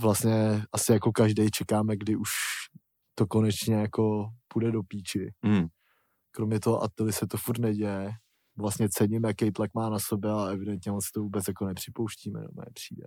vlastně 0.00 0.64
asi 0.72 0.92
jako 0.92 1.12
každý 1.12 1.50
čekáme, 1.50 1.96
kdy 1.96 2.16
už 2.16 2.30
to 3.14 3.26
konečně 3.26 3.74
jako 3.74 4.28
půjde 4.48 4.72
do 4.72 4.82
píči. 4.82 5.32
Hmm. 5.44 5.66
Kromě 6.30 6.60
toho 6.60 6.82
Attily 6.82 7.12
se 7.12 7.26
to 7.26 7.36
furt 7.36 7.58
neděje. 7.58 8.12
Vlastně 8.62 8.88
cením, 8.88 9.24
jaký 9.24 9.50
tlak 9.50 9.70
má 9.74 9.88
na 9.90 9.98
sebe 9.98 10.32
a 10.32 10.46
evidentně 10.46 10.92
moc 10.92 11.10
to 11.10 11.20
vůbec 11.22 11.48
jako 11.48 11.66
nepřipouštíme, 11.66 12.40
nebo 12.40 12.62
nepřijde. 12.66 13.06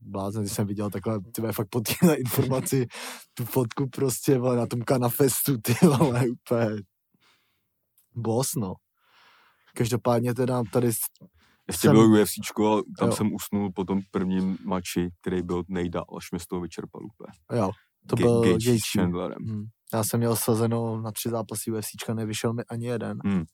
Blázen, 0.00 0.42
když 0.42 0.52
jsem 0.52 0.66
viděl 0.66 0.90
takhle, 0.90 1.20
ty 1.20 1.42
fakt 1.52 1.68
po 1.70 1.80
téhle 1.80 2.14
informaci, 2.24 2.86
tu 3.34 3.44
fotku 3.44 3.88
prostě, 3.88 4.38
vole, 4.38 4.56
na 4.56 4.66
tom 4.66 4.82
kanafestu, 4.82 5.58
ty 5.58 5.74
vole, 5.82 6.24
úplně 6.28 6.66
boss, 8.14 8.54
no. 8.56 8.74
Každopádně 9.76 10.34
teda 10.34 10.62
tady, 10.72 10.86
Ještě 10.86 11.88
Jsem- 11.88 11.92
byl 11.96 12.12
UFCčko, 12.22 12.72
ale 12.72 12.82
tam 12.98 13.08
Jo. 13.08 13.14
jsem 13.16 13.32
usnul 13.34 13.72
po 13.72 13.84
tom 13.84 14.00
prvním 14.10 14.58
mači, 14.64 15.08
který 15.20 15.42
byl 15.42 15.62
nejdál, 15.68 16.04
až 16.18 16.30
mě 16.30 16.40
z 16.40 16.46
toho 16.46 16.60
vyčerpal 16.60 17.00
úplně. 17.06 17.60
jo, 17.60 17.70
to 18.06 18.16
Ge- 18.16 18.22
byl 18.22 18.34
Gaethje 18.40 18.52
Gaethje. 18.52 18.78
s 18.78 18.92
Chandlerem. 18.92 19.38
Hmm. 19.46 19.64
Já 19.94 20.04
jsem 20.04 20.20
měl 20.20 20.36
sazeno 20.36 21.00
na 21.00 21.12
tři 21.12 21.28
zápasy 21.30 21.70
UFCčka, 21.72 22.14
nevyšel 22.14 22.52
mi 22.52 22.62
ani 22.64 22.86
jeden. 22.86 23.18
Hmm. 23.24 23.44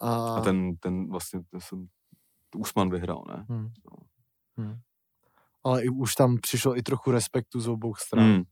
A, 0.00 0.34
A 0.36 0.40
ten, 0.40 0.76
ten 0.76 1.10
vlastně, 1.10 1.40
ten 1.50 1.60
jsem, 1.60 1.86
Usman 2.56 2.90
vyhrál, 2.90 3.24
ne? 3.28 3.46
Hmm. 3.48 3.68
Hmm. 4.56 4.76
Ale 5.64 5.84
i, 5.84 5.88
už 5.88 6.14
tam 6.14 6.36
přišlo 6.40 6.76
i 6.78 6.82
trochu 6.82 7.10
respektu 7.10 7.60
z 7.60 7.68
obou 7.68 7.94
stran. 7.94 8.24
Hmm. 8.26 8.42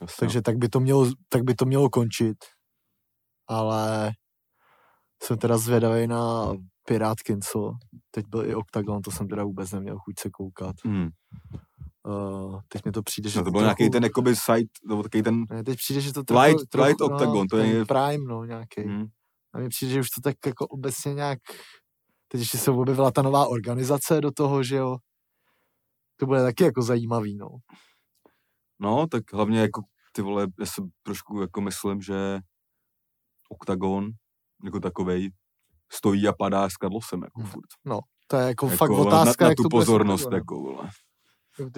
Jasně. 0.00 0.16
Takže 0.20 0.42
tak 0.42 0.56
by, 0.56 0.68
to 0.68 0.80
mělo, 0.80 1.10
tak 1.28 1.42
by 1.44 1.54
to 1.54 1.64
mělo 1.64 1.90
končit. 1.90 2.36
Ale 3.48 4.12
jsem 5.22 5.38
teda 5.38 5.58
zvědavý 5.58 6.06
na 6.06 6.52
Pirátkin, 6.86 7.40
co 7.40 7.72
teď 8.10 8.26
byl 8.28 8.46
i 8.46 8.54
Octagon, 8.54 9.02
to 9.02 9.10
jsem 9.10 9.28
teda 9.28 9.44
vůbec 9.44 9.72
neměl 9.72 9.98
chuť 9.98 10.14
se 10.18 10.30
koukat. 10.30 10.76
Hmm. 10.84 11.08
Uh, 12.06 12.60
teď 12.68 12.84
mi 12.84 12.92
to 12.92 13.02
přijde, 13.02 13.30
že 13.30 13.38
No 13.38 13.44
to 13.44 13.50
byl 13.50 13.60
nějaký 13.60 13.90
ten 13.90 14.02
jakoby 14.04 14.36
site, 14.36 14.70
nebo 14.88 15.02
takový 15.02 15.22
ten, 15.22 15.44
Ne, 15.50 15.64
teď 15.64 15.76
přijde, 15.78 16.00
že 16.00 16.12
to 16.12 16.20
Light- 16.20 16.84
Light 16.86 17.00
Octagon, 17.00 17.34
no, 17.36 17.44
to 17.50 17.56
je- 17.56 17.84
Prime, 17.84 18.24
no, 18.24 18.44
nějaký. 18.44 18.80
hmm. 18.82 19.06
A 19.54 19.58
mně 19.58 19.68
přijde, 19.68 19.92
že 19.92 20.00
už 20.00 20.10
to 20.10 20.20
tak 20.20 20.36
jako 20.46 20.66
obecně 20.66 21.14
nějak... 21.14 21.38
Teď 22.28 22.38
ještě 22.40 22.58
se 22.58 22.70
objevila 22.70 23.10
ta 23.10 23.22
nová 23.22 23.46
organizace 23.46 24.20
do 24.20 24.30
toho, 24.30 24.62
že 24.62 24.76
jo. 24.76 24.96
To 26.16 26.26
bude 26.26 26.42
taky 26.42 26.64
jako 26.64 26.82
zajímavý, 26.82 27.36
no. 27.36 27.48
no, 28.80 29.06
tak 29.06 29.32
hlavně 29.32 29.60
jako 29.60 29.82
ty 30.12 30.22
vole, 30.22 30.46
já 30.60 30.66
si 30.66 30.82
trošku 31.02 31.40
jako 31.40 31.60
myslím, 31.60 32.02
že 32.02 32.38
Octagon 33.50 34.10
jako 34.64 34.80
takovej 34.80 35.30
stojí 35.92 36.28
a 36.28 36.32
padá 36.32 36.68
s 36.68 36.72
Carlosem 36.72 37.22
jako 37.22 37.40
Hmm. 37.40 37.50
furt. 37.50 37.68
To 38.26 38.36
je 38.36 38.46
jako, 38.48 38.66
Jako, 38.66 38.76
fakt 38.76 38.90
otázka, 38.90 39.44
na, 39.44 39.46
na 39.46 39.50
jak 39.50 39.56
tu 39.56 39.62
to 39.62 39.68
bude 39.68 39.80
pozornost, 39.80 40.20
Octagonem. 40.24 40.38
jako 40.38 40.54
vole. 40.60 40.90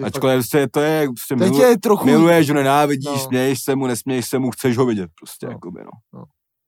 Ačkoliv 0.03 0.35
prostě 0.35 0.67
to 0.67 0.79
je, 0.79 1.07
prostě 1.07 1.35
miluje, 1.35 1.67
je 1.67 1.77
trochu... 1.79 2.05
miluješ 2.05 2.47
nenávidíš, 2.47 3.05
No. 3.05 3.11
no. 3.13 3.19
směješ 3.19 3.59
se 3.63 3.75
mu, 3.75 3.87
nesměješ 3.87 4.25
se 4.29 4.39
mu, 4.39 4.51
chceš 4.51 4.77
ho 4.77 4.85
vidět 4.85 5.09
prostě, 5.19 5.45
No. 5.45 5.49
no. 5.51 5.55
jakoby, 5.55 5.79
no. 5.83 5.91
No. 6.19 6.23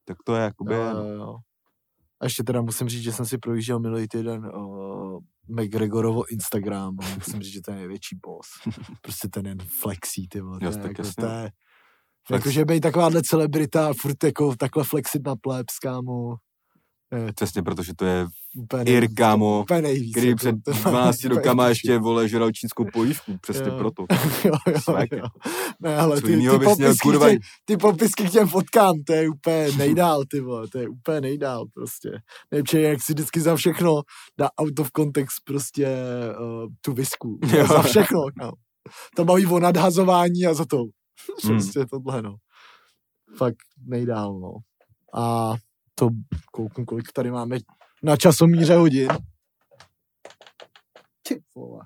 Tak 0.10 0.18
to 0.26 0.36
je, 0.36 0.42
jakoby, 0.42 0.74
jo, 0.74 0.94
no. 0.94 1.04
jo, 1.04 1.16
jo. 1.16 1.36
A 2.22 2.26
ještě 2.26 2.44
teda 2.44 2.62
musím 2.62 2.90
říct, 2.90 3.04
že 3.04 3.12
jsem 3.12 3.26
si 3.26 3.38
projížděl 3.38 3.80
minulý 3.80 4.08
týden 4.08 4.46
uh, 4.46 5.20
McGregorovo 5.48 6.32
Instagram 6.32 6.98
a 7.00 7.16
musím 7.16 7.42
říct, 7.42 7.54
že 7.54 7.62
to 7.62 7.72
je 7.72 7.78
největší 7.78 8.16
boss. 8.26 8.48
Prostě 9.02 9.28
ten 9.28 9.48
jen 9.48 9.58
flexí, 9.82 10.28
ty 10.28 10.42
vole. 10.42 10.60
Je, 10.62 10.72
tak 10.72 10.98
jako, 10.98 11.12
to 11.20 11.26
je, 11.26 11.52
Flex. 12.28 12.46
jakože 12.46 12.66
být 12.66 12.80
takováhle 12.80 13.22
celebrita 13.24 13.90
a 13.90 13.94
furt 13.94 14.24
jako 14.24 14.56
takhle 14.56 14.84
flexit 14.84 15.26
na 15.26 15.36
plebs, 15.36 15.80
kámo. 15.80 16.36
Je 17.16 17.34
Přesně, 17.34 17.64
protože 17.64 17.94
to 17.94 18.06
je 18.06 18.28
úplně 18.58 18.84
Ir, 18.84 19.00
nejvíc, 19.00 19.18
kámo, 19.18 19.62
úplně 19.62 19.82
nejvíc. 19.82 20.12
který 20.12 20.28
jako, 20.28 20.38
před 20.38 20.56
to 20.66 20.72
je 20.78 20.78
12 20.82 21.18
úplně 21.18 21.36
rokama 21.36 21.68
ještě, 21.68 21.98
vole, 22.00 22.28
žral 22.30 22.52
čínskou 22.52 22.86
polívku, 22.94 23.38
přesně 23.42 23.68
Jo. 23.68 23.78
proto. 23.78 24.06
jo, 24.46 24.52
jo, 24.68 24.82
Smack. 24.82 25.12
jo. 25.12 25.24
Ne, 25.80 25.98
ale 25.98 26.16
ty, 26.16 26.22
ty, 26.22 26.28
bys 26.28 26.38
měl, 26.40 26.60
popisky 26.60 27.00
kurva, 27.04 27.28
k 27.28 27.30
těm, 27.32 27.40
ty 27.66 27.78
popisky 27.78 28.24
k 28.24 28.32
těm 28.32 28.48
fotkám, 28.48 28.96
to 29.06 29.14
je 29.14 29.30
úplně 29.30 29.72
nejdál, 29.78 30.24
ty 30.32 30.40
vole, 30.40 30.68
to 30.68 30.78
je 30.80 30.90
úplně 30.90 31.22
nejdál 31.22 31.66
prostě. 31.74 32.10
Nejlepší 32.52 32.82
jak 32.82 33.02
si 33.04 33.14
vždycky 33.14 33.42
za 33.42 33.56
všechno 33.56 34.02
dá 34.40 34.50
out 34.62 34.80
of 34.80 34.90
context 34.98 35.38
prostě 35.46 35.88
uh, 36.40 36.70
tu 36.82 36.94
visku. 36.94 37.40
Jo. 37.58 37.68
Za 37.68 37.82
všechno, 37.82 38.20
no. 38.42 38.52
To 39.16 39.26
baví 39.26 39.46
o 39.46 39.60
nadhazování 39.60 40.46
a 40.46 40.54
za 40.54 40.66
to. 40.66 40.78
Hmm. 40.78 40.90
Prostě 41.56 41.86
tohle, 41.86 42.22
no. 42.22 42.36
Fakt 43.38 43.58
nejdál, 43.88 44.40
no. 44.40 44.54
A 45.22 45.54
to 46.00 46.10
kouknu, 46.52 46.86
kolik 46.86 47.12
tady 47.12 47.32
máme 47.32 47.58
na 48.04 48.18
časomíře 48.18 48.76
hodin. 48.76 49.10
Ty 51.28 51.42
vole. 51.56 51.82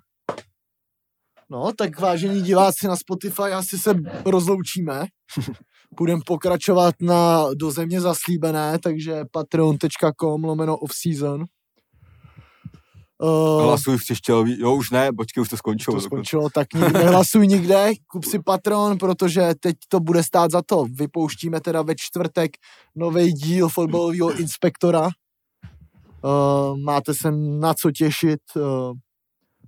No, 1.50 1.72
tak 1.78 2.00
vážení 2.00 2.42
diváci 2.42 2.88
na 2.88 2.96
Spotify, 2.96 3.42
asi 3.42 3.78
se 3.78 3.94
rozloučíme. 4.26 5.06
Budeme 5.98 6.22
pokračovat 6.26 6.96
na 7.02 7.48
do 7.54 7.72
země 7.72 8.02
zaslíbené, 8.02 8.80
takže 8.80 9.24
patreon.com 9.32 10.44
lomeno 10.44 10.78
off-season. 10.78 11.46
Uh, 13.22 13.62
Hlasuj 13.64 13.98
v 13.98 14.02
křišťálový, 14.02 14.60
jo 14.60 14.76
už 14.76 14.92
ne, 14.92 15.14
počkej, 15.14 15.42
už 15.42 15.50
to 15.50 15.58
skončilo. 15.58 15.96
to 15.98 16.02
skončilo, 16.02 16.50
tak 16.50 16.74
nikdy 16.74 16.94
nehlasuj 16.94 17.48
nikde, 17.48 17.92
kup 18.08 18.26
si 18.26 18.40
Patron, 18.40 18.98
protože 18.98 19.54
teď 19.60 19.76
to 19.88 20.00
bude 20.00 20.24
stát 20.24 20.52
za 20.52 20.62
to. 20.62 20.86
Vypouštíme 20.86 21.62
teda 21.62 21.82
ve 21.82 21.96
čtvrtek 21.96 22.52
nový 22.96 23.34
díl 23.34 23.70
fotbalového 23.70 24.40
inspektora. 24.40 25.10
Uh, 26.24 26.78
máte 26.78 27.14
se 27.14 27.32
na 27.60 27.74
co 27.74 27.92
těšit, 27.92 28.40
uh, 28.56 28.94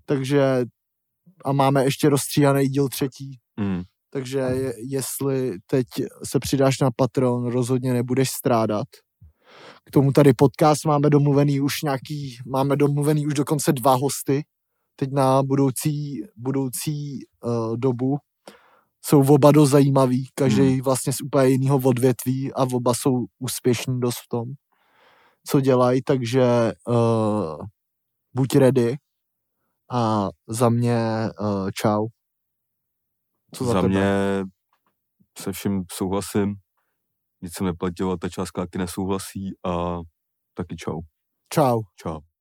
takže 0.06 0.66
a 1.46 1.52
máme 1.52 1.84
ještě 1.84 2.10
rozstříhaný 2.10 2.68
díl 2.68 2.90
třetí, 2.90 3.40
Hmm. 3.60 3.82
takže 4.10 4.40
je, 4.40 4.74
jestli 4.78 5.58
teď 5.68 5.88
se 6.24 6.40
přidáš 6.40 6.80
na 6.80 6.90
Patron, 6.96 7.52
rozhodně 7.52 7.94
nebudeš 7.94 8.30
strádat. 8.30 8.88
K 9.86 9.92
tomu 9.92 10.12
tady 10.12 10.34
podcast 10.34 10.86
máme 10.86 11.10
domluvený 11.10 11.62
už 11.62 11.82
nějaký, 11.82 12.38
máme 12.48 12.76
domluvený 12.76 13.28
už 13.28 13.34
dokonce 13.34 13.74
dva 13.74 13.96
hosty, 13.96 14.44
teď 14.96 15.10
na 15.12 15.44
budoucí, 15.44 16.24
budoucí 16.36 17.20
uh, 17.44 17.78
dobu. 17.78 18.18
Jsou 19.06 19.34
oba 19.34 19.52
dost 19.52 19.70
zajímaví, 19.70 20.30
každý 20.36 20.62
Hmm. 20.74 20.82
vlastně 20.82 21.14
z 21.14 21.22
úplně 21.22 21.48
jiného 21.48 21.78
odvětví 21.86 22.54
a 22.54 22.64
oba 22.74 22.94
jsou 22.94 23.26
úspěšní 23.40 24.00
dost 24.00 24.16
v 24.18 24.28
tom, 24.30 24.46
co 25.48 25.62
dělají, 25.62 26.02
takže 26.02 26.72
uh, 26.88 27.66
buď 28.36 28.56
ready 28.56 28.96
a 29.92 30.30
za 30.48 30.70
mě 30.70 31.00
uh, 31.40 31.70
čau. 31.74 32.08
Co 33.54 33.66
za, 33.66 33.74
Za 33.74 33.82
tebe? 33.82 33.94
mě 33.94 34.44
se 35.40 35.52
vším 35.52 35.84
souhlasím, 35.92 36.56
nic 37.46 37.54
jsem 37.58 37.66
neplatil 37.68 38.12
a 38.12 38.18
ta 38.18 38.30
částka 38.30 38.62
taky 38.62 38.78
nesouhlasí 38.78 39.54
a 39.66 40.00
taky 40.54 40.76
čau. 40.76 41.02
Čau. 41.54 41.82
Čau. 41.96 42.35